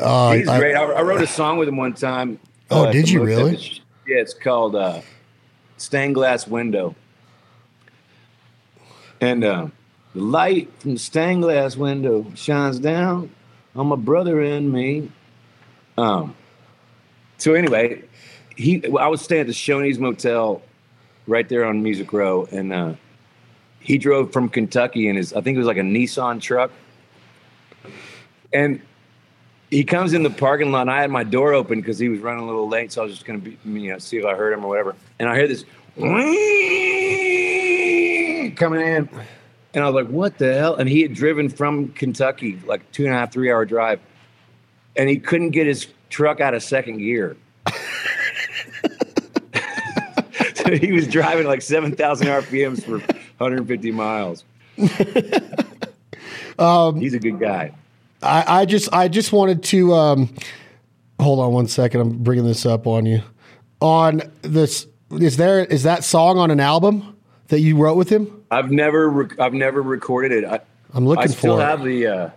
Uh, 0.00 0.32
He's 0.34 0.48
I- 0.48 0.58
great. 0.58 0.76
I, 0.76 0.84
I 0.84 1.02
wrote 1.02 1.20
a 1.20 1.26
song 1.26 1.58
with 1.58 1.68
him 1.68 1.76
one 1.76 1.94
time. 1.94 2.38
Oh, 2.70 2.86
at 2.86 2.92
did 2.92 3.10
you 3.10 3.24
really? 3.24 3.54
It's- 3.54 3.80
Yeah, 4.06 4.18
it's 4.18 4.32
called 4.32 4.76
uh, 4.76 5.00
Stained 5.80 6.14
Glass 6.14 6.46
Window. 6.46 6.94
And 9.18 9.42
uh, 9.42 9.68
the 10.14 10.20
light 10.20 10.70
from 10.78 10.92
the 10.94 10.98
stained 10.98 11.42
glass 11.42 11.76
window 11.76 12.26
shines 12.34 12.78
down 12.78 13.30
on 13.74 13.86
my 13.86 13.96
brother 13.96 14.40
and 14.42 14.70
me. 14.70 15.10
Um. 15.96 16.34
So 17.38 17.54
anyway, 17.54 18.02
he 18.56 18.84
I 18.98 19.08
was 19.08 19.22
staying 19.22 19.42
at 19.42 19.46
the 19.46 19.52
Shoney's 19.52 19.98
Motel 19.98 20.62
right 21.26 21.48
there 21.48 21.64
on 21.64 21.82
Music 21.82 22.12
Row, 22.12 22.46
and 22.50 22.72
uh, 22.72 22.94
he 23.78 23.96
drove 23.96 24.32
from 24.32 24.48
Kentucky 24.48 25.08
in 25.08 25.16
his 25.16 25.32
I 25.32 25.40
think 25.40 25.56
it 25.56 25.58
was 25.58 25.66
like 25.66 25.76
a 25.78 25.80
Nissan 25.80 26.40
truck, 26.42 26.70
and 28.52 28.82
he 29.70 29.84
comes 29.84 30.12
in 30.12 30.22
the 30.22 30.30
parking 30.30 30.72
lot 30.72 30.82
and 30.82 30.90
I 30.90 31.00
had 31.00 31.10
my 31.10 31.24
door 31.24 31.52
open 31.54 31.80
because 31.80 31.98
he 31.98 32.08
was 32.08 32.20
running 32.20 32.42
a 32.42 32.46
little 32.46 32.68
late, 32.68 32.92
so 32.92 33.02
I 33.02 33.04
was 33.04 33.14
just 33.14 33.24
gonna 33.24 33.38
be 33.38 33.56
you 33.64 33.92
know 33.92 33.98
see 33.98 34.18
if 34.18 34.24
I 34.24 34.34
heard 34.34 34.52
him 34.52 34.64
or 34.64 34.68
whatever. 34.68 34.96
And 35.18 35.28
I 35.28 35.36
hear 35.36 35.46
this 35.48 35.64
coming 38.56 38.80
in, 38.80 39.08
and 39.74 39.84
I 39.84 39.88
was 39.88 39.94
like, 39.94 40.08
"What 40.08 40.38
the 40.38 40.54
hell?" 40.54 40.74
And 40.76 40.88
he 40.88 41.02
had 41.02 41.14
driven 41.14 41.48
from 41.48 41.88
Kentucky 41.88 42.60
like 42.66 42.90
two 42.92 43.04
and 43.04 43.14
a 43.14 43.16
half, 43.16 43.32
three 43.32 43.50
hour 43.50 43.64
drive, 43.64 44.00
and 44.96 45.08
he 45.08 45.18
couldn't 45.18 45.50
get 45.50 45.66
his 45.66 45.86
truck 46.08 46.40
out 46.40 46.54
of 46.54 46.62
second 46.62 46.98
gear. 46.98 47.36
so 50.54 50.76
he 50.76 50.92
was 50.92 51.06
driving 51.06 51.46
like 51.46 51.62
seven 51.62 51.94
thousand 51.94 52.26
RPMs 52.26 52.82
for 52.84 52.98
150 53.38 53.92
miles. 53.92 54.44
Um, 56.58 57.00
He's 57.00 57.14
a 57.14 57.18
good 57.18 57.40
guy. 57.40 57.72
I, 58.22 58.60
I 58.60 58.64
just 58.66 58.92
I 58.92 59.08
just 59.08 59.32
wanted 59.32 59.62
to 59.64 59.94
um, 59.94 60.34
hold 61.18 61.40
on 61.40 61.52
one 61.52 61.66
second. 61.68 62.00
I'm 62.00 62.18
bringing 62.18 62.44
this 62.44 62.66
up 62.66 62.86
on 62.86 63.06
you. 63.06 63.22
On 63.80 64.22
this, 64.42 64.86
is 65.10 65.36
there 65.36 65.64
is 65.64 65.84
that 65.84 66.04
song 66.04 66.38
on 66.38 66.50
an 66.50 66.60
album 66.60 67.16
that 67.48 67.60
you 67.60 67.76
wrote 67.76 67.96
with 67.96 68.10
him? 68.10 68.44
I've 68.50 68.70
never 68.70 69.08
rec- 69.08 69.40
I've 69.40 69.54
never 69.54 69.80
recorded 69.80 70.32
it. 70.32 70.44
I, 70.44 70.60
I'm 70.92 71.06
looking 71.06 71.24
I 71.24 71.26
still 71.26 71.56
for 71.56 71.62
it. 71.62 71.64
have 71.64 71.84
the. 71.84 72.06
Uh, 72.06 72.30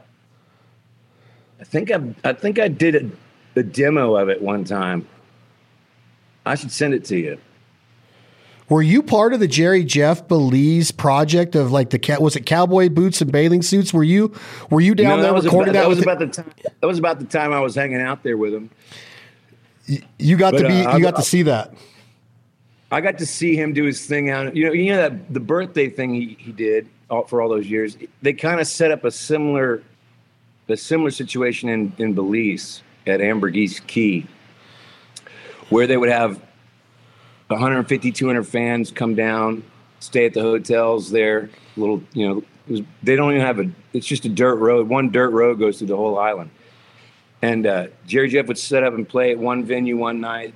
I 1.60 1.64
think 1.66 1.92
I 1.92 2.02
I 2.24 2.34
think 2.34 2.60
I 2.60 2.68
did 2.68 2.96
a, 2.96 3.10
the 3.54 3.64
demo 3.64 4.16
of 4.16 4.30
it 4.30 4.42
one 4.42 4.64
time. 4.64 5.08
I 6.46 6.56
should 6.56 6.72
send 6.72 6.94
it 6.94 7.06
to 7.06 7.18
you. 7.18 7.38
Were 8.74 8.82
you 8.82 9.04
part 9.04 9.36
of 9.36 9.40
the 9.40 9.48
Jerry 9.48 9.84
Jeff 9.84 10.28
Belize 10.28 10.90
project 10.90 11.54
of 11.54 11.72
like 11.72 11.92
the 11.92 12.00
cat? 12.00 12.24
Was 12.24 12.36
it 12.36 12.48
cowboy 12.48 12.90
boots 12.90 13.22
and 13.22 13.32
bathing 13.32 13.62
suits? 13.62 13.94
Were 13.94 14.04
you 14.04 14.34
were 14.72 14.82
you 14.82 14.96
down 14.96 15.18
No, 15.18 15.24
there 15.26 15.32
was 15.32 15.46
recording 15.46 15.76
about, 15.76 15.82
that? 15.84 15.90
was 15.90 16.02
about 16.02 16.18
the 16.18 16.26
time. 16.26 16.52
That 16.82 16.88
was 16.88 16.98
about 16.98 17.20
the 17.20 17.26
time 17.26 17.54
I 17.54 17.60
was 17.60 17.76
hanging 17.76 18.02
out 18.02 18.24
there 18.24 18.36
with 18.36 18.52
him. 18.52 18.72
you 20.18 20.38
got 20.38 20.56
to 20.56 20.68
be 20.68 20.84
uh, 20.84 20.98
you 20.98 21.04
got 21.04 21.14
I- 21.14 21.18
to 21.18 21.22
see 21.22 21.44
that. 21.44 21.76
I 22.92 23.00
got 23.00 23.20
to 23.20 23.28
see 23.28 23.56
him 23.56 23.74
do 23.74 23.84
his 23.84 24.08
thing 24.08 24.32
out. 24.32 24.56
You 24.56 24.66
know, 24.66 24.72
you 24.74 24.92
know 24.92 24.98
that 24.98 25.32
the 25.32 25.40
birthday 25.40 25.88
thing 25.88 26.16
he, 26.16 26.36
he 26.40 26.52
did 26.52 26.90
all, 27.12 27.26
for 27.26 27.44
all 27.44 27.50
those 27.50 27.68
years. 27.68 27.96
They 28.24 28.34
kind 28.34 28.60
of 28.60 28.66
set 28.66 28.90
up 28.90 29.04
a 29.04 29.12
similar, 29.12 29.84
a 30.68 30.78
similar 30.78 31.12
situation 31.12 31.70
in 31.70 31.94
in 32.00 32.16
Belize 32.16 32.82
at 33.06 33.22
Ambergris 33.22 33.82
Caye, 33.82 34.26
where 35.70 35.86
they 35.86 35.96
would 35.98 36.10
have 36.10 36.42
150, 37.54 38.12
200 38.12 38.44
fans 38.44 38.92
come 38.92 39.16
down, 39.16 39.64
stay 40.00 40.26
at 40.26 40.34
the 40.34 40.42
hotels 40.42 41.12
there. 41.12 41.50
Little, 41.76 42.04
you 42.14 42.28
know, 42.28 42.44
was, 42.68 42.82
they 43.02 43.16
don't 43.16 43.32
even 43.32 43.42
have 43.42 43.60
a. 43.60 43.70
It's 43.94 44.06
just 44.06 44.26
a 44.26 44.30
dirt 44.30 44.56
road. 44.56 44.88
One 44.88 45.10
dirt 45.10 45.32
road 45.32 45.60
goes 45.60 45.78
through 45.78 45.88
the 45.88 45.98
whole 45.98 46.18
island. 46.18 46.52
And 47.42 47.68
uh, 47.68 47.88
Jerry 48.08 48.30
Jeff 48.30 48.48
would 48.48 48.58
set 48.58 48.84
up 48.84 48.94
and 48.94 49.08
play 49.08 49.32
at 49.32 49.38
one 49.38 49.66
venue 49.66 49.98
one 49.98 50.22
night, 50.22 50.54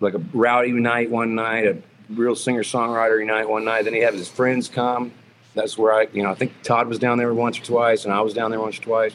like 0.00 0.14
a 0.14 0.22
rowdy 0.34 0.72
night 0.72 1.10
one 1.10 1.34
night, 1.34 1.66
a 1.66 1.78
real 2.10 2.36
singer 2.36 2.62
songwriter 2.62 3.24
night 3.26 3.48
one 3.48 3.64
night. 3.64 3.84
Then 3.84 3.94
he 3.94 4.00
had 4.00 4.14
his 4.14 4.28
friends 4.28 4.68
come. 4.68 5.12
That's 5.54 5.78
where 5.78 5.94
I, 5.94 6.08
you 6.12 6.22
know, 6.22 6.30
I 6.30 6.34
think 6.34 6.52
Todd 6.62 6.88
was 6.88 6.98
down 6.98 7.18
there 7.18 7.32
once 7.32 7.58
or 7.58 7.64
twice, 7.64 8.04
and 8.04 8.12
I 8.12 8.20
was 8.20 8.34
down 8.34 8.50
there 8.50 8.60
once 8.60 8.78
or 8.78 8.82
twice. 8.82 9.12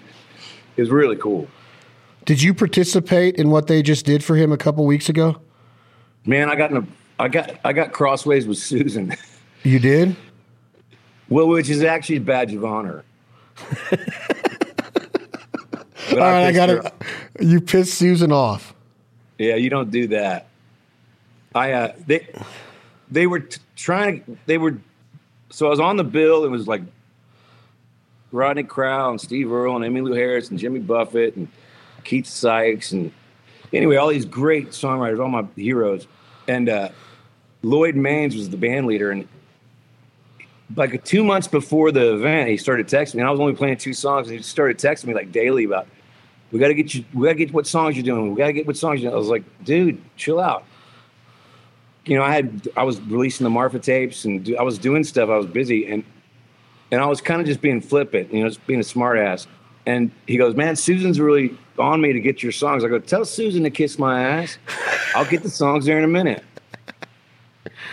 It 0.75 0.81
was 0.81 0.89
really 0.89 1.15
cool. 1.15 1.47
Did 2.25 2.41
you 2.41 2.53
participate 2.53 3.35
in 3.35 3.49
what 3.49 3.67
they 3.67 3.81
just 3.83 4.05
did 4.05 4.23
for 4.23 4.35
him 4.35 4.51
a 4.51 4.57
couple 4.57 4.85
weeks 4.85 5.09
ago? 5.09 5.41
Man, 6.25 6.49
I 6.49 6.55
got 6.55 6.71
in 6.71 6.77
a, 6.77 6.87
I 7.19 7.27
got, 7.27 7.51
I 7.63 7.73
got 7.73 7.91
crossways 7.91 8.47
with 8.47 8.57
Susan. 8.57 9.15
You 9.63 9.79
did. 9.79 10.15
well, 11.29 11.47
which 11.47 11.69
is 11.69 11.83
actually 11.83 12.17
a 12.17 12.21
badge 12.21 12.53
of 12.53 12.65
honor. 12.65 13.03
All 16.11 16.17
right, 16.17 16.47
I 16.47 16.51
got 16.51 16.69
it. 16.69 16.93
You 17.39 17.61
pissed 17.61 17.93
Susan 17.95 18.31
off. 18.31 18.73
Yeah, 19.37 19.55
you 19.55 19.69
don't 19.69 19.89
do 19.89 20.07
that. 20.07 20.47
I 21.55 21.71
uh 21.71 21.93
they 22.07 22.27
they 23.09 23.27
were 23.27 23.39
t- 23.41 23.61
trying 23.75 24.23
to 24.23 24.37
they 24.45 24.57
were 24.57 24.77
so 25.49 25.67
I 25.67 25.69
was 25.69 25.79
on 25.79 25.97
the 25.97 26.03
bill. 26.03 26.45
It 26.45 26.49
was 26.49 26.67
like 26.67 26.81
Rodney 28.31 28.63
Crowell 28.63 29.11
and 29.11 29.21
Steve 29.21 29.51
Earle 29.51 29.81
and 29.81 29.85
Emmylou 29.85 30.15
Harris 30.15 30.49
and 30.49 30.59
Jimmy 30.59 30.79
Buffett 30.79 31.35
and 31.35 31.47
Keith 32.03 32.25
Sykes 32.27 32.91
and 32.91 33.11
anyway 33.71 33.95
all 33.95 34.09
these 34.09 34.25
great 34.25 34.69
songwriters, 34.69 35.19
all 35.19 35.29
my 35.29 35.45
heroes. 35.55 36.07
And 36.47 36.69
uh, 36.69 36.89
Lloyd 37.61 37.95
Maines 37.95 38.35
was 38.35 38.49
the 38.49 38.57
band 38.57 38.87
leader 38.87 39.11
and 39.11 39.27
like 40.75 41.03
two 41.03 41.23
months 41.23 41.47
before 41.47 41.91
the 41.91 42.13
event, 42.13 42.49
he 42.49 42.57
started 42.57 42.87
texting 42.87 43.15
me. 43.15 43.21
And 43.21 43.27
I 43.27 43.31
was 43.31 43.39
only 43.39 43.53
playing 43.53 43.77
two 43.77 43.93
songs, 43.93 44.27
and 44.27 44.37
he 44.37 44.43
started 44.43 44.77
texting 44.77 45.05
me 45.05 45.13
like 45.13 45.31
daily 45.31 45.65
about, 45.65 45.87
"We 46.51 46.59
got 46.59 46.69
to 46.69 46.73
get 46.73 46.93
you. 46.93 47.05
We 47.13 47.27
got 47.27 47.33
to 47.33 47.37
get 47.37 47.53
what 47.53 47.67
songs 47.67 47.95
you're 47.95 48.03
doing. 48.03 48.31
We 48.31 48.37
got 48.37 48.47
to 48.47 48.53
get 48.53 48.65
what 48.65 48.77
songs 48.77 49.01
you're." 49.01 49.11
Doing. 49.11 49.15
I 49.15 49.19
was 49.19 49.29
like, 49.29 49.43
"Dude, 49.63 50.01
chill 50.17 50.39
out." 50.39 50.65
You 52.05 52.17
know, 52.17 52.23
I 52.23 52.33
had 52.33 52.67
I 52.75 52.83
was 52.83 52.99
releasing 53.01 53.43
the 53.43 53.49
Marfa 53.49 53.79
tapes, 53.79 54.25
and 54.25 54.55
I 54.57 54.63
was 54.63 54.77
doing 54.77 55.03
stuff. 55.03 55.29
I 55.29 55.37
was 55.37 55.47
busy, 55.47 55.87
and 55.87 56.03
and 56.91 57.01
I 57.01 57.05
was 57.05 57.21
kind 57.21 57.41
of 57.41 57.47
just 57.47 57.61
being 57.61 57.81
flippant, 57.81 58.33
you 58.33 58.41
know, 58.41 58.49
just 58.49 58.65
being 58.67 58.79
a 58.79 58.83
smartass. 58.83 59.47
And 59.85 60.11
he 60.27 60.37
goes, 60.37 60.55
"Man, 60.55 60.75
Susan's 60.75 61.19
really 61.19 61.57
on 61.77 61.99
me 62.01 62.13
to 62.13 62.19
get 62.19 62.41
your 62.41 62.51
songs." 62.51 62.83
I 62.83 62.87
go, 62.87 62.99
"Tell 62.99 63.25
Susan 63.25 63.63
to 63.63 63.69
kiss 63.69 63.99
my 63.99 64.23
ass. 64.23 64.57
I'll 65.15 65.25
get 65.25 65.43
the 65.43 65.49
songs 65.49 65.85
there 65.85 65.97
in 65.97 66.03
a 66.03 66.07
minute." 66.07 66.43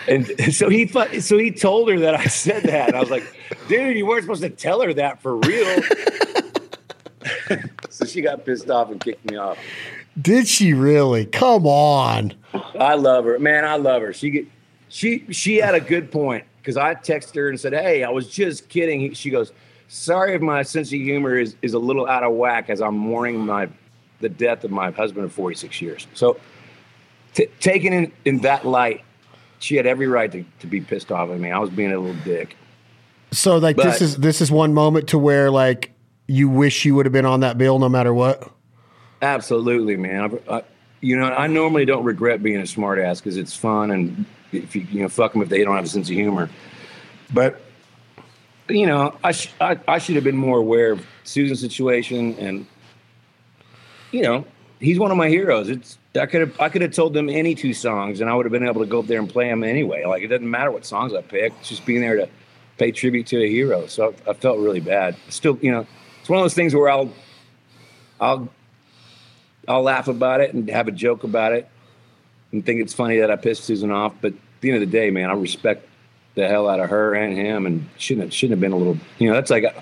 And 0.09 0.27
so 0.55 0.69
he 0.69 0.87
so 0.87 1.39
he 1.39 1.51
told 1.51 1.89
her 1.91 1.99
that 2.01 2.15
I 2.15 2.27
said 2.27 2.65
that. 2.65 2.89
And 2.89 2.97
I 2.97 3.01
was 3.01 3.11
like, 3.11 3.25
dude, 3.69 3.97
you 3.97 4.07
weren't 4.07 4.23
supposed 4.23 4.43
to 4.43 4.51
tell 4.51 4.81
her 4.83 4.93
that 4.95 5.23
for 5.23 5.37
real. 5.37 5.83
so 7.91 8.05
she 8.05 8.21
got 8.21 8.45
pissed 8.45 8.71
off 8.71 8.91
and 8.91 9.01
kicked 9.01 9.31
me 9.31 9.37
off. 9.37 9.59
Did 10.21 10.49
she 10.49 10.75
really? 10.75 11.27
Come 11.27 11.67
on. 11.67 12.35
I 12.79 12.95
love 12.95 13.25
her. 13.25 13.39
Man, 13.39 13.65
I 13.65 13.77
love 13.77 14.03
her. 14.03 14.13
She 14.13 14.31
get 14.31 14.47
she 14.89 15.25
she 15.33 15.57
had 15.59 15.75
a 15.75 15.81
good 15.81 16.11
point 16.11 16.45
because 16.59 16.77
I 16.77 16.95
texted 16.95 17.37
her 17.37 17.49
and 17.49 17.59
said, 17.59 17.73
Hey, 17.73 18.03
I 18.05 18.11
was 18.11 18.29
just 18.29 18.69
kidding. 18.69 19.13
She 19.15 19.31
goes, 19.31 19.53
Sorry 19.93 20.35
if 20.35 20.41
my 20.41 20.63
sense 20.63 20.87
of 20.93 21.01
humor 21.01 21.37
is, 21.37 21.57
is 21.63 21.75
a 21.75 21.79
little 21.81 22.07
out 22.07 22.23
of 22.23 22.33
whack 22.35 22.71
as 22.71 22.81
I'm 22.81 22.97
mourning 22.97 23.45
my 23.45 23.69
the 24.21 24.29
death 24.29 24.63
of 24.63 24.71
my 24.71 24.93
husband 24.93 25.25
of 25.25 25.33
46 25.33 25.83
years. 25.83 26.07
So 26.15 26.39
t- 27.35 27.49
taken 27.59 27.93
in, 27.93 28.13
in 28.25 28.39
that 28.43 28.65
light, 28.65 29.03
she 29.59 29.75
had 29.75 29.87
every 29.87 30.07
right 30.07 30.31
to, 30.31 30.45
to 30.61 30.67
be 30.69 30.81
pissed 30.81 31.11
off 31.11 31.29
at 31.31 31.41
me. 31.41 31.51
I 31.51 31.59
was 31.59 31.71
being 31.71 31.91
a 31.91 31.99
little 31.99 32.23
dick. 32.23 32.57
So 33.33 33.57
like 33.57 33.75
But- 33.75 33.87
this 33.87 34.01
is 34.01 34.17
this 34.19 34.41
is 34.41 34.53
one 34.53 34.75
moment 34.75 35.09
to 35.09 35.19
where 35.19 35.51
like 35.51 35.91
you 36.29 36.49
wish 36.49 36.85
you 36.85 36.95
would 36.95 37.05
have 37.05 37.13
been 37.13 37.27
on 37.27 37.41
that 37.41 37.59
bill 37.59 37.81
no 37.81 37.89
matter 37.89 38.15
what. 38.15 38.49
Absolutely, 39.23 39.97
man. 39.97 40.39
I, 40.49 40.59
I, 40.59 40.63
you 41.01 41.19
know, 41.19 41.33
I 41.33 41.49
normally 41.49 41.85
don't 41.85 42.05
regret 42.05 42.45
being 42.45 42.59
a 42.59 42.63
smartass 42.63 43.17
because 43.17 43.37
it's 43.37 43.57
fun 43.57 43.91
and 43.91 44.25
if 44.53 44.77
you 44.77 44.87
you 44.93 45.03
know 45.03 45.09
fuck 45.09 45.33
them 45.33 45.43
if 45.43 45.49
they 45.49 45.65
don't 45.65 45.75
have 45.75 45.87
a 45.87 45.89
sense 45.89 46.09
of 46.09 46.15
humor. 46.15 46.49
But 47.35 47.61
you 48.71 48.87
know, 48.87 49.17
I 49.23 49.33
sh- 49.33 49.53
I, 49.61 49.79
I 49.87 49.99
should 49.99 50.15
have 50.17 50.25
been 50.25 50.37
more 50.37 50.59
aware 50.59 50.93
of 50.93 51.07
Susan's 51.25 51.61
situation 51.61 52.35
and 52.39 52.67
you 54.13 54.23
know 54.23 54.45
he's 54.81 54.99
one 54.99 55.11
of 55.11 55.17
my 55.17 55.29
heroes. 55.29 55.69
It's 55.69 55.99
I 56.19 56.27
could 56.27 56.41
have 56.41 56.61
I 56.61 56.69
could 56.69 56.83
have 56.83 56.93
told 56.93 57.15
them 57.15 57.29
any 57.29 57.55
two 57.55 57.73
songs 57.75 58.21
and 58.21 58.29
I 58.29 58.35
would 58.35 58.47
have 58.47 58.53
been 58.53 58.67
able 58.67 58.81
to 58.81 58.87
go 58.87 59.01
up 59.01 59.07
there 59.07 59.19
and 59.19 59.29
play 59.29 59.49
them 59.49 59.63
anyway. 59.63 60.05
Like 60.05 60.23
it 60.23 60.29
doesn't 60.29 60.51
matter 60.51 60.71
what 60.71 60.85
songs 60.85 61.15
I 61.15 61.23
pick. 61.23 61.53
It's 61.61 61.69
just 61.69 61.87
being 61.87 62.01
there 62.01 62.17
to 62.17 62.29
pay 62.79 62.91
tribute 62.91 63.27
to 63.29 63.43
a 63.43 63.49
hero. 63.49 63.87
So 63.87 64.15
I, 64.27 64.31
I 64.31 64.35
felt 64.35 64.59
really 64.59 64.81
bad. 64.81 65.17
Still, 65.29 65.59
you 65.61 65.71
know, 65.71 65.87
it's 66.21 66.29
one 66.29 66.39
of 66.39 66.45
those 66.45 66.55
things 66.55 66.75
where 66.75 66.89
I'll 66.89 67.13
I'll 68.21 68.49
I'll 69.69 69.83
laugh 69.83 70.09
about 70.09 70.41
it 70.41 70.55
and 70.55 70.69
have 70.71 70.89
a 70.89 70.93
joke 70.93 71.23
about 71.23 71.53
it 71.53 71.69
and 72.53 72.65
think 72.65 72.81
it's 72.81 72.95
funny 72.95 73.19
that 73.19 73.31
I 73.31 73.37
pissed 73.37 73.65
Susan 73.65 73.91
off. 73.91 74.15
But 74.21 74.33
at 74.33 74.39
the 74.61 74.71
end 74.71 74.83
of 74.83 74.91
the 74.91 74.99
day, 74.99 75.11
man, 75.11 75.31
I 75.31 75.35
respect 75.35 75.87
the 76.35 76.47
hell 76.47 76.69
out 76.69 76.81
of 76.81 76.91
her 76.91 77.15
and 77.15 77.37
him 77.37 77.67
and 77.67 77.89
shouldn't 77.99 78.27
have, 78.27 78.35
shouldn't 78.35 78.53
have 78.53 78.61
been 78.61 78.73
a 78.73 78.77
little, 78.77 78.97
you 79.19 79.29
know, 79.29 79.35
that's 79.35 79.51
like, 79.51 79.65
uh, 79.65 79.73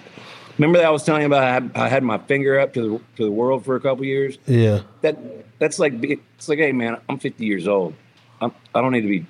remember 0.56 0.78
that 0.78 0.86
I 0.86 0.90
was 0.90 1.04
telling 1.04 1.22
you 1.22 1.26
about 1.26 1.44
I 1.44 1.52
had, 1.52 1.70
I 1.74 1.88
had 1.88 2.02
my 2.02 2.18
finger 2.18 2.58
up 2.58 2.72
to 2.74 2.80
the, 2.80 2.98
to 3.16 3.24
the 3.24 3.30
world 3.30 3.64
for 3.64 3.76
a 3.76 3.80
couple 3.80 4.04
years. 4.04 4.38
Yeah. 4.46 4.80
That 5.02 5.18
that's 5.58 5.78
like, 5.78 5.92
it's 6.02 6.48
like, 6.48 6.58
hey 6.58 6.72
man, 6.72 6.98
I'm 7.08 7.18
50 7.18 7.44
years 7.44 7.68
old. 7.68 7.94
I'm, 8.40 8.52
I 8.74 8.80
don't 8.80 8.92
need 8.92 9.02
to 9.02 9.08
be, 9.08 9.26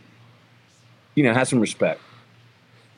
you 1.14 1.24
know, 1.24 1.34
have 1.34 1.48
some 1.48 1.60
respect. 1.60 2.00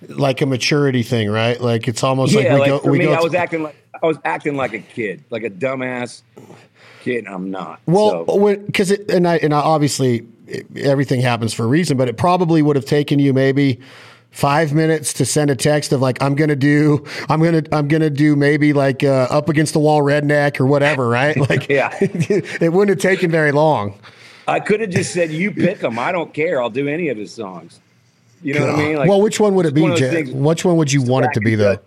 Like 0.08 0.40
a 0.40 0.46
maturity 0.46 1.02
thing, 1.02 1.30
right? 1.30 1.60
Like 1.60 1.86
it's 1.86 2.02
almost 2.02 2.32
yeah, 2.32 2.40
like 2.40 2.52
we 2.52 2.58
like 2.60 2.68
go 2.68 2.78
for 2.78 2.90
we 2.90 2.98
me, 2.98 3.04
go 3.06 3.12
I 3.12 3.20
was 3.20 3.34
acting 3.34 3.62
like 3.62 3.76
I 4.02 4.06
was 4.06 4.16
acting 4.24 4.56
like 4.56 4.72
a 4.72 4.78
kid, 4.78 5.24
like 5.28 5.42
a 5.42 5.50
dumbass 5.50 6.22
kid. 7.02 7.26
And 7.26 7.28
I'm 7.28 7.50
not. 7.50 7.80
Well, 7.86 8.24
So- 8.26 8.56
because 8.56 8.90
it 8.90 9.10
and 9.10 9.28
I 9.28 9.36
and 9.36 9.52
I 9.52 9.58
obviously 9.60 10.26
it- 10.46 10.66
everything 10.78 11.20
happens 11.20 11.52
for 11.52 11.64
a 11.64 11.66
reason, 11.66 11.98
but 11.98 12.08
it 12.08 12.16
probably 12.16 12.62
would 12.62 12.76
have 12.76 12.86
taken 12.86 13.18
you 13.18 13.34
maybe 13.34 13.78
five 14.30 14.72
minutes 14.72 15.12
to 15.14 15.24
send 15.26 15.50
a 15.50 15.56
text 15.56 15.92
of 15.92 16.00
like 16.00 16.22
I'm 16.22 16.34
gonna 16.34 16.56
do 16.56 17.04
I'm 17.28 17.42
gonna 17.42 17.62
I'm 17.72 17.88
gonna 17.88 18.10
do 18.10 18.36
maybe 18.36 18.72
like 18.72 19.02
uh, 19.04 19.26
up 19.30 19.48
against 19.48 19.72
the 19.72 19.80
wall 19.80 20.02
redneck 20.02 20.60
or 20.60 20.66
whatever, 20.66 21.08
right? 21.08 21.36
Like 21.50 21.68
Yeah. 21.68 21.90
it 22.00 22.72
wouldn't 22.72 22.90
have 22.90 22.98
taken 23.10 23.30
very 23.30 23.52
long. 23.52 23.98
I 24.48 24.58
could 24.60 24.80
have 24.80 24.90
just 24.90 25.12
said, 25.12 25.30
"You 25.30 25.52
pick 25.52 25.78
them. 25.78 25.98
I 25.98 26.10
don't 26.10 26.32
care. 26.34 26.60
I'll 26.60 26.70
do 26.70 26.88
any 26.88 27.08
of 27.08 27.16
his 27.16 27.32
songs." 27.32 27.78
You 28.42 28.54
know 28.54 28.66
what 28.66 28.74
I 28.74 28.78
mean? 28.78 28.96
Like, 28.96 29.08
well, 29.08 29.20
which 29.20 29.38
one 29.38 29.54
would 29.54 29.66
it 29.66 29.74
be, 29.74 29.82
one 29.82 29.92
of 29.92 29.98
those 29.98 30.10
Jack? 30.10 30.24
things- 30.24 30.32
Which 30.32 30.64
one 30.64 30.76
would 30.78 30.90
you 30.92 31.02
want 31.02 31.26
it 31.26 31.32
to 31.34 31.40
be 31.40 31.54
though? 31.54 31.78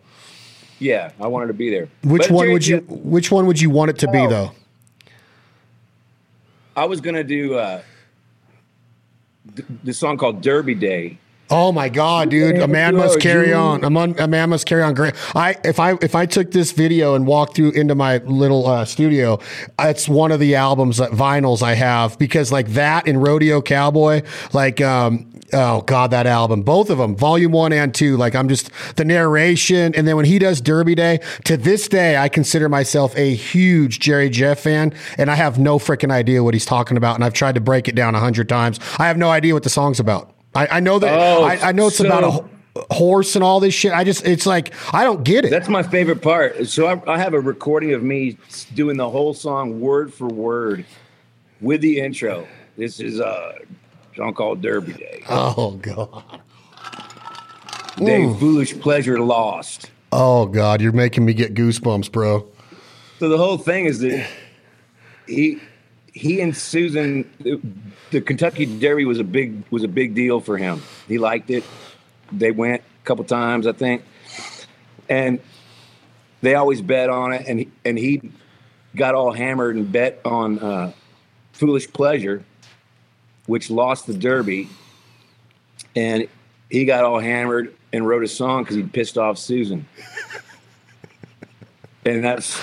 Yeah, 0.80 1.12
I 1.20 1.28
wanted 1.28 1.48
to 1.48 1.54
be 1.54 1.70
there. 1.70 1.90
Which 2.04 2.24
But 2.24 2.32
one 2.32 2.44
Jerry 2.46 2.54
would 2.54 2.68
you 2.68 2.78
which 2.90 3.32
one 3.32 3.48
would 3.48 3.60
you 3.60 3.70
want 3.70 3.90
it 3.90 3.98
to 4.00 4.08
be 4.08 4.20
Oh. 4.20 4.30
though? 4.30 4.52
I 6.76 6.86
was 6.86 7.02
gonna 7.02 7.24
do 7.24 7.56
uh, 7.56 7.82
th- 9.56 9.68
this 9.84 9.98
song 9.98 10.18
called 10.18 10.42
Derby 10.42 10.76
Day. 10.76 11.18
Oh 11.50 11.72
my 11.72 11.90
God, 11.90 12.30
dude! 12.30 12.58
A 12.58 12.68
man 12.68 12.96
must 12.96 13.20
carry 13.20 13.54
on. 13.54 13.84
A 13.84 13.90
man, 13.90 14.16
a 14.18 14.28
man 14.28 14.50
must 14.50 14.66
carry 14.66 14.82
on. 14.82 14.94
Great. 14.94 15.14
I 15.36 15.56
if 15.64 15.80
I 15.80 15.98
if 16.02 16.16
I 16.16 16.26
took 16.26 16.52
this 16.52 16.72
video 16.72 17.16
and 17.16 17.28
walked 17.28 17.56
through 17.56 17.72
into 17.72 17.96
my 17.96 18.18
little 18.18 18.66
uh, 18.66 18.86
studio, 18.86 19.40
it's 19.78 20.10
one 20.10 20.32
of 20.32 20.40
the 20.40 20.56
albums 20.56 20.98
that 20.98 21.12
vinyls 21.12 21.62
I 21.62 21.76
have 21.76 22.18
because 22.18 22.52
like 22.52 22.70
that 22.70 23.08
and 23.08 23.22
Rodeo 23.22 23.62
Cowboy, 23.62 24.24
like 24.54 24.82
um 24.82 25.30
oh 25.52 25.82
God, 25.82 26.12
that 26.12 26.26
album, 26.26 26.64
both 26.64 26.90
of 26.90 26.98
them, 26.98 27.16
volume 27.16 27.52
one 27.52 27.74
and 27.74 27.94
two. 27.94 28.18
Like 28.18 28.36
I'm 28.36 28.48
just 28.48 28.72
the 28.96 29.06
narration, 29.06 29.94
and 29.96 30.08
then 30.08 30.16
when 30.16 30.26
he 30.26 30.40
does 30.40 30.62
Derby 30.62 30.96
Day, 30.96 31.20
to 31.44 31.58
this 31.58 31.88
day 31.88 32.18
I 32.18 32.30
consider 32.30 32.70
myself 32.70 33.16
a 33.18 33.36
huge 33.36 34.00
Jerry 34.00 34.30
Jeff 34.30 34.62
fan, 34.62 34.94
and 35.18 35.30
I 35.30 35.36
have 35.36 35.60
no 35.60 35.78
freaking 35.78 36.12
idea 36.12 36.44
what 36.44 36.54
he's 36.54 36.66
talking 36.66 36.98
about, 36.98 37.16
and 37.16 37.24
I've 37.24 37.34
tried 37.34 37.56
to 37.56 37.62
break 37.62 37.88
it 37.88 37.96
down 37.96 38.16
a 38.16 38.20
hundred 38.20 38.50
times. 38.50 38.80
I 38.98 39.08
have 39.08 39.18
no 39.18 39.30
idea 39.30 39.54
what 39.54 39.64
the 39.64 39.70
song's 39.70 40.00
about. 40.00 40.33
I, 40.56 40.68
I 40.68 40.80
know 40.80 41.00
that 41.00 41.14
Oh, 41.18 41.44
I, 41.44 41.70
I 41.70 41.72
know 41.72 41.88
it's 41.88 41.98
so- 41.98 42.06
about 42.06 42.24
a 42.24 42.50
horse 42.94 43.36
and 43.36 43.44
all 43.44 43.60
this 43.60 43.74
shit. 43.74 43.92
I 43.94 44.04
just 44.04 44.26
it's 44.26 44.46
like 44.46 44.74
I 44.94 45.04
don't 45.04 45.24
get 45.24 45.46
it. 45.46 45.52
That's 45.52 45.70
my 45.70 45.84
favorite 45.84 46.22
part. 46.22 46.68
So 46.68 46.88
I, 46.88 47.02
I 47.14 47.18
have 47.20 47.34
a 47.34 47.40
recording 47.40 47.94
of 47.94 48.02
me 48.04 48.38
doing 48.74 48.98
the 48.98 49.10
whole 49.10 49.34
song 49.34 49.80
word 49.80 50.14
for 50.14 50.28
word 50.28 50.86
with 51.62 51.82
the 51.82 52.00
intro. 52.00 52.48
This 52.78 53.00
is 53.00 53.20
a 53.20 53.60
song 54.16 54.34
called 54.34 54.62
Derby 54.62 54.94
Day. 54.94 55.24
oh 55.30 55.72
god. 55.82 56.24
Day 57.98 58.24
foolish 58.40 58.80
pleasure 58.80 59.20
lost. 59.20 59.92
Oh 60.12 60.46
god, 60.48 60.82
you're 60.82 60.92
making 60.92 61.26
me 61.26 61.34
get 61.34 61.54
goosebumps, 61.54 62.12
bro. 62.12 62.48
So 63.20 63.30
the 63.30 63.38
whole 63.38 63.58
thing 63.58 63.86
is 63.86 64.00
that 64.00 64.28
he 65.28 65.60
he 66.12 66.42
and 66.42 66.56
Susan 66.58 67.30
the 68.14 68.22
Kentucky 68.22 68.66
Derby 68.80 69.06
was 69.06 69.20
a 69.20 69.24
big 69.24 69.64
was 69.72 69.84
a 69.84 69.88
big 69.88 70.14
deal 70.14 70.40
for 70.40 70.56
him. 70.56 70.84
He 71.08 71.18
liked 71.18 71.50
it. 71.50 71.64
They 72.32 72.52
went 72.52 72.82
a 72.82 73.06
couple 73.06 73.26
times, 73.26 73.66
I 73.66 73.74
think. 73.74 74.04
And 75.10 75.40
they 76.42 76.54
always 76.54 76.82
bet 76.82 77.10
on 77.10 77.34
it 77.34 77.48
and 77.48 77.60
he, 77.60 77.70
and 77.84 77.98
he 77.98 78.32
got 78.96 79.16
all 79.16 79.32
hammered 79.32 79.76
and 79.76 79.92
bet 79.92 80.22
on 80.24 80.60
uh, 80.60 80.94
Foolish 81.54 81.92
Pleasure 81.92 82.46
which 83.48 83.70
lost 83.70 84.08
the 84.08 84.14
Derby. 84.14 84.70
And 85.96 86.28
he 86.70 86.86
got 86.86 87.04
all 87.04 87.20
hammered 87.20 87.76
and 87.92 88.08
wrote 88.08 88.24
a 88.24 88.28
song 88.28 88.64
cuz 88.64 88.76
he 88.76 88.84
pissed 88.84 89.18
off 89.18 89.40
Susan. 89.40 89.88
and 92.06 92.24
that's 92.24 92.62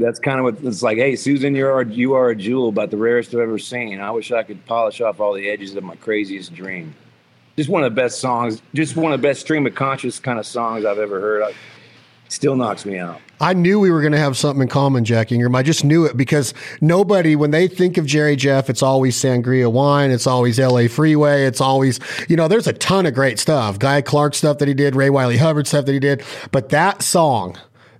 that's 0.00 0.18
kind 0.18 0.38
of 0.38 0.44
what 0.44 0.64
it's 0.64 0.82
like. 0.82 0.98
Hey, 0.98 1.16
Susan, 1.16 1.54
you 1.54 1.66
are 1.66 1.82
you 1.82 2.14
are 2.14 2.30
a 2.30 2.36
jewel, 2.36 2.72
but 2.72 2.90
the 2.90 2.96
rarest 2.96 3.34
I've 3.34 3.40
ever 3.40 3.58
seen. 3.58 4.00
I 4.00 4.10
wish 4.10 4.32
I 4.32 4.42
could 4.42 4.64
polish 4.66 5.00
off 5.00 5.20
all 5.20 5.32
the 5.32 5.48
edges 5.48 5.74
of 5.76 5.84
my 5.84 5.96
craziest 5.96 6.54
dream. 6.54 6.94
Just 7.56 7.68
one 7.68 7.84
of 7.84 7.94
the 7.94 8.00
best 8.00 8.20
songs. 8.20 8.62
Just 8.74 8.96
one 8.96 9.12
of 9.12 9.20
the 9.20 9.28
best 9.28 9.40
stream 9.40 9.66
of 9.66 9.74
conscious 9.74 10.18
kind 10.18 10.38
of 10.38 10.46
songs 10.46 10.84
I've 10.84 10.98
ever 10.98 11.20
heard. 11.20 11.42
I, 11.42 11.52
still 12.30 12.56
knocks 12.56 12.86
me 12.86 12.98
out. 12.98 13.20
I 13.40 13.54
knew 13.54 13.80
we 13.80 13.90
were 13.90 14.00
going 14.00 14.12
to 14.12 14.18
have 14.18 14.36
something 14.36 14.62
in 14.62 14.68
common, 14.68 15.04
Jack 15.04 15.32
Ingram. 15.32 15.54
I 15.56 15.62
just 15.62 15.84
knew 15.84 16.04
it 16.04 16.16
because 16.16 16.54
nobody, 16.80 17.36
when 17.36 17.50
they 17.50 17.68
think 17.68 17.96
of 17.96 18.06
Jerry 18.06 18.36
Jeff, 18.36 18.68
it's 18.68 18.82
always 18.82 19.16
sangria 19.16 19.70
wine, 19.70 20.10
it's 20.10 20.26
always 20.26 20.58
LA 20.58 20.86
Freeway, 20.88 21.44
it's 21.44 21.60
always, 21.60 21.98
you 22.28 22.36
know, 22.36 22.48
there's 22.48 22.66
a 22.66 22.72
ton 22.74 23.06
of 23.06 23.14
great 23.14 23.38
stuff. 23.38 23.78
Guy 23.78 24.02
Clark 24.02 24.34
stuff 24.34 24.58
that 24.58 24.68
he 24.68 24.74
did, 24.74 24.94
Ray 24.94 25.10
Wylie 25.10 25.38
Hubbard 25.38 25.66
stuff 25.66 25.86
that 25.86 25.92
he 25.92 25.98
did. 25.98 26.22
But 26.52 26.68
that 26.68 27.02
song, 27.02 27.56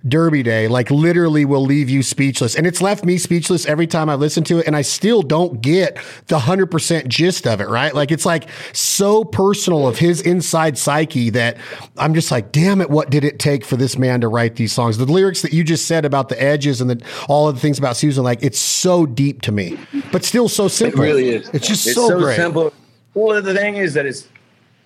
Derby 0.07 0.43
Day, 0.43 0.67
like 0.67 0.89
literally 0.89 1.45
will 1.45 1.63
leave 1.63 1.89
you 1.89 2.01
speechless. 2.01 2.55
And 2.55 2.65
it's 2.65 2.81
left 2.81 3.05
me 3.05 3.17
speechless 3.17 3.65
every 3.65 3.87
time 3.87 4.09
I 4.09 4.15
listen 4.15 4.43
to 4.45 4.59
it. 4.59 4.67
And 4.67 4.75
I 4.75 4.81
still 4.81 5.21
don't 5.21 5.61
get 5.61 5.97
the 6.27 6.39
100% 6.39 7.07
gist 7.07 7.45
of 7.45 7.61
it, 7.61 7.67
right? 7.67 7.93
Like 7.93 8.11
it's 8.11 8.25
like 8.25 8.49
so 8.73 9.23
personal 9.23 9.87
of 9.87 9.99
his 9.99 10.21
inside 10.21 10.77
psyche 10.77 11.29
that 11.31 11.57
I'm 11.97 12.13
just 12.13 12.31
like, 12.31 12.51
damn 12.51 12.81
it, 12.81 12.89
what 12.89 13.09
did 13.09 13.23
it 13.23 13.39
take 13.39 13.63
for 13.63 13.77
this 13.77 13.97
man 13.97 14.21
to 14.21 14.27
write 14.27 14.55
these 14.55 14.73
songs? 14.73 14.97
The 14.97 15.05
lyrics 15.05 15.41
that 15.43 15.53
you 15.53 15.63
just 15.63 15.87
said 15.87 16.05
about 16.05 16.29
the 16.29 16.41
edges 16.41 16.81
and 16.81 16.89
the, 16.89 17.05
all 17.29 17.47
of 17.47 17.55
the 17.55 17.61
things 17.61 17.77
about 17.77 17.95
Susan, 17.95 18.23
like 18.23 18.41
it's 18.41 18.59
so 18.59 19.05
deep 19.05 19.41
to 19.43 19.51
me, 19.51 19.77
but 20.11 20.23
still 20.23 20.49
so 20.49 20.67
simple. 20.67 21.01
It 21.01 21.05
really 21.05 21.29
is. 21.29 21.49
It's 21.49 21.67
just 21.67 21.83
so, 21.93 22.19
great. 22.19 22.35
simple. 22.35 22.73
Well, 23.13 23.41
the 23.41 23.53
thing 23.53 23.75
is 23.75 23.93
that 23.93 24.05
it's 24.05 24.27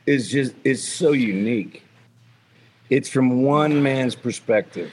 is 0.05 0.29
just 0.29 0.53
it's 0.63 0.83
so 0.83 1.11
unique. 1.11 1.84
It's 2.89 3.09
from 3.09 3.43
one 3.43 3.81
man's 3.81 4.15
perspective 4.15 4.91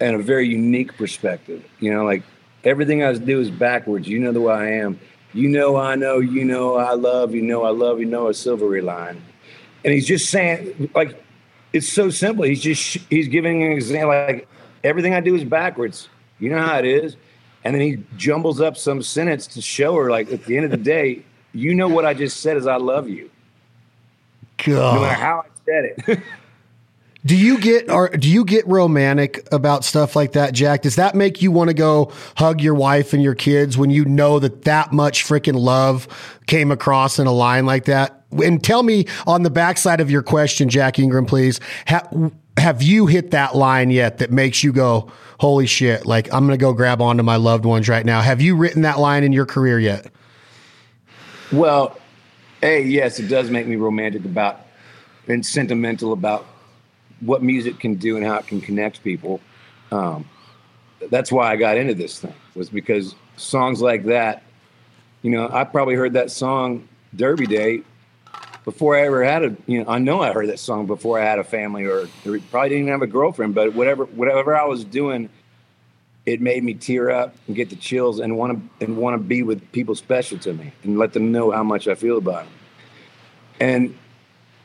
and 0.00 0.16
a 0.16 0.22
very 0.22 0.48
unique 0.48 0.96
perspective. 0.96 1.64
You 1.80 1.92
know, 1.92 2.04
like 2.04 2.22
everything 2.64 3.02
I 3.02 3.12
do 3.14 3.40
is 3.40 3.50
backwards. 3.50 4.08
You 4.08 4.20
know 4.20 4.32
the 4.32 4.40
way 4.40 4.54
I 4.54 4.70
am. 4.72 4.98
You 5.32 5.48
know, 5.48 5.76
I 5.76 5.96
know, 5.96 6.18
you 6.18 6.44
know, 6.44 6.76
I 6.76 6.94
love, 6.94 7.34
you 7.34 7.42
know, 7.42 7.64
I 7.64 7.70
love, 7.70 7.98
you 7.98 8.06
know, 8.06 8.28
a 8.28 8.34
silvery 8.34 8.80
line. 8.80 9.20
And 9.84 9.92
he's 9.92 10.06
just 10.06 10.30
saying, 10.30 10.90
like, 10.94 11.20
it's 11.72 11.92
so 11.92 12.08
simple. 12.08 12.44
He's 12.44 12.62
just, 12.62 12.98
he's 13.10 13.26
giving 13.26 13.64
an 13.64 13.72
example, 13.72 14.10
like, 14.10 14.48
everything 14.84 15.12
I 15.12 15.20
do 15.20 15.34
is 15.34 15.42
backwards. 15.42 16.08
You 16.38 16.50
know 16.50 16.60
how 16.60 16.78
it 16.78 16.84
is. 16.84 17.16
And 17.64 17.74
then 17.74 17.82
he 17.82 18.04
jumbles 18.16 18.60
up 18.60 18.76
some 18.76 19.02
sentence 19.02 19.48
to 19.48 19.60
show 19.60 19.96
her, 19.96 20.08
like, 20.08 20.30
at 20.30 20.44
the 20.44 20.56
end 20.56 20.66
of 20.66 20.70
the 20.70 20.76
day, 20.76 21.24
you 21.52 21.74
know 21.74 21.88
what 21.88 22.04
I 22.04 22.14
just 22.14 22.40
said 22.40 22.56
is 22.56 22.68
I 22.68 22.76
love 22.76 23.08
you. 23.08 23.28
God. 24.58 24.94
No 24.94 25.00
matter 25.00 25.14
how 25.14 25.44
I 25.44 25.48
said 25.64 25.94
it. 26.06 26.22
Do 27.26 27.36
you 27.36 27.58
get 27.58 27.90
or 27.90 28.10
do 28.10 28.28
you 28.28 28.44
get 28.44 28.66
romantic 28.66 29.48
about 29.50 29.84
stuff 29.84 30.14
like 30.14 30.32
that, 30.32 30.52
Jack? 30.52 30.82
Does 30.82 30.96
that 30.96 31.14
make 31.14 31.40
you 31.40 31.50
want 31.50 31.68
to 31.68 31.74
go 31.74 32.12
hug 32.36 32.60
your 32.60 32.74
wife 32.74 33.14
and 33.14 33.22
your 33.22 33.34
kids 33.34 33.78
when 33.78 33.88
you 33.88 34.04
know 34.04 34.38
that 34.38 34.62
that 34.62 34.92
much 34.92 35.24
freaking 35.24 35.58
love 35.58 36.06
came 36.46 36.70
across 36.70 37.18
in 37.18 37.26
a 37.26 37.32
line 37.32 37.64
like 37.64 37.86
that? 37.86 38.24
And 38.32 38.62
tell 38.62 38.82
me 38.82 39.06
on 39.26 39.42
the 39.42 39.50
backside 39.50 40.00
of 40.00 40.10
your 40.10 40.22
question, 40.22 40.68
Jack 40.68 40.98
Ingram, 40.98 41.24
please. 41.24 41.60
Ha- 41.86 42.30
have 42.58 42.82
you 42.82 43.06
hit 43.06 43.30
that 43.30 43.56
line 43.56 43.90
yet 43.90 44.18
that 44.18 44.30
makes 44.30 44.62
you 44.62 44.72
go, 44.72 45.10
holy 45.40 45.66
shit, 45.66 46.06
like 46.06 46.32
I'm 46.32 46.46
going 46.46 46.58
to 46.58 46.62
go 46.62 46.72
grab 46.72 47.00
onto 47.00 47.22
my 47.22 47.36
loved 47.36 47.64
ones 47.64 47.88
right 47.88 48.04
now? 48.04 48.20
Have 48.20 48.40
you 48.40 48.54
written 48.54 48.82
that 48.82 48.98
line 48.98 49.24
in 49.24 49.32
your 49.32 49.46
career 49.46 49.80
yet? 49.80 50.10
Well, 51.52 51.98
hey, 52.60 52.82
yes, 52.82 53.18
it 53.18 53.28
does 53.28 53.50
make 53.50 53.66
me 53.66 53.76
romantic 53.76 54.24
about 54.24 54.60
and 55.26 55.44
sentimental 55.44 56.12
about 56.12 56.46
what 57.20 57.42
music 57.42 57.78
can 57.80 57.94
do 57.94 58.16
and 58.16 58.24
how 58.24 58.38
it 58.38 58.46
can 58.46 58.60
connect 58.60 59.02
people. 59.02 59.40
Um, 59.90 60.28
that's 61.10 61.30
why 61.30 61.50
I 61.50 61.56
got 61.56 61.76
into 61.76 61.94
this 61.94 62.20
thing 62.20 62.34
was 62.54 62.70
because 62.70 63.14
songs 63.36 63.80
like 63.80 64.04
that, 64.04 64.42
you 65.22 65.30
know, 65.30 65.48
I 65.52 65.64
probably 65.64 65.94
heard 65.94 66.14
that 66.14 66.30
song 66.30 66.88
Derby 67.14 67.46
Day 67.46 67.82
before 68.64 68.96
I 68.96 69.02
ever 69.02 69.22
had 69.22 69.44
a, 69.44 69.56
you 69.66 69.82
know, 69.82 69.90
I 69.90 69.98
know 69.98 70.22
I 70.22 70.32
heard 70.32 70.48
that 70.48 70.58
song 70.58 70.86
before 70.86 71.20
I 71.20 71.24
had 71.24 71.38
a 71.38 71.44
family 71.44 71.84
or, 71.84 72.08
or 72.26 72.38
probably 72.50 72.70
didn't 72.70 72.84
even 72.84 72.88
have 72.88 73.02
a 73.02 73.06
girlfriend, 73.06 73.54
but 73.54 73.74
whatever, 73.74 74.04
whatever 74.06 74.56
I 74.56 74.64
was 74.64 74.84
doing, 74.84 75.28
it 76.26 76.40
made 76.40 76.64
me 76.64 76.74
tear 76.74 77.10
up 77.10 77.34
and 77.46 77.54
get 77.54 77.68
the 77.68 77.76
chills 77.76 78.18
and 78.18 78.36
want 78.38 78.58
to 78.78 78.84
and 78.84 78.96
want 78.96 79.14
to 79.14 79.22
be 79.22 79.42
with 79.42 79.70
people 79.72 79.94
special 79.94 80.38
to 80.38 80.54
me 80.54 80.72
and 80.82 80.98
let 80.98 81.12
them 81.12 81.32
know 81.32 81.50
how 81.50 81.62
much 81.62 81.86
I 81.86 81.94
feel 81.94 82.16
about 82.16 82.44
them. 82.44 82.52
And 83.60 83.98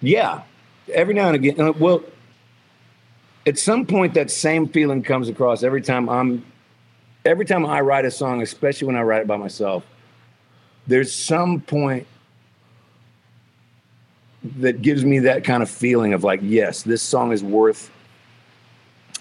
yeah, 0.02 0.44
every 0.94 1.14
now 1.14 1.28
and 1.28 1.36
again, 1.36 1.60
uh, 1.60 1.74
well, 1.74 2.04
at 3.50 3.58
some 3.58 3.84
point 3.84 4.14
that 4.14 4.30
same 4.30 4.68
feeling 4.68 5.02
comes 5.02 5.28
across 5.28 5.64
every 5.64 5.82
time 5.82 6.08
I'm 6.08 6.46
every 7.26 7.46
time 7.46 7.66
I 7.66 7.82
write 7.82 8.06
a 8.06 8.12
song, 8.12 8.44
especially 8.44 8.86
when 8.86 8.96
I 8.96 9.02
write 9.02 9.22
it 9.22 9.28
by 9.28 9.38
myself. 9.38 9.84
There's 10.86 11.12
some 11.12 11.60
point 11.60 12.06
that 14.58 14.84
gives 14.84 15.04
me 15.04 15.20
that 15.20 15.44
kind 15.44 15.64
of 15.64 15.70
feeling 15.70 16.14
of 16.14 16.24
like, 16.24 16.42
yes, 16.44 16.84
this 16.84 17.02
song 17.02 17.32
is 17.32 17.44
worth 17.44 17.90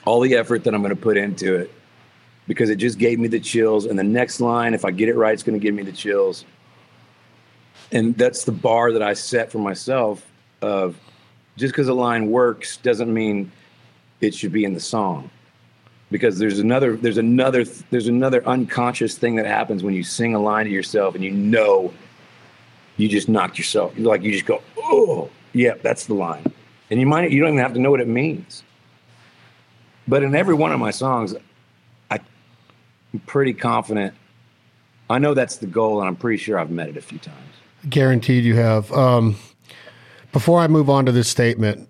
all 0.05 0.21
the 0.21 0.35
effort 0.35 0.63
that 0.65 0.75
I'm 0.75 0.83
going 0.83 0.95
to 0.95 1.01
put 1.01 1.17
into 1.17 1.55
it 1.55 1.73
because 2.47 2.69
it 2.69 2.77
just 2.77 2.99
gave 2.99 3.19
me 3.19 3.29
the 3.29 3.41
chills. 3.41 3.87
And 3.87 3.99
the 3.99 4.05
next 4.05 4.41
line, 4.41 4.75
if 4.75 4.85
I 4.85 4.91
get 4.91 5.09
it 5.09 5.17
right, 5.17 5.33
it's 5.33 5.43
going 5.43 5.59
to 5.59 5.63
give 5.63 5.75
me 5.75 5.83
the 5.83 5.93
chills. 5.93 6.45
And 7.93 8.15
that's 8.17 8.45
the 8.45 8.53
bar 8.53 8.93
that 8.93 9.03
I 9.03 9.15
set 9.15 9.51
for 9.51 9.59
myself 9.59 10.25
of 10.61 10.99
just 11.57 11.73
because 11.73 11.89
a 11.89 11.95
line 11.95 12.31
works 12.31 12.77
doesn't 12.77 13.13
mean 13.13 13.51
it 14.21 14.35
should 14.35 14.53
be 14.53 14.65
in 14.65 14.75
the 14.75 14.81
song. 14.81 15.31
Because 16.11 16.39
there's 16.39 16.59
another 16.59 16.97
there's 16.97 17.19
another 17.19 17.65
there's 17.91 18.09
another 18.09 18.47
unconscious 18.47 19.19
thing 19.19 19.37
that 19.37 19.47
happens 19.47 19.83
when 19.83 19.93
you 19.93 20.03
sing 20.03 20.35
a 20.35 20.41
line 20.41 20.65
to 20.65 20.71
yourself 20.71 21.15
and 21.15 21.23
you 21.23 21.31
know 21.31 21.93
you 22.97 23.09
just 23.09 23.29
knocked 23.29 23.59
yourself 23.59 23.93
like 23.99 24.23
you 24.23 24.33
just 24.33 24.47
go 24.47 24.63
oh 24.79 25.29
yeah 25.53 25.75
that's 25.83 26.07
the 26.07 26.15
line. 26.15 26.51
And 26.91 26.99
you 26.99 27.07
might 27.07 27.31
you 27.31 27.41
don't 27.41 27.51
even 27.51 27.63
have 27.63 27.75
to 27.75 27.81
know 27.81 27.91
what 27.91 28.01
it 28.01 28.09
means. 28.09 28.63
But 30.07 30.23
in 30.23 30.35
every 30.35 30.55
one 30.55 30.73
of 30.73 30.81
my 30.81 30.91
songs 30.91 31.35
i'm 32.11 33.21
pretty 33.21 33.55
confident. 33.55 34.15
I 35.11 35.19
know 35.19 35.33
that's 35.33 35.57
the 35.57 35.67
goal 35.67 36.01
and 36.01 36.09
i'm 36.09 36.17
pretty 36.17 36.39
sure 36.39 36.59
i've 36.59 36.71
met 36.71 36.89
it 36.89 36.97
a 36.97 37.03
few 37.03 37.19
times. 37.19 37.37
Guaranteed 37.89 38.45
you 38.45 38.55
have. 38.57 38.91
Um, 38.93 39.37
before 40.33 40.61
i 40.61 40.69
move 40.69 40.89
on 40.89 41.07
to 41.07 41.13
this 41.13 41.29
statement 41.29 41.88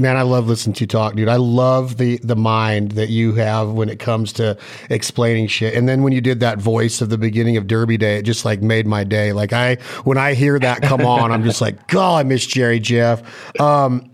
Man, 0.00 0.16
I 0.16 0.22
love 0.22 0.48
listening 0.48 0.74
to 0.74 0.80
you 0.84 0.86
talk, 0.86 1.14
dude. 1.14 1.28
I 1.28 1.36
love 1.36 1.98
the 1.98 2.18
the 2.22 2.36
mind 2.36 2.92
that 2.92 3.10
you 3.10 3.34
have 3.34 3.68
when 3.70 3.88
it 3.90 3.98
comes 3.98 4.32
to 4.34 4.56
explaining 4.88 5.46
shit. 5.46 5.74
And 5.74 5.88
then 5.88 6.02
when 6.02 6.12
you 6.12 6.20
did 6.20 6.40
that 6.40 6.58
voice 6.58 7.00
of 7.00 7.10
the 7.10 7.18
beginning 7.18 7.58
of 7.58 7.66
Derby 7.66 7.98
Day, 7.98 8.16
it 8.16 8.22
just 8.22 8.44
like 8.44 8.62
made 8.62 8.86
my 8.86 9.04
day. 9.04 9.32
Like 9.32 9.52
I 9.52 9.76
when 10.04 10.16
I 10.16 10.34
hear 10.34 10.58
that 10.58 10.80
come 10.82 11.02
on, 11.02 11.32
I'm 11.32 11.44
just 11.44 11.60
like, 11.60 11.86
God, 11.88 12.16
I 12.16 12.22
miss 12.22 12.46
Jerry 12.46 12.80
Jeff. 12.80 13.22
Um, 13.60 14.10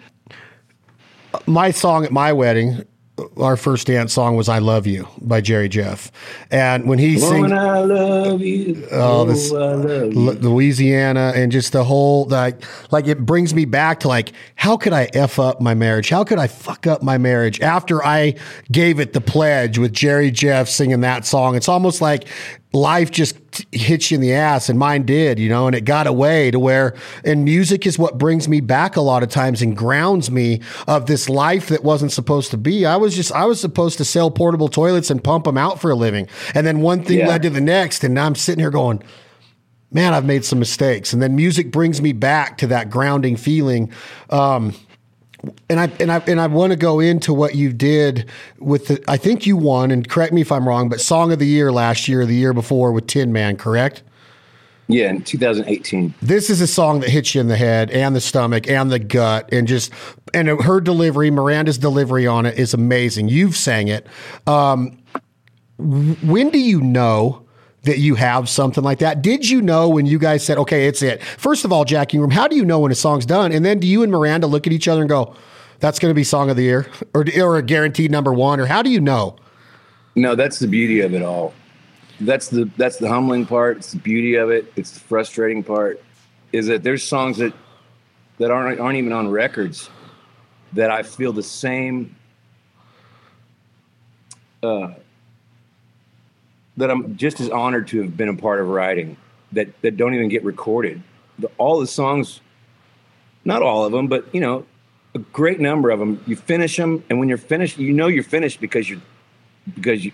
my 1.46 1.70
song 1.70 2.04
at 2.04 2.10
my 2.10 2.32
wedding 2.32 2.84
our 3.38 3.56
first 3.56 3.86
dance 3.86 4.12
song 4.12 4.36
was 4.36 4.48
"I 4.48 4.58
Love 4.58 4.86
You" 4.86 5.08
by 5.20 5.40
Jerry 5.40 5.68
Jeff, 5.68 6.12
and 6.50 6.86
when 6.86 6.98
he 6.98 7.18
sings, 7.18 7.50
"I 7.50 7.80
love 7.80 8.40
you," 8.40 8.86
oh, 8.92 9.24
this 9.24 9.52
oh, 9.52 9.74
Louisiana, 10.12 11.32
and 11.34 11.50
just 11.50 11.72
the 11.72 11.84
whole 11.84 12.26
like, 12.26 12.62
like 12.92 13.06
it 13.06 13.24
brings 13.24 13.54
me 13.54 13.64
back 13.64 14.00
to 14.00 14.08
like, 14.08 14.32
how 14.54 14.76
could 14.76 14.92
I 14.92 15.08
f 15.14 15.38
up 15.38 15.60
my 15.60 15.74
marriage? 15.74 16.10
How 16.10 16.24
could 16.24 16.38
I 16.38 16.46
fuck 16.46 16.86
up 16.86 17.02
my 17.02 17.18
marriage 17.18 17.60
after 17.60 18.04
I 18.04 18.34
gave 18.70 19.00
it 19.00 19.12
the 19.12 19.20
pledge 19.20 19.78
with 19.78 19.92
Jerry 19.92 20.30
Jeff 20.30 20.68
singing 20.68 21.00
that 21.00 21.24
song? 21.24 21.56
It's 21.56 21.68
almost 21.68 22.00
like 22.00 22.26
life 22.76 23.10
just 23.10 23.36
hits 23.72 24.10
you 24.10 24.16
in 24.16 24.20
the 24.20 24.32
ass 24.32 24.68
and 24.68 24.78
mine 24.78 25.04
did, 25.04 25.38
you 25.38 25.48
know, 25.48 25.66
and 25.66 25.74
it 25.74 25.84
got 25.84 26.06
away 26.06 26.50
to 26.50 26.58
where, 26.58 26.94
and 27.24 27.44
music 27.44 27.86
is 27.86 27.98
what 27.98 28.18
brings 28.18 28.48
me 28.48 28.60
back 28.60 28.96
a 28.96 29.00
lot 29.00 29.22
of 29.22 29.28
times 29.28 29.62
and 29.62 29.76
grounds 29.76 30.30
me 30.30 30.60
of 30.86 31.06
this 31.06 31.28
life 31.28 31.68
that 31.68 31.82
wasn't 31.82 32.12
supposed 32.12 32.50
to 32.50 32.56
be. 32.56 32.84
I 32.84 32.96
was 32.96 33.16
just, 33.16 33.32
I 33.32 33.46
was 33.46 33.60
supposed 33.60 33.98
to 33.98 34.04
sell 34.04 34.30
portable 34.30 34.68
toilets 34.68 35.10
and 35.10 35.24
pump 35.24 35.44
them 35.44 35.56
out 35.58 35.80
for 35.80 35.90
a 35.90 35.94
living. 35.94 36.28
And 36.54 36.66
then 36.66 36.80
one 36.80 37.02
thing 37.02 37.20
yeah. 37.20 37.28
led 37.28 37.42
to 37.42 37.50
the 37.50 37.60
next. 37.60 38.04
And 38.04 38.14
now 38.14 38.26
I'm 38.26 38.34
sitting 38.34 38.60
here 38.60 38.70
going, 38.70 39.02
man, 39.90 40.12
I've 40.12 40.26
made 40.26 40.44
some 40.44 40.58
mistakes. 40.58 41.12
And 41.12 41.22
then 41.22 41.34
music 41.34 41.70
brings 41.70 42.02
me 42.02 42.12
back 42.12 42.58
to 42.58 42.66
that 42.68 42.90
grounding 42.90 43.36
feeling. 43.36 43.90
Um, 44.30 44.74
and 45.68 45.80
I 45.80 45.90
and 46.00 46.12
I 46.12 46.18
and 46.26 46.40
I 46.40 46.46
want 46.46 46.72
to 46.72 46.76
go 46.76 47.00
into 47.00 47.32
what 47.32 47.54
you 47.54 47.72
did 47.72 48.28
with 48.58 48.88
the. 48.88 49.04
I 49.08 49.16
think 49.16 49.46
you 49.46 49.56
won, 49.56 49.90
and 49.90 50.08
correct 50.08 50.32
me 50.32 50.40
if 50.40 50.52
I'm 50.52 50.66
wrong, 50.66 50.88
but 50.88 51.00
Song 51.00 51.32
of 51.32 51.38
the 51.38 51.46
Year 51.46 51.72
last 51.72 52.08
year, 52.08 52.24
the 52.26 52.34
year 52.34 52.52
before 52.52 52.92
with 52.92 53.06
Tin 53.06 53.32
Man, 53.32 53.56
correct? 53.56 54.02
Yeah, 54.88 55.10
in 55.10 55.22
2018. 55.22 56.14
This 56.22 56.48
is 56.48 56.60
a 56.60 56.66
song 56.66 57.00
that 57.00 57.10
hits 57.10 57.34
you 57.34 57.40
in 57.40 57.48
the 57.48 57.56
head 57.56 57.90
and 57.90 58.14
the 58.14 58.20
stomach 58.20 58.68
and 58.68 58.90
the 58.90 59.00
gut, 59.00 59.48
and 59.52 59.66
just 59.66 59.92
and 60.32 60.48
her 60.48 60.80
delivery, 60.80 61.30
Miranda's 61.30 61.78
delivery 61.78 62.26
on 62.26 62.46
it 62.46 62.58
is 62.58 62.72
amazing. 62.72 63.28
You've 63.28 63.56
sang 63.56 63.88
it. 63.88 64.06
Um, 64.46 64.98
when 65.78 66.50
do 66.50 66.58
you 66.58 66.80
know? 66.80 67.45
That 67.86 67.98
you 67.98 68.16
have 68.16 68.48
something 68.48 68.84
like 68.84 68.98
that. 68.98 69.22
Did 69.22 69.48
you 69.48 69.62
know 69.62 69.88
when 69.88 70.06
you 70.06 70.18
guys 70.18 70.44
said, 70.44 70.58
okay, 70.58 70.86
it's 70.86 71.02
it? 71.02 71.22
First 71.22 71.64
of 71.64 71.72
all, 71.72 71.84
Jack 71.84 72.12
Ingram, 72.12 72.30
how 72.30 72.46
do 72.46 72.56
you 72.56 72.64
know 72.64 72.80
when 72.80 72.92
a 72.92 72.96
song's 72.96 73.24
done? 73.24 73.52
And 73.52 73.64
then 73.64 73.80
do 73.80 73.86
you 73.86 74.02
and 74.02 74.12
Miranda 74.12 74.46
look 74.46 74.66
at 74.66 74.72
each 74.72 74.88
other 74.88 75.00
and 75.00 75.08
go, 75.08 75.34
that's 75.78 75.98
going 75.98 76.10
to 76.10 76.14
be 76.14 76.24
song 76.24 76.50
of 76.50 76.56
the 76.56 76.64
year 76.64 76.86
or, 77.14 77.24
or 77.40 77.56
a 77.56 77.62
guaranteed 77.62 78.10
number 78.10 78.32
one? 78.32 78.60
Or 78.60 78.66
how 78.66 78.82
do 78.82 78.90
you 78.90 79.00
know? 79.00 79.36
No, 80.14 80.34
that's 80.34 80.58
the 80.58 80.68
beauty 80.68 81.00
of 81.00 81.14
it 81.14 81.22
all. 81.22 81.54
That's 82.20 82.48
the 82.48 82.70
that's 82.78 82.96
the 82.96 83.08
humbling 83.08 83.44
part. 83.44 83.76
It's 83.76 83.92
the 83.92 83.98
beauty 83.98 84.36
of 84.36 84.50
it. 84.50 84.72
It's 84.74 84.90
the 84.90 85.00
frustrating 85.00 85.62
part. 85.62 86.02
Is 86.50 86.66
that 86.68 86.82
there's 86.82 87.02
songs 87.02 87.36
that 87.36 87.52
that 88.38 88.50
aren't 88.50 88.80
aren't 88.80 88.96
even 88.96 89.12
on 89.12 89.28
records 89.28 89.90
that 90.72 90.90
I 90.90 91.02
feel 91.02 91.34
the 91.34 91.42
same 91.42 92.16
uh, 94.62 94.94
that 96.76 96.90
I'm 96.90 97.16
just 97.16 97.40
as 97.40 97.48
honored 97.48 97.88
to 97.88 98.02
have 98.02 98.16
been 98.16 98.28
a 98.28 98.36
part 98.36 98.60
of 98.60 98.68
writing 98.68 99.16
that 99.52 99.68
that 99.82 99.96
don't 99.96 100.14
even 100.14 100.28
get 100.28 100.44
recorded. 100.44 101.02
The, 101.38 101.50
all 101.58 101.80
the 101.80 101.86
songs, 101.86 102.40
not 103.44 103.62
all 103.62 103.84
of 103.84 103.92
them, 103.92 104.08
but 104.08 104.32
you 104.34 104.40
know, 104.40 104.66
a 105.14 105.18
great 105.18 105.60
number 105.60 105.90
of 105.90 105.98
them. 105.98 106.22
You 106.26 106.36
finish 106.36 106.76
them, 106.76 107.02
and 107.08 107.18
when 107.18 107.28
you're 107.28 107.38
finished, 107.38 107.78
you 107.78 107.92
know 107.92 108.06
you're 108.06 108.22
finished 108.22 108.60
because 108.60 108.88
you 108.88 109.00
because 109.74 110.04
you. 110.04 110.12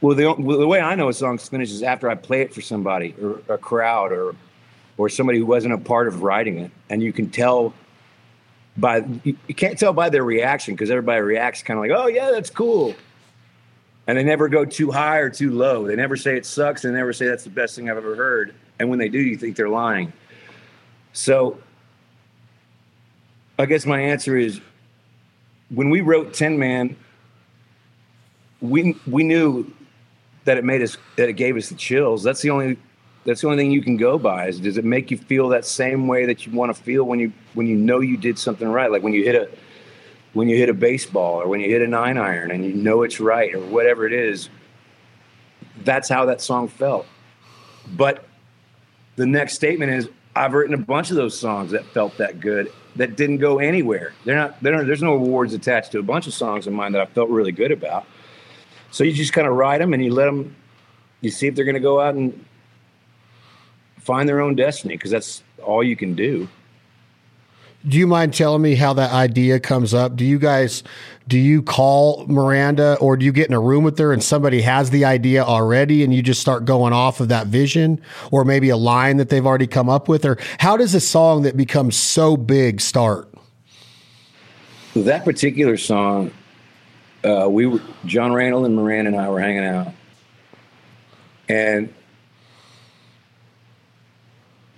Well, 0.00 0.14
the, 0.14 0.34
well, 0.34 0.58
the 0.58 0.66
way 0.66 0.80
I 0.80 0.96
know 0.96 1.08
a 1.08 1.14
song's 1.14 1.48
finished 1.48 1.72
is 1.72 1.82
after 1.82 2.10
I 2.10 2.14
play 2.14 2.42
it 2.42 2.52
for 2.52 2.60
somebody 2.60 3.14
or 3.22 3.40
a 3.48 3.56
crowd 3.56 4.12
or 4.12 4.34
or 4.96 5.08
somebody 5.08 5.38
who 5.38 5.46
wasn't 5.46 5.74
a 5.74 5.78
part 5.78 6.08
of 6.08 6.22
writing 6.22 6.58
it, 6.58 6.70
and 6.90 7.02
you 7.02 7.12
can 7.12 7.30
tell 7.30 7.72
by 8.76 8.98
you, 9.22 9.36
you 9.46 9.54
can't 9.54 9.78
tell 9.78 9.92
by 9.92 10.10
their 10.10 10.24
reaction 10.24 10.74
because 10.74 10.90
everybody 10.90 11.20
reacts 11.20 11.62
kind 11.62 11.78
of 11.78 11.82
like, 11.82 11.92
oh 11.96 12.08
yeah, 12.08 12.30
that's 12.30 12.50
cool 12.50 12.94
and 14.06 14.18
they 14.18 14.22
never 14.22 14.48
go 14.48 14.64
too 14.64 14.90
high 14.90 15.18
or 15.18 15.30
too 15.30 15.50
low. 15.50 15.86
They 15.86 15.96
never 15.96 16.16
say 16.16 16.36
it 16.36 16.46
sucks. 16.46 16.82
They 16.82 16.90
never 16.90 17.12
say 17.12 17.26
that's 17.26 17.44
the 17.44 17.50
best 17.50 17.76
thing 17.76 17.90
I've 17.90 17.96
ever 17.96 18.16
heard. 18.16 18.54
And 18.78 18.90
when 18.90 18.98
they 18.98 19.08
do, 19.08 19.18
you 19.18 19.36
think 19.36 19.56
they're 19.56 19.68
lying. 19.68 20.12
So 21.12 21.58
I 23.58 23.66
guess 23.66 23.86
my 23.86 24.00
answer 24.00 24.36
is 24.36 24.60
when 25.70 25.90
we 25.90 26.00
wrote 26.00 26.34
Tin 26.34 26.58
Man, 26.58 26.96
we 28.60 28.96
we 29.06 29.22
knew 29.22 29.72
that 30.44 30.58
it 30.58 30.64
made 30.64 30.82
us 30.82 30.96
that 31.16 31.28
it 31.28 31.34
gave 31.34 31.56
us 31.56 31.68
the 31.68 31.74
chills. 31.76 32.22
That's 32.22 32.42
the 32.42 32.50
only 32.50 32.76
that's 33.24 33.40
the 33.40 33.46
only 33.46 33.58
thing 33.58 33.70
you 33.70 33.82
can 33.82 33.96
go 33.96 34.18
by. 34.18 34.48
Is 34.48 34.60
does 34.60 34.76
it 34.76 34.84
make 34.84 35.10
you 35.10 35.16
feel 35.16 35.48
that 35.50 35.64
same 35.64 36.08
way 36.08 36.26
that 36.26 36.46
you 36.46 36.52
want 36.52 36.74
to 36.74 36.82
feel 36.82 37.04
when 37.04 37.20
you 37.20 37.32
when 37.54 37.66
you 37.66 37.76
know 37.76 38.00
you 38.00 38.16
did 38.16 38.38
something 38.38 38.68
right? 38.68 38.90
Like 38.90 39.02
when 39.02 39.12
you 39.12 39.24
hit 39.24 39.34
a 39.34 39.48
when 40.34 40.48
you 40.48 40.56
hit 40.56 40.68
a 40.68 40.74
baseball 40.74 41.40
or 41.40 41.48
when 41.48 41.60
you 41.60 41.70
hit 41.70 41.80
a 41.80 41.86
nine 41.86 42.18
iron 42.18 42.50
and 42.50 42.64
you 42.64 42.74
know 42.74 43.02
it's 43.02 43.20
right 43.20 43.54
or 43.54 43.60
whatever 43.60 44.06
it 44.06 44.12
is. 44.12 44.50
That's 45.84 46.08
how 46.08 46.26
that 46.26 46.40
song 46.40 46.68
felt. 46.68 47.06
But 47.96 48.24
the 49.16 49.26
next 49.26 49.54
statement 49.54 49.92
is 49.92 50.08
I've 50.36 50.52
written 50.52 50.74
a 50.74 50.78
bunch 50.78 51.10
of 51.10 51.16
those 51.16 51.38
songs 51.38 51.70
that 51.70 51.84
felt 51.86 52.18
that 52.18 52.40
good 52.40 52.70
that 52.96 53.16
didn't 53.16 53.38
go 53.38 53.58
anywhere. 53.58 54.12
They're 54.24 54.36
not, 54.36 54.60
they're 54.62 54.76
not, 54.76 54.86
there's 54.86 55.02
no 55.02 55.14
awards 55.14 55.54
attached 55.54 55.92
to 55.92 55.98
a 55.98 56.02
bunch 56.02 56.26
of 56.26 56.34
songs 56.34 56.66
of 56.66 56.72
mine 56.72 56.92
that 56.92 57.00
I 57.00 57.06
felt 57.06 57.28
really 57.30 57.52
good 57.52 57.72
about. 57.72 58.06
So 58.90 59.02
you 59.02 59.12
just 59.12 59.32
kind 59.32 59.46
of 59.46 59.54
write 59.54 59.78
them 59.78 59.92
and 59.94 60.04
you 60.04 60.12
let 60.12 60.26
them, 60.26 60.54
you 61.20 61.30
see 61.30 61.46
if 61.46 61.54
they're 61.54 61.64
going 61.64 61.74
to 61.74 61.80
go 61.80 62.00
out 62.00 62.14
and 62.14 62.44
find 63.98 64.28
their 64.28 64.40
own 64.40 64.54
destiny 64.54 64.96
because 64.96 65.10
that's 65.10 65.42
all 65.62 65.82
you 65.82 65.96
can 65.96 66.14
do. 66.14 66.48
Do 67.86 67.98
you 67.98 68.06
mind 68.06 68.32
telling 68.32 68.62
me 68.62 68.76
how 68.76 68.94
that 68.94 69.12
idea 69.12 69.60
comes 69.60 69.92
up? 69.92 70.16
Do 70.16 70.24
you 70.24 70.38
guys 70.38 70.82
do 71.26 71.38
you 71.38 71.62
call 71.62 72.26
Miranda 72.26 72.96
or 73.00 73.16
do 73.16 73.24
you 73.24 73.32
get 73.32 73.48
in 73.48 73.54
a 73.54 73.60
room 73.60 73.82
with 73.82 73.98
her 73.98 74.12
and 74.12 74.22
somebody 74.22 74.60
has 74.60 74.90
the 74.90 75.04
idea 75.06 75.42
already 75.42 76.04
and 76.04 76.12
you 76.12 76.22
just 76.22 76.40
start 76.40 76.66
going 76.66 76.92
off 76.92 77.20
of 77.20 77.28
that 77.28 77.46
vision 77.46 78.00
or 78.30 78.44
maybe 78.44 78.68
a 78.68 78.76
line 78.76 79.16
that 79.16 79.30
they've 79.30 79.46
already 79.46 79.66
come 79.66 79.88
up 79.88 80.06
with 80.06 80.24
or 80.24 80.38
how 80.58 80.76
does 80.76 80.94
a 80.94 81.00
song 81.00 81.42
that 81.42 81.56
becomes 81.56 81.96
so 81.96 82.36
big 82.36 82.80
start? 82.80 83.32
That 84.94 85.24
particular 85.24 85.76
song 85.76 86.30
uh, 87.24 87.48
we 87.50 87.80
Jon 88.04 88.32
Randall 88.32 88.66
and 88.66 88.76
Miranda 88.76 89.08
and 89.08 89.20
I 89.20 89.28
were 89.30 89.40
hanging 89.40 89.64
out 89.64 89.88
and 91.48 91.92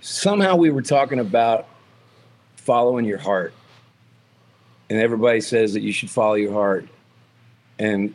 somehow 0.01 0.55
we 0.55 0.69
were 0.69 0.81
talking 0.81 1.19
about 1.19 1.67
following 2.67 3.05
your 3.05 3.17
heart. 3.17 3.53
And 4.89 4.99
everybody 4.99 5.39
says 5.39 5.73
that 5.73 5.79
you 5.79 5.93
should 5.93 6.09
follow 6.09 6.33
your 6.33 6.51
heart. 6.51 6.87
And 7.79 8.13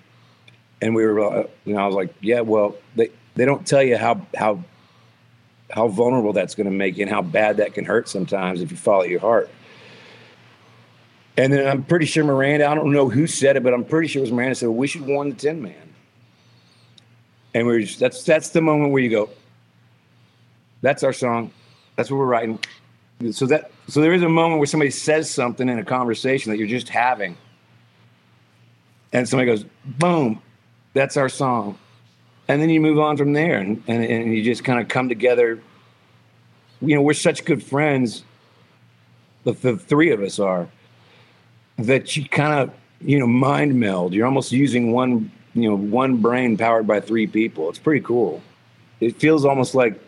and 0.82 0.94
we 0.94 1.06
were, 1.06 1.20
uh, 1.20 1.46
know, 1.64 1.78
I 1.78 1.86
was 1.86 1.94
like, 1.94 2.14
yeah, 2.20 2.40
well, 2.40 2.76
they 2.94 3.10
they 3.34 3.46
don't 3.46 3.66
tell 3.66 3.82
you 3.82 3.96
how 3.96 4.20
how 4.36 4.62
how 5.70 5.88
vulnerable 5.88 6.34
that's 6.34 6.54
going 6.54 6.66
to 6.66 6.70
make 6.70 6.98
you 6.98 7.02
and 7.04 7.10
how 7.10 7.22
bad 7.22 7.56
that 7.56 7.72
can 7.72 7.86
hurt 7.86 8.10
sometimes 8.10 8.60
if 8.60 8.70
you 8.70 8.76
follow 8.76 9.04
your 9.04 9.20
heart. 9.20 9.48
And 11.38 11.50
then 11.50 11.66
I'm 11.66 11.82
pretty 11.82 12.04
sure 12.04 12.22
Miranda, 12.22 12.68
I 12.68 12.74
don't 12.74 12.92
know 12.92 13.08
who 13.08 13.26
said 13.26 13.56
it, 13.56 13.62
but 13.62 13.72
I'm 13.72 13.86
pretty 13.86 14.06
sure 14.06 14.20
it 14.20 14.24
was 14.24 14.32
Miranda 14.32 14.54
said, 14.54 14.68
we 14.68 14.86
should 14.86 15.06
warn 15.06 15.30
the 15.30 15.36
Tin 15.36 15.62
Man. 15.62 15.94
And 17.54 17.66
we 17.66 17.76
are 17.76 17.80
just, 17.80 17.98
that's 18.00 18.22
that's 18.22 18.50
the 18.50 18.60
moment 18.60 18.92
where 18.92 19.02
you 19.02 19.08
go, 19.08 19.30
that's 20.82 21.02
our 21.02 21.14
song. 21.14 21.52
That's 21.96 22.10
what 22.10 22.18
we're 22.18 22.26
writing 22.26 22.58
so 23.30 23.46
that 23.46 23.70
so 23.88 24.00
there 24.00 24.12
is 24.12 24.22
a 24.22 24.28
moment 24.28 24.58
where 24.58 24.66
somebody 24.66 24.90
says 24.90 25.30
something 25.30 25.68
in 25.68 25.78
a 25.78 25.84
conversation 25.84 26.50
that 26.50 26.58
you're 26.58 26.66
just 26.66 26.88
having. 26.88 27.36
And 29.12 29.28
somebody 29.28 29.50
goes 29.50 29.64
boom 29.84 30.40
that's 30.94 31.16
our 31.16 31.28
song. 31.28 31.78
And 32.48 32.60
then 32.60 32.68
you 32.68 32.80
move 32.80 32.98
on 32.98 33.16
from 33.16 33.32
there 33.32 33.58
and, 33.58 33.82
and, 33.86 34.04
and 34.04 34.34
you 34.34 34.42
just 34.42 34.64
kind 34.64 34.80
of 34.80 34.88
come 34.88 35.08
together. 35.08 35.60
You 36.80 36.96
know 36.96 37.02
we're 37.02 37.14
such 37.14 37.44
good 37.44 37.62
friends 37.62 38.24
the, 39.44 39.52
the 39.52 39.76
three 39.76 40.10
of 40.10 40.20
us 40.20 40.38
are 40.38 40.68
that 41.78 42.16
you 42.16 42.28
kind 42.28 42.54
of 42.54 42.74
you 43.00 43.18
know 43.18 43.26
mind 43.26 43.78
meld. 43.78 44.12
You're 44.12 44.26
almost 44.26 44.52
using 44.52 44.92
one 44.92 45.30
you 45.54 45.68
know 45.68 45.76
one 45.76 46.16
brain 46.16 46.56
powered 46.56 46.86
by 46.86 47.00
three 47.00 47.26
people. 47.26 47.68
It's 47.68 47.78
pretty 47.78 48.04
cool. 48.04 48.42
It 49.00 49.16
feels 49.16 49.44
almost 49.44 49.74
like 49.74 50.00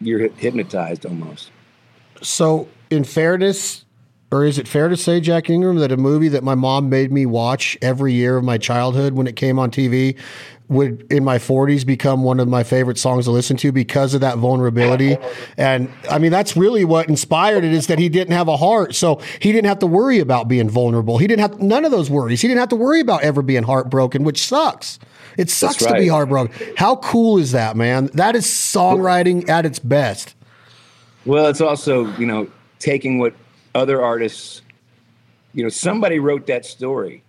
you're 0.00 0.28
hypnotized 0.28 1.06
almost 1.06 1.50
so, 2.22 2.68
in 2.90 3.04
fairness, 3.04 3.84
or 4.30 4.44
is 4.44 4.58
it 4.58 4.66
fair 4.66 4.88
to 4.88 4.96
say, 4.96 5.20
Jack 5.20 5.48
Ingram, 5.48 5.76
that 5.76 5.92
a 5.92 5.96
movie 5.96 6.28
that 6.28 6.42
my 6.42 6.54
mom 6.54 6.88
made 6.88 7.12
me 7.12 7.24
watch 7.24 7.78
every 7.80 8.12
year 8.12 8.36
of 8.36 8.44
my 8.44 8.58
childhood 8.58 9.12
when 9.12 9.26
it 9.26 9.36
came 9.36 9.58
on 9.58 9.70
TV 9.70 10.18
would, 10.68 11.06
in 11.12 11.22
my 11.22 11.38
40s, 11.38 11.86
become 11.86 12.24
one 12.24 12.40
of 12.40 12.48
my 12.48 12.64
favorite 12.64 12.98
songs 12.98 13.26
to 13.26 13.30
listen 13.30 13.56
to 13.58 13.70
because 13.70 14.14
of 14.14 14.22
that 14.22 14.38
vulnerability? 14.38 15.18
And 15.56 15.92
I 16.10 16.18
mean, 16.18 16.32
that's 16.32 16.56
really 16.56 16.84
what 16.84 17.08
inspired 17.08 17.64
it 17.64 17.72
is 17.72 17.86
that 17.86 17.98
he 17.98 18.08
didn't 18.08 18.32
have 18.32 18.48
a 18.48 18.56
heart. 18.56 18.94
So 18.94 19.20
he 19.40 19.52
didn't 19.52 19.66
have 19.68 19.78
to 19.80 19.86
worry 19.86 20.18
about 20.18 20.48
being 20.48 20.68
vulnerable. 20.68 21.18
He 21.18 21.26
didn't 21.26 21.42
have 21.42 21.60
none 21.60 21.84
of 21.84 21.90
those 21.90 22.10
worries. 22.10 22.40
He 22.40 22.48
didn't 22.48 22.60
have 22.60 22.70
to 22.70 22.76
worry 22.76 23.00
about 23.00 23.22
ever 23.22 23.42
being 23.42 23.62
heartbroken, 23.62 24.24
which 24.24 24.44
sucks. 24.44 24.98
It 25.36 25.50
sucks 25.50 25.82
right. 25.82 25.94
to 25.94 26.00
be 26.00 26.08
heartbroken. 26.08 26.74
How 26.76 26.96
cool 26.96 27.38
is 27.38 27.52
that, 27.52 27.76
man? 27.76 28.06
That 28.14 28.34
is 28.34 28.46
songwriting 28.46 29.48
at 29.48 29.66
its 29.66 29.78
best. 29.78 30.34
Well, 31.26 31.46
it's 31.46 31.60
also, 31.60 32.06
you 32.16 32.26
know, 32.26 32.48
taking 32.78 33.18
what 33.18 33.34
other 33.74 34.02
artists, 34.02 34.62
you 35.54 35.62
know, 35.62 35.70
somebody 35.70 36.18
wrote 36.18 36.46
that 36.48 36.66
story, 36.66 37.22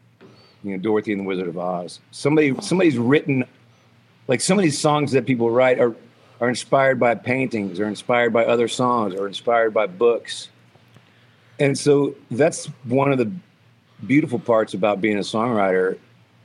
you 0.63 0.71
know, 0.71 0.77
Dorothy 0.77 1.13
and 1.13 1.21
the 1.21 1.25
Wizard 1.25 1.47
of 1.47 1.57
Oz. 1.57 2.01
Somebody, 2.11 2.53
somebody's 2.61 2.97
written, 2.97 3.45
like 4.27 4.41
some 4.41 4.59
of 4.59 4.63
these 4.63 4.77
songs 4.77 5.13
that 5.13 5.25
people 5.25 5.49
write 5.49 5.79
are, 5.79 5.95
are 6.41 6.49
inspired 6.49 6.99
by 6.99 7.15
paintings 7.15 7.79
or 7.79 7.85
inspired 7.85 8.33
by 8.33 8.45
other 8.45 8.67
songs 8.67 9.15
or 9.15 9.27
inspired 9.27 9.73
by 9.73 9.87
books. 9.87 10.49
And 11.59 11.77
so 11.77 12.15
that's 12.31 12.65
one 12.83 13.13
of 13.13 13.17
the 13.17 13.31
beautiful 14.05 14.39
parts 14.39 14.73
about 14.73 14.99
being 14.99 15.17
a 15.17 15.21
songwriter 15.21 15.97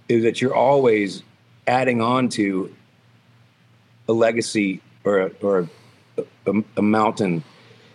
is 0.09 0.23
that 0.23 0.41
you're 0.41 0.55
always 0.55 1.25
adding 1.67 2.01
on 2.01 2.29
to 2.29 2.73
a 4.09 4.13
legacy 4.13 4.81
or 5.05 5.19
a, 5.19 5.31
or 5.41 5.59
a, 5.61 5.69
a, 6.77 6.83
mountain 6.83 7.43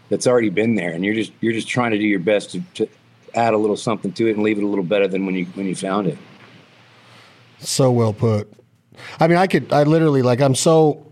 that's 0.10 0.28
already 0.28 0.50
been 0.50 0.76
there, 0.76 0.92
and 0.92 1.04
you're 1.04 1.16
just 1.16 1.32
you're 1.42 1.54
just 1.54 1.68
trying 1.68 1.92
to 1.92 1.98
do 1.98 2.06
your 2.06 2.20
best 2.20 2.52
to, 2.52 2.62
to 2.76 2.90
add 3.34 3.54
a 3.54 3.58
little 3.58 3.78
something 3.78 4.12
to 4.14 4.28
it 4.28 4.36
and 4.36 4.44
leave 4.44 4.58
it 4.58 4.64
a 4.64 4.68
little 4.68 4.84
better 4.84 5.08
than 5.08 5.26
when 5.26 5.36
you 5.36 5.46
when 5.48 5.66
you 5.66 5.76
found 5.76 6.08
it. 6.08 6.18
So 7.60 7.92
well 7.92 8.14
put. 8.14 8.52
I 9.20 9.28
mean, 9.28 9.38
I 9.38 9.48
could 9.48 9.72
I 9.74 9.84
literally 9.84 10.22
like 10.22 10.42
I'm 10.42 10.56
so 10.56 11.06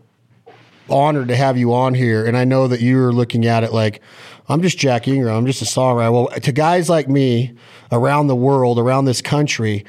honored 0.90 1.30
to 1.30 1.36
have 1.36 1.58
you 1.58 1.74
on 1.74 1.94
here, 1.94 2.26
and 2.26 2.38
I 2.38 2.44
know 2.44 2.68
that 2.68 2.82
you're 2.82 3.12
looking 3.12 3.46
at 3.46 3.64
it 3.64 3.74
like 3.74 4.02
I'm 4.50 4.62
just 4.62 4.78
Jack 4.78 5.08
Ingram. 5.08 5.36
I'm 5.36 5.46
just 5.46 5.62
a 5.62 5.66
songwriter. 5.66 6.12
Well, 6.12 6.28
to 6.28 6.52
guys 6.52 6.90
like 6.90 7.08
me 7.08 7.54
around 7.92 8.28
the 8.28 8.36
world, 8.36 8.78
around 8.80 9.06
this 9.06 9.22
country, 9.22 9.86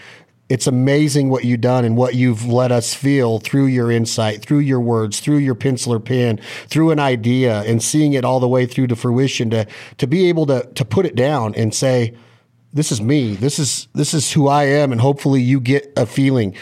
it's 0.48 0.66
amazing 0.66 1.30
what 1.30 1.44
you've 1.44 1.62
done 1.62 1.84
and 1.84 1.96
what 1.96 2.14
you've 2.14 2.46
let 2.46 2.70
us 2.70 2.92
feel 2.92 3.38
through 3.38 3.66
your 3.66 3.90
insight, 3.90 4.42
through 4.42 4.58
your 4.58 4.80
words, 4.80 5.20
through 5.20 5.38
your 5.38 5.54
pencil 5.54 5.92
or 5.92 6.00
pen, 6.00 6.38
through 6.66 6.90
an 6.90 7.00
idea 7.00 7.62
and 7.62 7.82
seeing 7.82 8.12
it 8.12 8.24
all 8.24 8.40
the 8.40 8.48
way 8.48 8.66
through 8.66 8.88
to 8.88 8.96
fruition 8.96 9.48
to, 9.50 9.66
to 9.96 10.06
be 10.06 10.28
able 10.28 10.44
to, 10.46 10.66
to 10.74 10.84
put 10.84 11.06
it 11.06 11.14
down 11.14 11.54
and 11.54 11.74
say, 11.74 12.14
this 12.74 12.92
is 12.92 13.00
me. 13.00 13.34
This 13.34 13.58
is, 13.58 13.88
this 13.94 14.12
is 14.12 14.32
who 14.32 14.48
I 14.48 14.64
am. 14.64 14.92
And 14.92 15.00
hopefully 15.00 15.40
you 15.40 15.60
get 15.60 15.92
a 15.96 16.04
feeling 16.04 16.54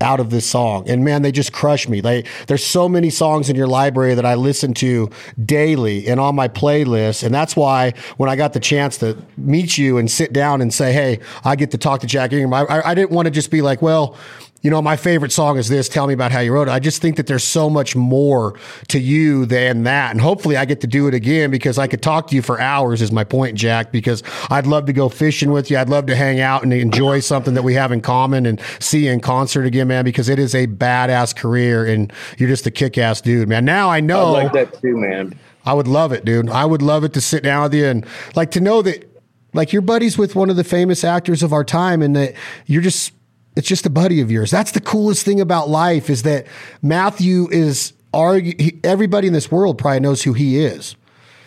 out 0.00 0.20
of 0.20 0.30
this 0.30 0.44
song. 0.44 0.88
And 0.88 1.04
man, 1.04 1.22
they 1.22 1.32
just 1.32 1.52
crush 1.52 1.88
me. 1.88 2.00
They, 2.00 2.24
there's 2.46 2.64
so 2.64 2.88
many 2.88 3.10
songs 3.10 3.48
in 3.48 3.56
your 3.56 3.68
library 3.68 4.14
that 4.14 4.26
I 4.26 4.34
listen 4.34 4.74
to 4.74 5.10
daily 5.44 6.08
and 6.08 6.18
on 6.18 6.34
my 6.34 6.48
playlist. 6.48 7.22
And 7.22 7.34
that's 7.34 7.54
why 7.54 7.94
when 8.16 8.28
I 8.28 8.36
got 8.36 8.52
the 8.52 8.60
chance 8.60 8.98
to 8.98 9.16
meet 9.36 9.78
you 9.78 9.98
and 9.98 10.10
sit 10.10 10.32
down 10.32 10.60
and 10.60 10.74
say, 10.74 10.92
Hey, 10.92 11.20
I 11.44 11.56
get 11.56 11.70
to 11.70 11.78
talk 11.78 12.00
to 12.00 12.06
Jack 12.06 12.32
Ingram, 12.32 12.52
I, 12.52 12.82
I 12.84 12.94
didn't 12.94 13.12
want 13.12 13.26
to 13.26 13.30
just 13.30 13.50
be 13.50 13.62
like, 13.62 13.82
well, 13.82 14.16
you 14.64 14.70
know, 14.70 14.80
my 14.80 14.96
favorite 14.96 15.30
song 15.30 15.58
is 15.58 15.68
this. 15.68 15.90
Tell 15.90 16.06
me 16.06 16.14
about 16.14 16.32
how 16.32 16.40
you 16.40 16.50
wrote 16.50 16.68
it. 16.68 16.70
I 16.70 16.78
just 16.78 17.02
think 17.02 17.16
that 17.18 17.26
there's 17.26 17.44
so 17.44 17.68
much 17.68 17.94
more 17.94 18.58
to 18.88 18.98
you 18.98 19.44
than 19.44 19.82
that. 19.82 20.10
And 20.10 20.22
hopefully 20.22 20.56
I 20.56 20.64
get 20.64 20.80
to 20.80 20.86
do 20.86 21.06
it 21.06 21.12
again 21.12 21.50
because 21.50 21.78
I 21.78 21.86
could 21.86 22.00
talk 22.00 22.28
to 22.28 22.34
you 22.34 22.40
for 22.40 22.58
hours, 22.58 23.02
is 23.02 23.12
my 23.12 23.24
point, 23.24 23.58
Jack, 23.58 23.92
because 23.92 24.22
I'd 24.48 24.66
love 24.66 24.86
to 24.86 24.94
go 24.94 25.10
fishing 25.10 25.52
with 25.52 25.70
you. 25.70 25.76
I'd 25.76 25.90
love 25.90 26.06
to 26.06 26.16
hang 26.16 26.40
out 26.40 26.62
and 26.62 26.72
enjoy 26.72 27.20
something 27.20 27.52
that 27.52 27.62
we 27.62 27.74
have 27.74 27.92
in 27.92 28.00
common 28.00 28.46
and 28.46 28.58
see 28.80 29.04
you 29.04 29.12
in 29.12 29.20
concert 29.20 29.66
again, 29.66 29.88
man, 29.88 30.02
because 30.02 30.30
it 30.30 30.38
is 30.38 30.54
a 30.54 30.66
badass 30.66 31.36
career 31.36 31.84
and 31.84 32.10
you're 32.38 32.48
just 32.48 32.66
a 32.66 32.70
kick 32.70 32.96
ass 32.96 33.20
dude, 33.20 33.46
man. 33.46 33.66
Now 33.66 33.90
I 33.90 34.00
know. 34.00 34.34
I 34.34 34.44
like 34.44 34.52
that 34.54 34.80
too, 34.80 34.96
man. 34.96 35.38
I 35.66 35.74
would 35.74 35.88
love 35.88 36.12
it, 36.12 36.24
dude. 36.24 36.48
I 36.48 36.64
would 36.64 36.80
love 36.80 37.04
it 37.04 37.12
to 37.12 37.20
sit 37.20 37.42
down 37.42 37.64
with 37.64 37.74
you 37.74 37.84
and 37.84 38.06
like 38.34 38.50
to 38.52 38.62
know 38.62 38.80
that 38.80 39.10
like 39.52 39.74
you're 39.74 39.82
buddies 39.82 40.16
with 40.16 40.34
one 40.34 40.48
of 40.48 40.56
the 40.56 40.64
famous 40.64 41.04
actors 41.04 41.42
of 41.42 41.52
our 41.52 41.64
time 41.64 42.00
and 42.00 42.16
that 42.16 42.32
you're 42.64 42.80
just 42.80 43.12
it's 43.56 43.68
just 43.68 43.86
a 43.86 43.90
buddy 43.90 44.20
of 44.20 44.30
yours. 44.30 44.50
That's 44.50 44.72
the 44.72 44.80
coolest 44.80 45.24
thing 45.24 45.40
about 45.40 45.68
life 45.68 46.10
is 46.10 46.22
that 46.22 46.46
Matthew 46.82 47.48
is 47.50 47.92
argue. 48.12 48.54
He, 48.58 48.80
everybody 48.84 49.26
in 49.26 49.32
this 49.32 49.50
world 49.50 49.78
probably 49.78 50.00
knows 50.00 50.22
who 50.22 50.32
he 50.32 50.58
is. 50.58 50.96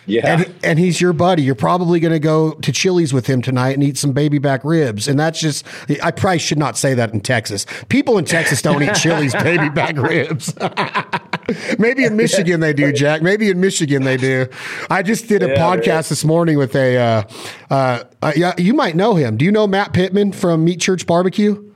Yeah. 0.08 0.26
And, 0.26 0.54
and 0.64 0.78
he's 0.78 1.02
your 1.02 1.12
buddy. 1.12 1.42
You're 1.42 1.54
probably 1.54 2.00
going 2.00 2.14
to 2.14 2.18
go 2.18 2.52
to 2.52 2.72
Chili's 2.72 3.12
with 3.12 3.26
him 3.26 3.42
tonight 3.42 3.72
and 3.72 3.84
eat 3.84 3.98
some 3.98 4.12
baby 4.12 4.38
back 4.38 4.64
ribs. 4.64 5.06
And 5.06 5.20
that's 5.20 5.38
just, 5.38 5.66
I 6.02 6.10
probably 6.12 6.38
should 6.38 6.58
not 6.58 6.78
say 6.78 6.94
that 6.94 7.12
in 7.12 7.20
Texas. 7.20 7.66
People 7.90 8.16
in 8.16 8.24
Texas 8.24 8.62
don't 8.62 8.82
eat 8.82 8.94
Chili's 8.94 9.34
baby 9.42 9.68
back 9.68 9.96
ribs. 9.96 10.54
Maybe 11.78 12.04
in 12.04 12.16
Michigan 12.16 12.60
they 12.60 12.72
do, 12.72 12.90
Jack. 12.90 13.20
Maybe 13.20 13.50
in 13.50 13.60
Michigan 13.60 14.04
they 14.04 14.16
do. 14.16 14.46
I 14.88 15.02
just 15.02 15.28
did 15.28 15.42
a 15.42 15.48
Yeah, 15.48 15.56
podcast 15.56 16.08
this 16.08 16.24
morning 16.24 16.56
with 16.56 16.74
a, 16.74 16.96
uh, 16.96 17.22
uh, 17.70 18.04
uh, 18.22 18.32
yeah, 18.34 18.54
you 18.56 18.72
might 18.72 18.96
know 18.96 19.14
him. 19.14 19.36
Do 19.36 19.44
you 19.44 19.52
know 19.52 19.66
Matt 19.66 19.92
Pittman 19.92 20.32
from 20.32 20.64
Meat 20.64 20.80
Church 20.80 21.06
Barbecue? 21.06 21.70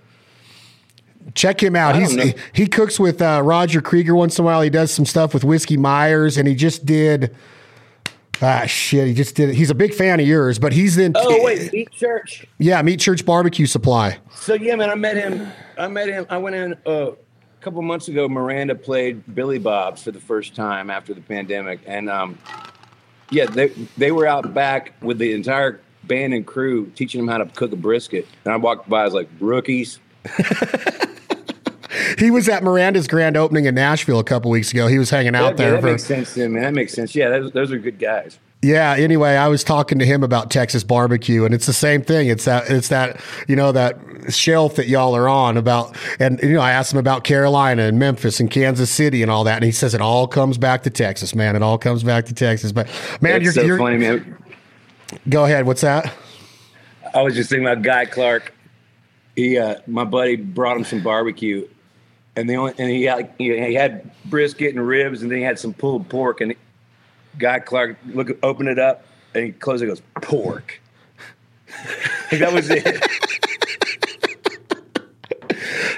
Check 1.34 1.62
him 1.62 1.76
out. 1.76 1.96
He's 1.96 2.14
know. 2.14 2.24
he, 2.24 2.34
he 2.52 2.66
cooks 2.66 3.00
with 3.00 3.22
uh, 3.22 3.42
Roger 3.44 3.80
Creager 3.80 4.16
once 4.16 4.38
in 4.38 4.44
a 4.44 4.46
while. 4.46 4.60
He 4.62 4.70
does 4.70 4.92
some 4.92 5.06
stuff 5.06 5.32
with 5.34 5.44
Whiskey 5.44 5.76
Myers, 5.76 6.36
and 6.36 6.46
he 6.46 6.54
just 6.54 6.84
did. 6.84 7.34
Ah, 8.40 8.66
shit. 8.66 9.06
He 9.06 9.14
just 9.14 9.36
did 9.36 9.50
it. 9.50 9.54
He's 9.54 9.70
a 9.70 9.74
big 9.74 9.94
fan 9.94 10.18
of 10.18 10.26
yours, 10.26 10.58
but 10.58 10.72
he's 10.72 10.98
in. 10.98 11.12
Oh 11.14 11.44
wait, 11.44 11.72
Meat 11.72 11.90
Church. 11.92 12.44
Yeah, 12.58 12.82
Meat 12.82 12.98
Church 12.98 13.24
Barbecue 13.24 13.66
Supply. 13.66 14.18
So 14.34 14.54
yeah, 14.54 14.74
man, 14.74 14.90
I 14.90 14.96
met 14.96 15.16
him. 15.16 15.50
I 15.78 15.88
met 15.88 16.08
him. 16.08 16.26
I 16.28 16.38
went 16.38 16.56
in 16.56 16.74
uh, 16.86 17.12
a 17.12 17.16
couple 17.60 17.80
months 17.82 18.08
ago. 18.08 18.28
Miranda 18.28 18.74
played 18.74 19.22
Billy 19.34 19.58
Bob's 19.58 20.02
for 20.02 20.10
the 20.10 20.20
first 20.20 20.56
time 20.56 20.90
after 20.90 21.14
the 21.14 21.20
pandemic, 21.20 21.80
and 21.86 22.10
um, 22.10 22.36
yeah, 23.30 23.46
they 23.46 23.68
they 23.96 24.10
were 24.10 24.26
out 24.26 24.52
back 24.52 24.94
with 25.00 25.18
the 25.18 25.32
entire 25.32 25.80
band 26.04 26.34
and 26.34 26.46
crew 26.46 26.90
teaching 26.96 27.20
them 27.20 27.28
how 27.28 27.38
to 27.38 27.46
cook 27.46 27.72
a 27.72 27.76
brisket. 27.76 28.26
And 28.44 28.52
I 28.52 28.56
walked 28.56 28.88
by, 28.88 29.02
I 29.02 29.04
was 29.04 29.14
like, 29.14 29.28
rookies. 29.40 30.00
He 32.18 32.30
was 32.30 32.48
at 32.48 32.62
Miranda's 32.62 33.06
grand 33.06 33.36
opening 33.36 33.66
in 33.66 33.74
Nashville 33.74 34.18
a 34.18 34.24
couple 34.24 34.50
weeks 34.50 34.72
ago. 34.72 34.86
He 34.86 34.98
was 34.98 35.10
hanging 35.10 35.34
out 35.34 35.50
Yeah, 35.50 35.52
there. 35.52 35.70
that 35.72 35.80
for, 35.82 35.86
makes 35.88 36.04
sense 36.04 36.34
to. 36.34 36.48
That 36.48 36.72
makes 36.74 36.92
sense. 36.92 37.14
Yeah, 37.14 37.28
those, 37.30 37.52
those 37.52 37.72
are 37.72 37.78
good 37.78 37.98
guys. 37.98 38.38
Yeah. 38.62 38.94
Anyway, 38.96 39.30
I 39.30 39.48
was 39.48 39.64
talking 39.64 39.98
to 39.98 40.06
him 40.06 40.22
about 40.22 40.50
Texas 40.50 40.84
barbecue, 40.84 41.44
and 41.44 41.52
it's 41.52 41.66
the 41.66 41.72
same 41.72 42.02
thing. 42.02 42.28
It's 42.28 42.44
that 42.44 42.70
it's 42.70 42.88
that 42.88 43.20
you 43.48 43.56
know 43.56 43.72
that 43.72 43.98
shelf 44.30 44.76
that 44.76 44.86
y'all 44.86 45.16
are 45.16 45.28
on 45.28 45.56
about, 45.56 45.96
and 46.20 46.40
you 46.42 46.52
know 46.52 46.60
I 46.60 46.70
asked 46.70 46.92
him 46.92 46.98
about 47.00 47.24
Carolina 47.24 47.82
and 47.82 47.98
Memphis 47.98 48.38
and 48.38 48.48
Kansas 48.50 48.88
City 48.88 49.20
and 49.20 49.30
all 49.32 49.42
that, 49.44 49.56
and 49.56 49.64
he 49.64 49.72
says 49.72 49.94
it 49.94 50.00
all 50.00 50.28
comes 50.28 50.58
back 50.58 50.84
to 50.84 50.90
Texas, 50.90 51.34
man. 51.34 51.56
It 51.56 51.62
all 51.62 51.76
comes 51.76 52.04
back 52.04 52.26
to 52.26 52.34
Texas. 52.34 52.70
But 52.70 52.88
man, 53.20 53.36
It's 53.36 53.44
you're, 53.44 53.52
so 53.52 53.62
you're 53.62 53.78
funny, 53.78 53.98
man. 53.98 54.36
go 55.28 55.44
ahead. 55.44 55.66
What's 55.66 55.80
that? 55.80 56.12
I 57.14 57.20
was 57.22 57.34
just 57.34 57.50
thinking 57.50 57.66
about 57.66 57.82
Guy 57.82 58.04
Clark. 58.06 58.54
He, 59.34 59.58
uh, 59.58 59.76
my 59.86 60.04
buddy, 60.04 60.36
brought 60.36 60.76
him 60.76 60.84
some 60.84 61.02
barbecue, 61.02 61.66
and 62.36 62.48
the 62.48 62.56
only 62.56 62.74
and 62.78 62.90
he 62.90 63.04
had 63.04 63.32
he, 63.38 63.74
had 63.74 64.10
brisket 64.26 64.74
and 64.74 64.86
ribs, 64.86 65.22
and 65.22 65.30
then 65.30 65.38
he 65.38 65.44
had 65.44 65.58
some 65.58 65.74
pulled 65.74 66.08
pork. 66.08 66.40
And 66.40 66.54
Guy 67.38 67.58
Clark 67.60 67.96
look 68.06 68.30
opened 68.42 68.68
it 68.68 68.78
up, 68.78 69.04
and 69.34 69.44
he 69.46 69.52
closed 69.52 69.82
it. 69.82 69.88
and 69.88 69.96
Goes 69.98 70.28
pork. 70.28 70.80
Like, 72.30 72.40
that 72.40 72.52
was 72.52 72.68
it. 72.70 73.02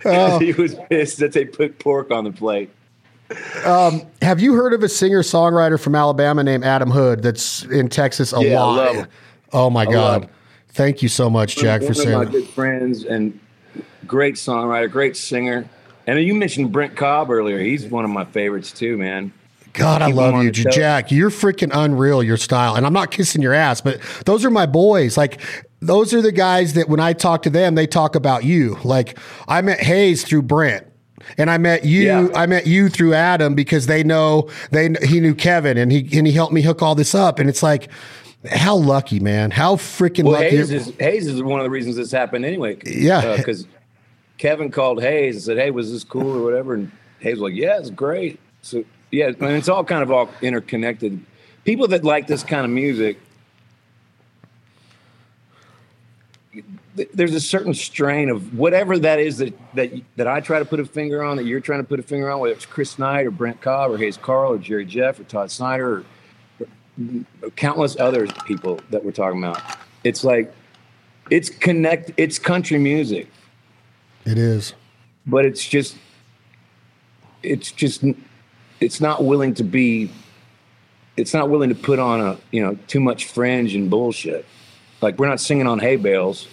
Oh. 0.07 0.39
he 0.41 0.53
was 0.53 0.75
pissed 0.91 1.19
that 1.21 1.33
they 1.33 1.45
put 1.47 1.79
pork 1.79 2.11
on 2.11 2.25
the 2.25 2.31
plate. 2.33 2.71
Um, 3.65 4.03
have 4.21 4.39
you 4.39 4.55
heard 4.55 4.75
of 4.75 4.83
a 4.83 4.89
singer 4.89 5.23
songwriter 5.23 5.81
from 5.81 5.95
Alabama 5.95 6.45
named 6.45 6.63
Adam 6.63 6.91
Hood 6.91 7.23
that's 7.23 7.65
in 7.65 7.89
Texas 7.89 8.33
a 8.35 8.41
Yeah, 8.45 8.61
I 8.61 8.93
lot? 8.93 9.09
Oh 9.53 9.71
my 9.71 9.85
love 9.85 10.23
God. 10.23 10.31
Thank 10.69 11.03
you 11.03 11.09
so 11.09 11.31
much, 11.31 11.57
Jack, 11.57 11.81
one 11.81 11.93
for 11.95 11.99
of 11.99 11.99
my 11.99 12.05
saying 12.05 12.19
that. 12.25 12.33
good 12.33 12.49
friends 12.49 13.05
and 13.05 13.39
great 14.07 14.35
songwriter, 14.35 14.91
great 14.91 15.17
singer. 15.17 15.67
And 16.07 16.21
you 16.21 16.35
mentioned 16.35 16.73
Brent 16.73 16.97
Cobb 16.97 17.31
earlier. 17.31 17.59
He's 17.59 17.87
one 17.87 18.05
of 18.05 18.11
my 18.11 18.25
favorites 18.25 18.73
too, 18.73 18.97
man. 18.99 19.33
God, 19.73 20.03
I 20.03 20.07
Keep 20.07 20.17
love 20.17 20.45
you. 20.45 20.51
Jack. 20.53 21.11
You're 21.11 21.31
freaking 21.31 21.71
unreal, 21.73 22.23
your 22.23 22.37
style. 22.37 22.77
And 22.77 22.87
I'm 22.87 22.93
not 22.93 23.11
kissing 23.11 23.43
your 23.43 23.55
ass, 23.55 23.81
but 23.81 24.01
those 24.25 24.45
are 24.45 24.51
my 24.51 24.67
boys. 24.67 25.17
Like, 25.17 25.41
those 25.81 26.15
are 26.15 26.23
the 26.23 26.33
guys 26.33 26.75
that 26.75 26.89
when 26.89 27.01
I 27.01 27.13
talk 27.13 27.43
to 27.43 27.51
them, 27.51 27.75
they 27.75 27.87
talk 27.87 28.15
about 28.15 28.45
you. 28.45 28.79
Like, 28.85 29.19
I 29.49 29.61
met 29.63 29.81
Hayes 29.81 30.25
through 30.25 30.43
Brent. 30.43 30.87
And 31.39 31.51
I 31.51 31.59
met 31.59 31.85
you. 31.85 32.03
Yeah. 32.03 32.29
I 32.35 32.47
met 32.47 32.67
you 32.67 32.89
through 32.89 33.15
Adam 33.15 33.55
because 33.55 33.87
they 33.87 34.05
know 34.05 34.51
they 34.73 34.91
he 35.05 35.21
knew 35.21 35.35
Kevin 35.35 35.79
and 35.79 35.91
he 35.91 36.07
and 36.19 36.27
he 36.27 36.35
helped 36.35 36.53
me 36.53 36.61
hook 36.61 36.83
all 36.83 36.95
this 36.95 37.15
up. 37.15 37.39
And 37.39 37.49
it's 37.49 37.63
like, 37.63 37.89
how 38.51 38.77
lucky, 38.77 39.21
man! 39.21 39.51
How 39.51 39.77
freaking 39.77 40.25
Well, 40.25 40.35
lucky! 40.35 40.57
Hayes 40.57 40.71
is 40.71 40.93
Hayes 40.99 41.27
is 41.27 41.43
one 41.43 41.61
of 41.61 41.65
the 41.65 41.71
reasons 41.71 41.97
this 41.97 42.13
happened 42.13 42.45
anyway. 42.45 42.77
Yeah. 42.85 43.19
Uh, 43.19 43.37
because 43.39 43.67
Kevin 44.39 44.71
called 44.71 45.03
Hayes 45.03 45.37
and 45.37 45.45
said, 45.45 45.59
"Hey, 45.59 45.71
was 45.71 45.93
this 45.93 46.05
cool 46.05 46.39
or 46.39 46.45
whatever?" 46.45 46.75
And 46.75 46.91
Hayes 47.21 47.35
was 47.35 47.53
like, 47.53 47.55
"Yeah, 47.55 47.79
it's 47.79 47.91
great." 47.91 48.41
So 48.63 48.85
yeah, 49.11 49.31
mean, 49.39 49.53
it's 49.53 49.69
all 49.69 49.85
kind 49.85 50.03
of 50.03 50.11
all 50.11 50.29
interconnected. 50.43 51.21
People 51.65 51.89
that 51.89 52.05
like 52.05 52.27
this 52.27 52.43
kind 52.43 52.65
of 52.65 52.71
music, 52.71 53.19
there's 56.95 57.35
a 57.35 57.41
certain 57.41 57.75
strain 57.75 58.29
of 58.29 58.57
whatever 58.57 58.99
that 58.99 59.19
is 59.19 59.39
that 59.39 59.55
that 59.75 59.93
that 60.17 60.27
I 60.27 60.41
try 60.41 60.59
to 60.59 60.65
put 60.65 60.81
a 60.81 60.85
finger 60.85 61.23
on, 61.23 61.37
that 61.37 61.45
you're 61.45 61.61
trying 61.61 61.81
to 61.81 61.85
put 61.85 62.01
a 62.01 62.03
finger 62.03 62.31
on, 62.31 62.41
whether 62.41 62.55
it's 62.55 62.67
Chris 62.67 62.99
Knight 62.99 63.27
or 63.27 63.31
Brent 63.31 63.61
Cobb 63.61 63.91
or 63.91 63.99
Hayes 63.99 64.17
Carl 64.17 64.53
or 64.53 64.59
Jerry 64.59 64.85
Jeff 64.85 65.19
or 65.21 65.25
Todd 65.25 65.51
Snider 65.51 65.99
or 65.99 66.05
countless 67.57 67.99
other 67.99 68.27
people 68.47 68.81
that 68.91 69.05
we're 69.05 69.13
talking 69.13 69.43
about. 69.43 69.61
It's 70.05 70.25
like 70.25 70.55
it's 71.31 71.49
connect. 71.49 72.13
It's 72.17 72.39
country 72.39 72.79
music, 72.79 73.29
it 74.25 74.39
is. 74.39 74.75
but 75.27 75.45
it's 75.45 75.67
just 75.67 75.97
it's 77.43 77.71
just 77.71 78.05
it's 78.81 79.01
not 79.01 79.25
willing 79.25 79.55
to 79.55 79.65
be. 79.65 80.11
It's 81.17 81.33
not 81.33 81.49
willing 81.49 81.69
to 81.69 81.75
put 81.75 81.99
on 81.99 82.21
a 82.21 82.39
you 82.51 82.63
know 82.63 82.77
too 82.89 83.01
much 83.01 83.27
fringe 83.27 83.75
and 83.75 83.89
bullshit. 83.89 84.45
Like 85.01 85.19
we're 85.19 85.29
not 85.29 85.41
singing 85.41 85.67
on 85.67 85.79
hay 85.79 85.97
bales. 85.97 86.49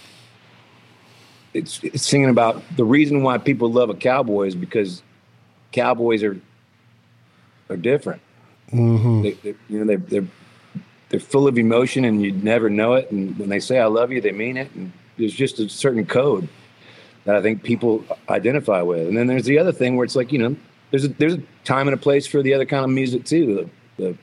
It's, 1.54 1.84
it's 1.84 2.06
singing 2.06 2.30
about 2.30 2.62
the 2.76 2.84
reason 2.84 3.22
why 3.22 3.36
people 3.36 3.70
love 3.70 3.90
a 3.90 3.94
cowboy 3.94 4.46
is 4.46 4.54
because 4.54 5.02
cowboys 5.70 6.22
are 6.22 6.40
are 7.68 7.76
different. 7.76 8.22
Mm-hmm. 8.70 9.22
They, 9.22 9.30
they, 9.32 9.54
you 9.68 9.78
know, 9.78 9.84
they're, 9.84 9.96
they're 9.96 10.28
they're 11.08 11.20
full 11.20 11.46
of 11.46 11.58
emotion, 11.58 12.04
and 12.04 12.22
you'd 12.22 12.42
never 12.42 12.70
know 12.70 12.94
it. 12.94 13.10
And 13.10 13.38
when 13.38 13.48
they 13.48 13.60
say 13.60 13.78
"I 13.78 13.86
love 13.86 14.12
you," 14.12 14.20
they 14.20 14.32
mean 14.32 14.56
it. 14.56 14.70
And 14.74 14.92
there's 15.18 15.34
just 15.34 15.58
a 15.58 15.68
certain 15.68 16.06
code 16.06 16.48
that 17.24 17.36
I 17.36 17.42
think 17.42 17.62
people 17.62 18.04
identify 18.28 18.82
with. 18.82 19.08
And 19.08 19.16
then 19.16 19.26
there's 19.26 19.44
the 19.44 19.58
other 19.58 19.72
thing 19.72 19.96
where 19.96 20.04
it's 20.04 20.16
like 20.16 20.32
you 20.32 20.38
know, 20.38 20.56
there's 20.90 21.04
a, 21.04 21.08
there's 21.08 21.34
a 21.34 21.42
time 21.64 21.88
and 21.88 21.94
a 21.94 21.98
place 21.98 22.26
for 22.26 22.42
the 22.42 22.54
other 22.54 22.66
kind 22.66 22.84
of 22.84 22.90
music 22.90 23.24
too. 23.24 23.68
The, 23.96 24.04
the 24.04 24.18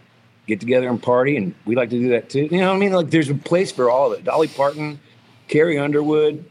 get 0.48 0.60
together 0.60 0.90
and 0.90 1.02
party, 1.02 1.38
and 1.38 1.54
we 1.66 1.76
like 1.76 1.90
to 1.92 2.00
do 2.00 2.10
that 2.10 2.30
too. 2.30 2.48
You 2.52 2.60
know 2.60 2.70
what 2.70 2.76
I 2.76 2.80
mean? 2.80 2.92
Like 2.92 3.10
there's 3.10 3.30
a 3.30 3.36
place 3.36 3.72
for 3.72 3.90
all 3.90 4.12
of 4.12 4.20
it. 4.20 4.26
Dolly 4.26 4.48
Parton, 4.48 5.00
Carrie 5.48 5.78
Underwood 5.78 6.50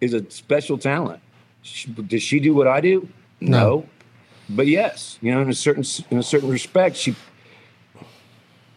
is 0.00 0.12
a 0.12 0.28
special 0.30 0.76
talent. 0.76 1.20
She, 1.62 1.90
does 1.90 2.22
she 2.22 2.40
do 2.40 2.54
what 2.54 2.66
I 2.66 2.80
do? 2.80 3.08
No. 3.40 3.88
But 4.50 4.66
yes, 4.66 5.18
you 5.20 5.32
know, 5.32 5.42
in 5.42 5.50
a 5.50 5.54
certain 5.54 5.84
in 6.10 6.18
a 6.18 6.22
certain 6.22 6.48
respect, 6.48 6.96
she 6.96 7.14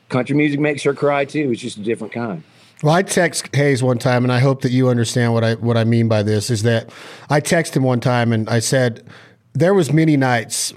country 0.10 0.36
music 0.36 0.60
makes 0.60 0.84
her 0.84 0.94
cry 0.94 1.26
too. 1.26 1.52
It's 1.52 1.62
just 1.62 1.78
a 1.78 1.82
different 1.82 2.14
kind. 2.14 2.44
Well, 2.84 2.96
I 2.96 3.04
text 3.04 3.56
Hayes 3.56 3.84
one 3.84 4.00
time, 4.00 4.24
and 4.24 4.34
I 4.34 4.40
hope 4.40 4.64
that 4.64 4.72
you 4.72 4.90
understand 4.90 5.34
what 5.34 5.44
I 5.44 5.54
what 5.56 5.78
I 5.78 5.84
mean 5.84 6.08
by 6.08 6.24
this. 6.24 6.50
Is 6.50 6.64
that 6.64 6.92
I 7.30 7.40
texted 7.40 7.76
him 7.76 7.84
one 7.84 8.00
time, 8.00 8.34
and 8.34 8.50
I 8.50 8.60
said 8.60 9.08
there 9.54 9.74
was 9.74 9.94
many 9.94 10.18
nights 10.18 10.74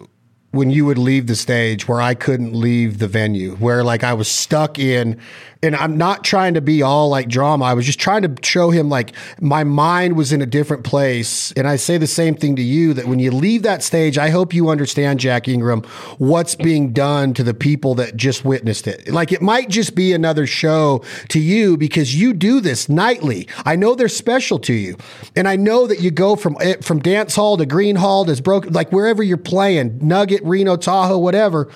when 0.50 0.70
you 0.70 0.84
would 0.84 0.98
leave 0.98 1.26
the 1.26 1.34
stage 1.34 1.88
where 1.88 2.00
I 2.00 2.14
couldn't 2.14 2.54
leave 2.54 2.98
the 2.98 3.08
venue, 3.08 3.56
where 3.56 3.82
like 3.82 4.04
I 4.04 4.12
was 4.12 4.28
stuck 4.28 4.78
in, 4.78 5.18
and 5.64 5.74
I'm 5.74 5.96
not 5.96 6.24
trying 6.24 6.54
to 6.54 6.60
be 6.60 6.82
all 6.82 7.08
like 7.08 7.28
drama. 7.28 7.64
I 7.64 7.74
was 7.74 7.86
just 7.86 7.98
trying 7.98 8.22
to 8.22 8.34
show 8.46 8.70
him 8.70 8.90
like 8.90 9.12
my 9.40 9.64
mind 9.64 10.16
was 10.16 10.30
in 10.30 10.42
a 10.42 10.46
different 10.46 10.84
place. 10.84 11.52
And 11.52 11.66
I 11.66 11.76
say 11.76 11.96
the 11.96 12.06
same 12.06 12.34
thing 12.34 12.56
to 12.56 12.62
you 12.62 12.92
that 12.94 13.06
when 13.06 13.18
you 13.18 13.30
leave 13.30 13.62
that 13.62 13.82
stage, 13.82 14.18
I 14.18 14.28
hope 14.28 14.52
you 14.52 14.68
understand, 14.68 15.20
Jack 15.20 15.48
Ingram, 15.48 15.82
what's 16.18 16.54
being 16.54 16.92
done 16.92 17.32
to 17.34 17.42
the 17.42 17.54
people 17.54 17.94
that 17.96 18.14
just 18.14 18.44
witnessed 18.44 18.86
it. 18.86 19.08
Like 19.08 19.32
it 19.32 19.40
might 19.40 19.70
just 19.70 19.94
be 19.94 20.12
another 20.12 20.46
show 20.46 21.02
to 21.30 21.40
you 21.40 21.78
because 21.78 22.14
you 22.14 22.34
do 22.34 22.60
this 22.60 22.88
nightly. 22.88 23.48
I 23.64 23.76
know 23.76 23.94
they're 23.94 24.08
special 24.08 24.58
to 24.60 24.74
you, 24.74 24.96
and 25.34 25.48
I 25.48 25.56
know 25.56 25.86
that 25.86 26.00
you 26.00 26.10
go 26.10 26.36
from 26.36 26.56
eh, 26.60 26.76
from 26.82 27.00
dance 27.00 27.34
hall 27.34 27.56
to 27.56 27.64
Gruene 27.64 27.96
Hall 27.96 28.24
to 28.26 28.42
broken, 28.42 28.72
like 28.72 28.92
wherever 28.92 29.22
you're 29.22 29.36
playing, 29.36 29.98
Nugget, 30.02 30.42
Reno, 30.44 30.76
Tahoe, 30.76 31.18
whatever. 31.18 31.70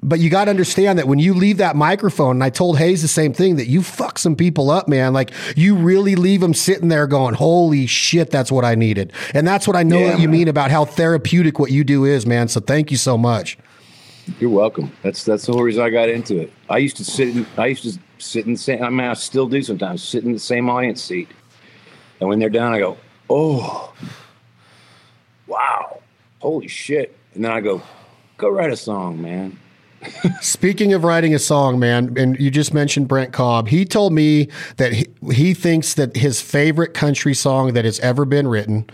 But 0.00 0.20
you 0.20 0.30
got 0.30 0.44
to 0.44 0.50
understand 0.50 0.98
that 0.98 1.08
when 1.08 1.18
you 1.18 1.34
leave 1.34 1.58
that 1.58 1.74
microphone, 1.74 2.36
and 2.36 2.44
I 2.44 2.50
told 2.50 2.78
Hayes 2.78 3.02
the 3.02 3.08
same 3.08 3.32
thing, 3.32 3.56
that 3.56 3.66
you 3.66 3.82
fuck 3.82 4.18
some 4.18 4.36
people 4.36 4.70
up, 4.70 4.86
man. 4.86 5.12
Like 5.12 5.32
you 5.56 5.74
really 5.74 6.14
leave 6.14 6.40
them 6.40 6.54
sitting 6.54 6.88
there 6.88 7.08
going, 7.08 7.34
holy 7.34 7.86
shit, 7.86 8.30
that's 8.30 8.52
what 8.52 8.64
I 8.64 8.76
needed. 8.76 9.12
And 9.34 9.46
that's 9.46 9.66
what 9.66 9.76
I 9.76 9.82
know 9.82 9.98
Yeah, 9.98 10.10
that 10.12 10.20
you 10.20 10.28
man. 10.28 10.38
mean 10.38 10.48
about 10.48 10.70
how 10.70 10.84
therapeutic 10.84 11.58
what 11.58 11.72
you 11.72 11.82
do 11.82 12.04
is, 12.04 12.26
man. 12.26 12.46
So 12.46 12.60
thank 12.60 12.92
you 12.92 12.96
so 12.96 13.18
much. 13.18 13.58
You're 14.38 14.50
welcome. 14.50 14.92
That's 15.02 15.24
that's 15.24 15.46
the 15.46 15.52
whole 15.52 15.62
reason 15.62 15.82
I 15.82 15.90
got 15.90 16.08
into 16.08 16.38
it. 16.38 16.52
I 16.68 16.78
used 16.78 16.98
to 16.98 17.04
sit. 17.04 17.34
In, 17.34 17.46
I 17.56 17.66
used 17.66 17.82
to 17.84 17.98
sit 18.18 18.44
in 18.46 18.52
the 18.52 18.58
same. 18.58 18.82
I 18.82 18.90
mean, 18.90 19.00
I 19.06 19.14
still 19.14 19.48
do 19.48 19.62
sometimes. 19.62 20.02
Sit 20.02 20.22
in 20.22 20.32
the 20.32 20.38
same 20.38 20.68
audience 20.68 21.02
seat, 21.02 21.28
and 22.20 22.28
when 22.28 22.38
they're 22.38 22.50
done, 22.50 22.74
I 22.74 22.78
go, 22.78 22.98
"Oh, 23.30 23.94
wow, 25.46 26.02
holy 26.40 26.68
shit!" 26.68 27.16
And 27.34 27.42
then 27.42 27.52
I 27.52 27.62
go, 27.62 27.80
"Go 28.36 28.50
write 28.50 28.70
a 28.70 28.76
song, 28.76 29.22
man." 29.22 29.58
Speaking 30.40 30.92
of 30.92 31.04
writing 31.04 31.34
a 31.34 31.38
song, 31.38 31.78
man, 31.78 32.14
and 32.16 32.38
you 32.38 32.50
just 32.50 32.72
mentioned 32.72 33.08
Brent 33.08 33.32
Cobb. 33.32 33.68
He 33.68 33.84
told 33.84 34.12
me 34.12 34.48
that 34.76 34.92
he, 34.92 35.06
he 35.32 35.54
thinks 35.54 35.94
that 35.94 36.16
his 36.16 36.40
favorite 36.40 36.94
country 36.94 37.34
song 37.34 37.72
that 37.72 37.84
has 37.84 37.98
ever 38.00 38.24
been 38.24 38.48
written 38.48 38.88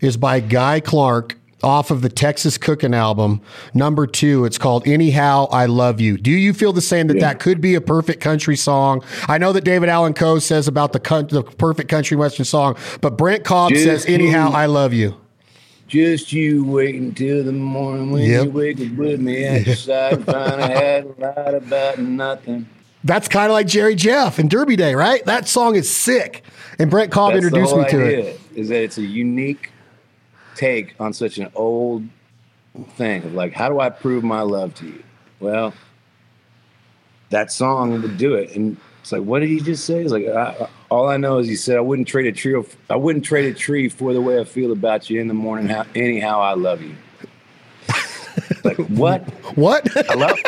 is 0.00 0.16
by 0.16 0.40
Guy 0.40 0.80
Clark 0.80 1.36
off 1.62 1.90
of 1.90 2.02
the 2.02 2.08
Texas 2.08 2.58
Cooking 2.58 2.94
album, 2.94 3.40
number 3.74 4.06
two. 4.06 4.44
It's 4.44 4.58
called 4.58 4.86
Anyhow 4.86 5.48
I 5.50 5.66
Love 5.66 6.00
You. 6.00 6.16
Do 6.16 6.30
you 6.30 6.52
feel 6.52 6.72
the 6.72 6.80
same 6.80 7.06
that 7.08 7.16
yeah. 7.16 7.32
that 7.32 7.40
could 7.40 7.60
be 7.60 7.74
a 7.74 7.80
perfect 7.80 8.20
country 8.20 8.56
song? 8.56 9.02
I 9.26 9.38
know 9.38 9.52
that 9.52 9.64
David 9.64 9.88
Allan 9.88 10.14
Coe 10.14 10.38
says 10.38 10.68
about 10.68 10.92
the, 10.92 10.98
the 11.28 11.42
perfect 11.42 11.88
country 11.88 12.16
western 12.16 12.44
song, 12.44 12.76
but 13.00 13.16
Brent 13.16 13.44
Cobb 13.44 13.70
just 13.70 13.84
says 13.84 14.06
Anyhow 14.06 14.50
I 14.52 14.66
Love 14.66 14.92
You. 14.92 15.16
Just 15.86 16.32
you 16.32 16.64
wait 16.64 16.96
until 16.96 17.44
the 17.44 17.52
morning 17.52 18.10
when 18.10 18.28
yep. 18.28 18.46
you 18.46 18.50
wake 18.50 18.80
up 18.80 18.92
with 18.96 19.20
me 19.20 19.44
at 19.44 19.66
your 19.66 19.76
side, 19.76 20.24
find 20.24 20.60
I 20.60 20.68
had 20.82 21.04
a 21.04 21.08
lot 21.20 21.54
about 21.54 21.98
nothing. 21.98 22.68
That's 23.04 23.28
kind 23.28 23.46
of 23.46 23.52
like 23.52 23.68
Jerry 23.68 23.94
Jeff 23.94 24.40
and 24.40 24.50
Derby 24.50 24.74
Day, 24.74 24.96
right? 24.96 25.24
That 25.26 25.46
song 25.46 25.76
is 25.76 25.88
sick. 25.88 26.42
And 26.80 26.90
Brent 26.90 27.12
Cobb 27.12 27.34
That's 27.34 27.44
introduced 27.44 27.76
me 27.76 27.88
to 27.88 28.00
it. 28.00 28.40
Is 28.56 28.68
that 28.68 28.82
it's 28.82 28.98
a 28.98 29.02
unique 29.02 29.70
take 30.56 30.94
on 30.98 31.12
such 31.12 31.38
an 31.38 31.50
old 31.54 32.04
thing 32.96 33.22
of 33.22 33.34
like, 33.34 33.52
how 33.52 33.68
do 33.68 33.78
I 33.78 33.90
prove 33.90 34.24
my 34.24 34.40
love 34.40 34.74
to 34.76 34.86
you? 34.86 35.02
Well, 35.38 35.72
that 37.30 37.52
song 37.52 38.02
would 38.02 38.16
do 38.16 38.34
it. 38.34 38.56
And 38.56 38.76
it's 39.00 39.12
like, 39.12 39.22
what 39.22 39.40
did 39.40 39.50
he 39.50 39.60
just 39.60 39.84
say? 39.84 40.02
It's 40.02 40.12
like, 40.12 40.26
I, 40.26 40.68
all 40.90 41.08
I 41.08 41.16
know 41.16 41.38
is 41.38 41.48
he 41.48 41.56
said, 41.56 41.76
I 41.76 41.80
wouldn't 41.80 42.08
trade 42.08 42.26
a 42.26 42.32
tree. 42.32 42.62
I 42.88 42.96
wouldn't 42.96 43.24
trade 43.24 43.46
a 43.46 43.54
tree 43.54 43.88
for 43.88 44.12
the 44.12 44.20
way 44.20 44.38
I 44.40 44.44
feel 44.44 44.72
about 44.72 45.10
you 45.10 45.20
in 45.20 45.28
the 45.28 45.34
morning. 45.34 45.68
How, 45.68 45.84
anyhow, 45.94 46.40
I 46.40 46.54
love 46.54 46.82
you. 46.82 46.94
like 48.64 48.76
what? 48.88 49.22
What? 49.56 50.10
I 50.10 50.14
love. 50.14 50.38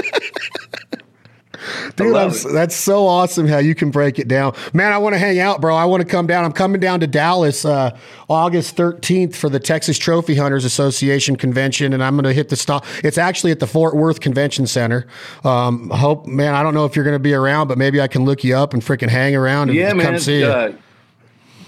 Dude, 1.98 2.14
that's, 2.14 2.44
that's, 2.44 2.74
so 2.74 3.06
awesome 3.06 3.46
how 3.46 3.58
you 3.58 3.74
can 3.74 3.90
break 3.90 4.18
it 4.18 4.28
down. 4.28 4.54
Man, 4.72 4.92
I 4.92 4.98
want 4.98 5.14
to 5.14 5.18
hang 5.18 5.38
out, 5.38 5.60
bro. 5.60 5.74
I 5.74 5.84
want 5.84 6.02
to 6.02 6.08
come 6.08 6.26
down. 6.26 6.44
I'm 6.44 6.52
coming 6.52 6.80
down 6.80 7.00
to 7.00 7.06
Dallas 7.06 7.64
uh, 7.64 7.96
August 8.28 8.76
13th 8.76 9.34
for 9.34 9.48
the 9.48 9.58
Texas 9.58 9.98
Trophy 9.98 10.34
Hunters 10.34 10.64
Association 10.64 11.36
convention, 11.36 11.92
and 11.92 12.02
I'm 12.02 12.14
going 12.14 12.24
to 12.24 12.32
hit 12.32 12.48
the 12.48 12.56
stop. 12.56 12.84
It's 13.02 13.18
actually 13.18 13.52
at 13.52 13.60
the 13.60 13.66
Fort 13.66 13.96
Worth 13.96 14.20
Convention 14.20 14.66
Center. 14.66 15.06
Um, 15.44 15.90
hope, 15.90 16.26
man, 16.26 16.54
I 16.54 16.62
don't 16.62 16.74
know 16.74 16.84
if 16.84 16.96
you're 16.96 17.04
going 17.04 17.16
to 17.16 17.18
be 17.18 17.34
around, 17.34 17.68
but 17.68 17.78
maybe 17.78 18.00
I 18.00 18.08
can 18.08 18.24
look 18.24 18.44
you 18.44 18.56
up 18.56 18.74
and 18.74 18.82
freaking 18.82 19.08
hang 19.08 19.34
around 19.34 19.70
and 19.70 19.78
yeah, 19.78 19.90
come 19.90 19.98
man, 19.98 20.20
see 20.20 20.44
uh, 20.44 20.68
you. 20.68 20.78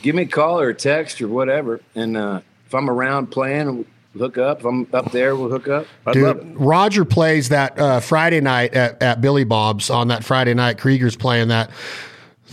Give 0.02 0.14
me 0.14 0.22
a 0.22 0.26
call 0.26 0.60
or 0.60 0.70
a 0.70 0.74
text 0.74 1.20
or 1.20 1.28
whatever. 1.28 1.80
And 1.94 2.16
uh, 2.16 2.40
if 2.66 2.74
I'm 2.74 2.88
around 2.88 3.26
playing, 3.26 3.84
hook 4.16 4.38
up. 4.38 4.61
If 4.61 4.64
I'm 4.64 4.86
up 4.92 5.12
there, 5.12 5.36
we'll 5.36 5.48
hook 5.48 5.68
up. 5.68 5.86
I'd 6.06 6.12
Dude, 6.14 6.56
Roger 6.56 7.04
plays 7.04 7.48
that 7.50 7.78
uh, 7.78 8.00
Friday 8.00 8.40
night 8.40 8.74
at, 8.74 9.02
at 9.02 9.20
Billy 9.20 9.44
Bob's 9.44 9.90
on 9.90 10.08
that 10.08 10.24
Friday 10.24 10.54
night. 10.54 10.78
Creager's 10.78 11.16
playing 11.16 11.48
that 11.48 11.70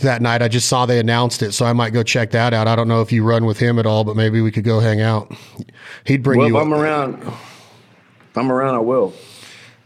that 0.00 0.22
night. 0.22 0.42
I 0.42 0.48
just 0.48 0.68
saw 0.68 0.86
they 0.86 0.98
announced 0.98 1.42
it, 1.42 1.52
so 1.52 1.66
I 1.66 1.72
might 1.72 1.92
go 1.92 2.02
check 2.02 2.30
that 2.30 2.54
out. 2.54 2.68
I 2.68 2.76
don't 2.76 2.88
know 2.88 3.00
if 3.00 3.12
you 3.12 3.24
run 3.24 3.44
with 3.44 3.58
him 3.58 3.78
at 3.78 3.86
all, 3.86 4.04
but 4.04 4.16
maybe 4.16 4.40
we 4.40 4.50
could 4.50 4.64
go 4.64 4.80
hang 4.80 5.00
out. 5.00 5.34
He'd 6.04 6.22
bring 6.22 6.38
well, 6.38 6.48
you. 6.48 6.56
If 6.56 6.62
I'm 6.62 6.74
around, 6.74 7.22
if 7.22 8.36
I'm 8.36 8.52
around, 8.52 8.76
I 8.76 8.80
will. 8.80 9.12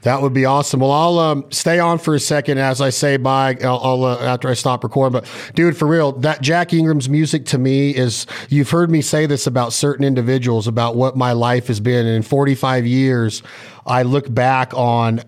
That 0.02 0.20
would 0.20 0.32
be 0.32 0.44
awesome. 0.44 0.80
Well, 0.80 0.90
I'll 0.90 1.18
um, 1.18 1.44
stay 1.50 1.78
on 1.78 1.98
for 1.98 2.14
a 2.14 2.20
second 2.20 2.58
as 2.58 2.80
I 2.80 2.90
say 2.90 3.16
bye. 3.16 3.56
I'll, 3.62 3.80
I'll 3.82 4.04
uh, 4.04 4.18
after 4.20 4.48
I 4.48 4.54
stop 4.54 4.82
recording. 4.82 5.20
But 5.20 5.30
dude, 5.54 5.76
for 5.76 5.86
real, 5.86 6.12
that 6.12 6.42
Jack 6.42 6.72
Ingram's 6.72 7.08
music 7.08 7.44
to 7.46 7.58
me 7.58 7.94
is. 7.94 8.26
You've 8.48 8.70
heard 8.70 8.90
me 8.90 9.00
say 9.00 9.26
this 9.26 9.46
about 9.46 9.72
certain 9.72 10.04
individuals 10.04 10.66
about 10.66 10.96
what 10.96 11.16
my 11.16 11.32
life 11.32 11.68
has 11.68 11.80
been. 11.80 12.06
And 12.06 12.16
in 12.16 12.22
45 12.22 12.86
years, 12.86 13.42
I 13.86 14.02
look 14.02 14.32
back 14.32 14.74
on. 14.74 15.20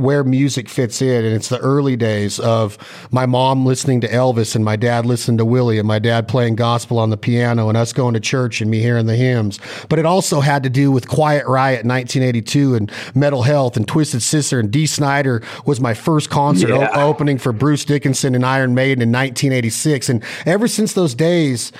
Where 0.00 0.24
music 0.24 0.68
fits 0.68 1.02
in. 1.02 1.24
And 1.24 1.34
it's 1.34 1.48
the 1.48 1.58
early 1.58 1.96
days 1.96 2.40
of 2.40 2.78
my 3.10 3.26
mom 3.26 3.66
listening 3.66 4.00
to 4.00 4.08
Elvis 4.08 4.56
and 4.56 4.64
my 4.64 4.76
dad 4.76 5.06
listening 5.06 5.38
to 5.38 5.44
Willie 5.44 5.78
and 5.78 5.86
my 5.86 5.98
dad 5.98 6.26
playing 6.26 6.56
gospel 6.56 6.98
on 6.98 7.10
the 7.10 7.16
piano 7.16 7.68
and 7.68 7.76
us 7.76 7.92
going 7.92 8.14
to 8.14 8.20
church 8.20 8.60
and 8.60 8.70
me 8.70 8.80
hearing 8.80 9.06
the 9.06 9.16
hymns. 9.16 9.58
But 9.88 9.98
it 9.98 10.06
also 10.06 10.40
had 10.40 10.62
to 10.62 10.70
do 10.70 10.90
with 10.90 11.08
Quiet 11.08 11.46
Riot 11.46 11.84
1982 11.84 12.74
and 12.74 12.92
Metal 13.14 13.42
Health 13.42 13.76
and 13.76 13.86
Twisted 13.86 14.22
Sister 14.22 14.58
and 14.58 14.70
Dee 14.70 14.86
Snider 14.86 15.42
was 15.66 15.80
my 15.80 15.94
first 15.94 16.30
concert 16.30 16.70
yeah. 16.70 16.90
o- 16.94 17.08
opening 17.08 17.38
for 17.38 17.52
Bruce 17.52 17.84
Dickinson 17.84 18.34
and 18.34 18.44
Iron 18.44 18.74
Maiden 18.74 19.02
in 19.02 19.10
1986. 19.10 20.08
And 20.08 20.24
ever 20.46 20.66
since 20.66 20.94
those 20.94 21.14
days, 21.14 21.72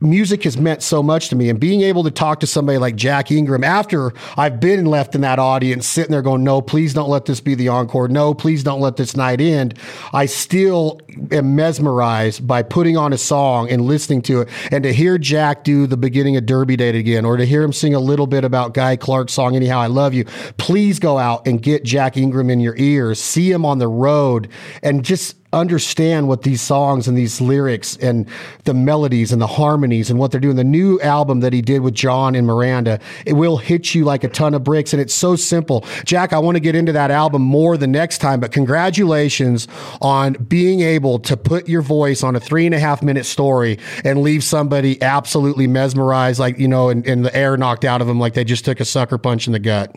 music 0.00 0.42
has 0.42 0.58
meant 0.58 0.82
so 0.82 1.02
much 1.02 1.28
to 1.30 1.36
me 1.36 1.48
and 1.48 1.58
being 1.58 1.80
able 1.80 2.04
to 2.04 2.10
talk 2.10 2.40
to 2.40 2.46
somebody 2.46 2.76
like 2.76 2.96
Jack 2.96 3.30
Ingram 3.30 3.64
after 3.64 4.12
I've 4.36 4.60
been 4.60 4.84
left 4.84 5.14
in 5.14 5.22
that 5.22 5.38
audience 5.38 5.86
sitting 5.86 6.10
there 6.10 6.20
going 6.20 6.44
no 6.44 6.60
please 6.60 6.92
don't 6.92 7.08
let 7.08 7.24
this 7.24 7.40
be 7.40 7.54
the 7.54 7.68
encore. 7.68 8.08
No 8.08 8.34
please 8.34 8.62
don't 8.62 8.80
let 8.80 8.96
this 8.96 9.16
night 9.16 9.40
end 9.40 9.78
I 10.12 10.26
still 10.26 11.00
am 11.32 11.56
mesmerized 11.56 12.46
by 12.46 12.62
putting 12.62 12.98
on 12.98 13.14
a 13.14 13.18
song 13.18 13.70
and 13.70 13.86
listening 13.86 14.20
to 14.22 14.42
it. 14.42 14.48
And 14.70 14.84
to 14.84 14.92
hear 14.92 15.16
Jack 15.16 15.64
do 15.64 15.86
the 15.86 15.96
beginning 15.96 16.36
of 16.36 16.44
Derby 16.44 16.76
Day 16.76 16.90
again 16.90 17.24
or 17.24 17.38
to 17.38 17.46
hear 17.46 17.62
him 17.62 17.72
sing 17.72 17.94
a 17.94 18.00
little 18.00 18.26
bit 18.26 18.44
about 18.44 18.74
Guy 18.74 18.96
Clark's 18.96 19.32
song 19.32 19.56
Anyhow 19.56 19.78
I 19.80 19.86
Love 19.86 20.12
You 20.12 20.24
please 20.58 20.98
go 20.98 21.16
out 21.16 21.46
and 21.46 21.62
get 21.62 21.84
Jack 21.84 22.18
Ingram 22.18 22.50
in 22.50 22.60
your 22.60 22.76
ears. 22.76 23.18
See 23.18 23.50
him 23.50 23.64
on 23.64 23.78
the 23.78 23.88
road 23.88 24.48
and 24.82 25.04
just 25.04 25.36
understand 25.52 26.28
what 26.28 26.42
these 26.42 26.60
songs 26.60 27.08
and 27.08 27.16
these 27.16 27.40
lyrics 27.40 27.96
and 27.96 28.28
the 28.64 28.74
melodies 28.74 29.32
and 29.32 29.40
the 29.40 29.46
harmonies 29.46 30.10
and 30.10 30.18
what 30.18 30.30
they're 30.30 30.40
doing. 30.40 30.56
The 30.56 30.64
new 30.64 31.00
album 31.00 31.40
that 31.40 31.52
he 31.52 31.62
did 31.62 31.80
with 31.80 31.94
Jon 31.94 32.34
and 32.34 32.46
Miranda, 32.46 33.00
it 33.24 33.34
will 33.34 33.56
hit 33.56 33.94
you 33.94 34.04
like 34.04 34.24
a 34.24 34.28
ton 34.28 34.54
of 34.54 34.64
bricks. 34.64 34.92
And 34.92 35.00
it's 35.00 35.14
so 35.14 35.36
simple. 35.36 35.84
Jack, 36.04 36.32
I 36.32 36.38
want 36.38 36.56
to 36.56 36.60
get 36.60 36.74
into 36.74 36.92
that 36.92 37.10
album 37.10 37.42
more 37.42 37.76
the 37.76 37.86
next 37.86 38.18
time, 38.18 38.40
but 38.40 38.52
congratulations 38.52 39.68
on 40.00 40.34
being 40.34 40.80
able 40.80 41.18
to 41.20 41.36
put 41.36 41.68
your 41.68 41.82
voice 41.82 42.22
on 42.22 42.36
a 42.36 42.40
three 42.40 42.66
and 42.66 42.74
a 42.74 42.78
half 42.78 43.02
minute 43.02 43.26
story 43.26 43.78
and 44.04 44.22
leave 44.22 44.44
somebody 44.44 45.00
absolutely 45.02 45.66
mesmerized, 45.66 46.38
like, 46.38 46.58
you 46.58 46.68
know, 46.68 46.88
and, 46.88 47.06
and 47.06 47.24
the 47.24 47.34
air 47.36 47.56
knocked 47.56 47.84
out 47.84 48.00
of 48.00 48.06
them 48.06 48.18
like 48.18 48.34
they 48.34 48.44
just 48.44 48.64
took 48.64 48.80
a 48.80 48.84
sucker 48.84 49.18
punch 49.18 49.46
in 49.46 49.52
the 49.52 49.58
gut. 49.58 49.96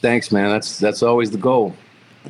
Thanks, 0.00 0.32
man. 0.32 0.48
That's 0.48 0.78
that's 0.78 1.02
always 1.02 1.30
the 1.30 1.38
goal. 1.38 1.76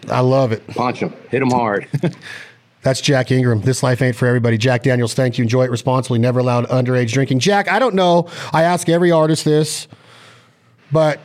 I 0.09 0.20
love 0.20 0.53
it. 0.53 0.66
Punch 0.68 0.99
him, 0.99 1.12
hit 1.30 1.43
him 1.43 1.51
hard. 1.51 1.86
That's 2.82 3.01
Jack 3.03 3.30
Ingram. 3.30 3.61
This 3.61 3.82
life 3.82 4.01
ain't 4.01 4.16
for 4.16 4.26
everybody. 4.26 4.57
Jack 4.57 4.84
Daniels, 4.84 5.12
thank 5.12 5.36
you. 5.36 5.43
Enjoy 5.43 5.64
it 5.64 5.70
responsibly. 5.70 6.18
Never 6.18 6.41
allowed 6.41 6.66
underage 6.68 7.12
drinking. 7.12 7.41
Jack, 7.41 7.68
I 7.68 7.78
don't 7.78 7.95
know. 7.95 8.28
I 8.55 8.62
ask 8.62 8.88
every 8.88 9.11
artist 9.11 9.45
this, 9.45 9.86
but 10.91 11.20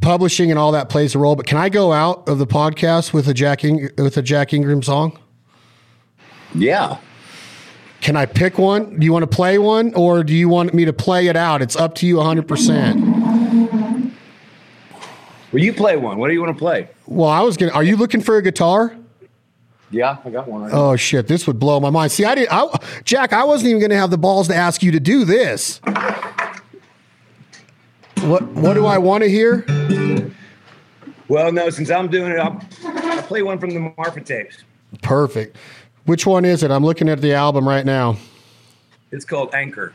publishing 0.00 0.50
and 0.50 0.58
all 0.58 0.70
that 0.72 0.88
plays 0.88 1.14
a 1.16 1.18
role. 1.18 1.34
But 1.34 1.46
can 1.46 1.58
I 1.58 1.68
go 1.68 1.92
out 1.92 2.28
of 2.28 2.38
the 2.38 2.46
podcast 2.46 3.12
with 3.12 3.26
a 3.26 3.34
Jack 3.34 3.64
Ing- 3.64 3.90
with 3.98 4.16
a 4.16 4.22
Jack 4.22 4.52
Ingram 4.52 4.82
song? 4.84 5.18
Yeah. 6.54 6.98
Can 8.00 8.16
I 8.16 8.26
pick 8.26 8.58
one? 8.58 8.98
Do 9.00 9.04
you 9.04 9.12
want 9.12 9.22
to 9.28 9.34
play 9.36 9.58
one, 9.58 9.94
or 9.94 10.22
do 10.22 10.34
you 10.34 10.48
want 10.48 10.74
me 10.74 10.84
to 10.84 10.92
play 10.92 11.26
it 11.26 11.36
out? 11.36 11.62
It's 11.62 11.74
up 11.74 11.94
to 11.96 12.06
you, 12.06 12.20
hundred 12.20 12.46
percent. 12.46 13.23
Well, 15.54 15.62
you 15.62 15.72
play 15.72 15.96
one. 15.96 16.18
What 16.18 16.26
do 16.26 16.34
you 16.34 16.42
want 16.42 16.56
to 16.56 16.58
play? 16.58 16.88
Well, 17.06 17.28
I 17.28 17.40
was 17.42 17.56
gonna. 17.56 17.70
Are 17.70 17.84
you 17.84 17.96
looking 17.96 18.20
for 18.20 18.36
a 18.36 18.42
guitar? 18.42 18.96
Yeah, 19.92 20.16
I 20.24 20.30
got 20.30 20.48
one. 20.48 20.62
Right 20.62 20.72
oh 20.74 20.96
shit! 20.96 21.28
This 21.28 21.46
would 21.46 21.60
blow 21.60 21.78
my 21.78 21.90
mind. 21.90 22.10
See, 22.10 22.24
I 22.24 22.34
didn't. 22.34 22.52
I, 22.52 22.66
Jack, 23.04 23.32
I 23.32 23.44
wasn't 23.44 23.68
even 23.68 23.78
going 23.78 23.90
to 23.90 23.96
have 23.96 24.10
the 24.10 24.18
balls 24.18 24.48
to 24.48 24.54
ask 24.56 24.82
you 24.82 24.90
to 24.90 24.98
do 24.98 25.24
this. 25.24 25.80
What 28.22 28.42
What 28.48 28.74
do 28.74 28.84
I 28.84 28.98
want 28.98 29.22
to 29.22 29.30
hear? 29.30 29.64
Well, 31.28 31.52
no. 31.52 31.70
Since 31.70 31.88
I'm 31.88 32.08
doing 32.08 32.32
it, 32.32 32.40
I'll, 32.40 32.60
I'll 32.84 33.22
play 33.22 33.42
one 33.42 33.60
from 33.60 33.70
the 33.70 33.94
Marfa 33.96 34.22
tapes. 34.22 34.64
Perfect. 35.02 35.56
Which 36.04 36.26
one 36.26 36.44
is 36.44 36.64
it? 36.64 36.72
I'm 36.72 36.84
looking 36.84 37.08
at 37.08 37.20
the 37.20 37.32
album 37.32 37.68
right 37.68 37.86
now. 37.86 38.16
It's 39.12 39.24
called 39.24 39.54
Anchor. 39.54 39.94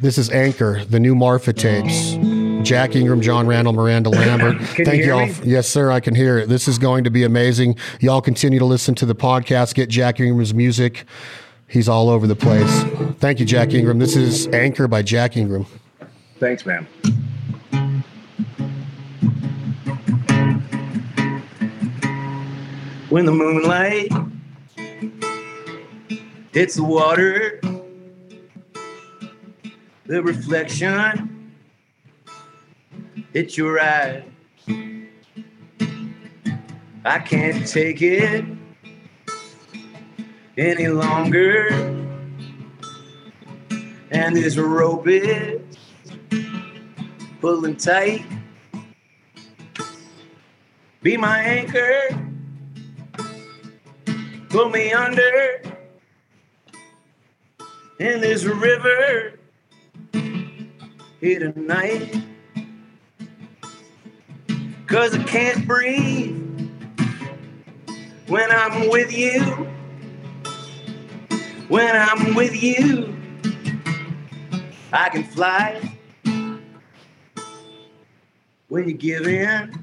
This 0.00 0.18
is 0.18 0.28
Anchor, 0.28 0.84
the 0.84 1.00
new 1.00 1.14
Marfa 1.14 1.54
tapes. 1.54 2.18
Jack 2.64 2.94
Ingram, 2.96 3.20
Jon 3.20 3.46
Randall, 3.46 3.72
Miranda 3.72 4.10
Lambert. 4.10 4.60
Thank 4.62 5.04
you 5.04 5.12
all. 5.12 5.26
Me? 5.26 5.34
Yes, 5.44 5.68
sir, 5.68 5.90
I 5.90 6.00
can 6.00 6.14
hear 6.14 6.38
it. 6.38 6.48
This 6.48 6.68
is 6.68 6.78
going 6.78 7.04
to 7.04 7.10
be 7.10 7.24
amazing. 7.24 7.76
Y'all 8.00 8.20
continue 8.20 8.58
to 8.58 8.64
listen 8.64 8.94
to 8.96 9.06
the 9.06 9.14
podcast, 9.14 9.74
get 9.74 9.88
Jack 9.88 10.20
Ingram's 10.20 10.54
music. 10.54 11.04
He's 11.68 11.88
all 11.88 12.10
over 12.10 12.26
the 12.26 12.36
place. 12.36 12.82
Thank 13.18 13.40
you, 13.40 13.46
Jack 13.46 13.72
Ingram. 13.72 13.98
This 13.98 14.14
is 14.14 14.46
Anchor 14.48 14.86
by 14.88 15.02
Jack 15.02 15.36
Ingram. 15.36 15.66
Thanks, 16.38 16.66
man. 16.66 16.86
When 23.08 23.26
the 23.26 23.32
moonlight 23.32 24.10
hits 26.52 26.74
the 26.76 26.84
water, 26.84 27.60
the 30.06 30.22
reflection 30.22 31.31
it's 33.34 33.56
your 33.56 33.80
eyes. 33.80 34.24
I 37.04 37.18
can't 37.18 37.66
take 37.66 38.02
it 38.02 38.44
any 40.56 40.88
longer. 40.88 41.68
And 44.10 44.36
this 44.36 44.56
rope 44.56 45.08
is 45.08 45.60
pulling 47.40 47.76
tight. 47.76 48.24
Be 51.02 51.16
my 51.16 51.40
anchor. 51.40 52.18
Pull 54.50 54.68
me 54.68 54.92
under 54.92 55.62
in 57.98 58.20
this 58.20 58.44
river 58.44 59.38
here 61.20 61.52
tonight. 61.52 62.31
Cause 64.92 65.14
I 65.14 65.22
can't 65.22 65.66
breathe 65.66 66.36
when 68.26 68.50
I'm 68.50 68.90
with 68.90 69.10
you. 69.10 69.40
When 71.68 71.96
I'm 71.96 72.34
with 72.34 72.62
you, 72.62 73.16
I 74.92 75.08
can 75.08 75.24
fly. 75.24 75.80
When 78.68 78.86
you 78.86 78.92
give 78.92 79.26
in, 79.26 79.82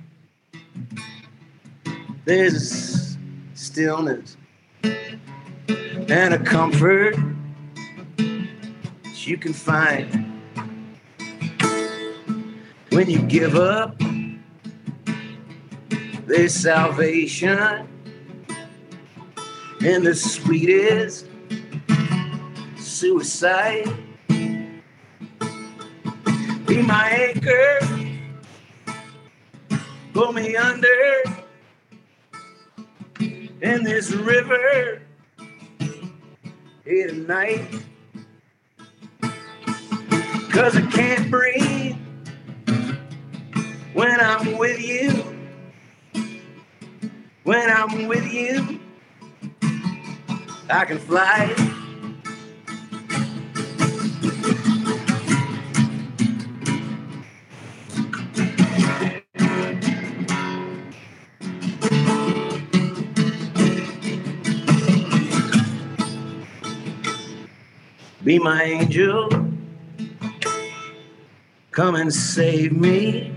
there's 2.26 3.18
stillness 3.55 4.38
and 4.84 6.36
a 6.36 6.39
comfort 6.39 7.16
that 8.16 9.26
you 9.26 9.38
can 9.38 9.53
find 9.53 10.39
when 12.91 13.10
you 13.10 13.24
give 13.24 13.55
up. 13.55 13.99
There's 16.30 16.53
salvation 16.53 17.57
and 19.84 20.05
the 20.05 20.13
sweetest 20.13 21.25
suicide. 22.77 23.91
Be 26.67 26.84
my 26.84 27.09
anchor, 27.09 27.80
pull 30.13 30.32
me 30.34 30.55
under 30.55 31.23
in 33.63 33.84
this 33.84 34.11
river 34.11 35.01
here 36.86 37.07
tonight. 37.07 37.65
Cause 40.51 40.75
I 40.75 40.86
can't 40.91 41.32
breathe 41.32 41.97
when 43.93 44.19
I'm 44.19 44.59
with 44.59 44.80
you. 44.80 45.28
When 47.50 47.68
I'm 47.68 48.08
with 48.08 48.32
you, 48.32 48.80
I 50.70 50.86
can 50.86 51.00
fly. 51.00 51.56
Be 68.24 68.38
my 68.38 68.62
angel. 68.62 69.28
Come 71.72 71.95
and 71.95 72.14
save 72.14 72.74
me. 72.74 73.34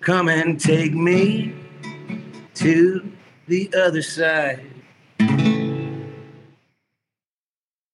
Come 0.00 0.28
and 0.28 0.58
take 0.58 0.92
me 0.92 1.55
to 2.66 3.12
the 3.46 3.72
other 3.74 4.02
side. 4.02 4.75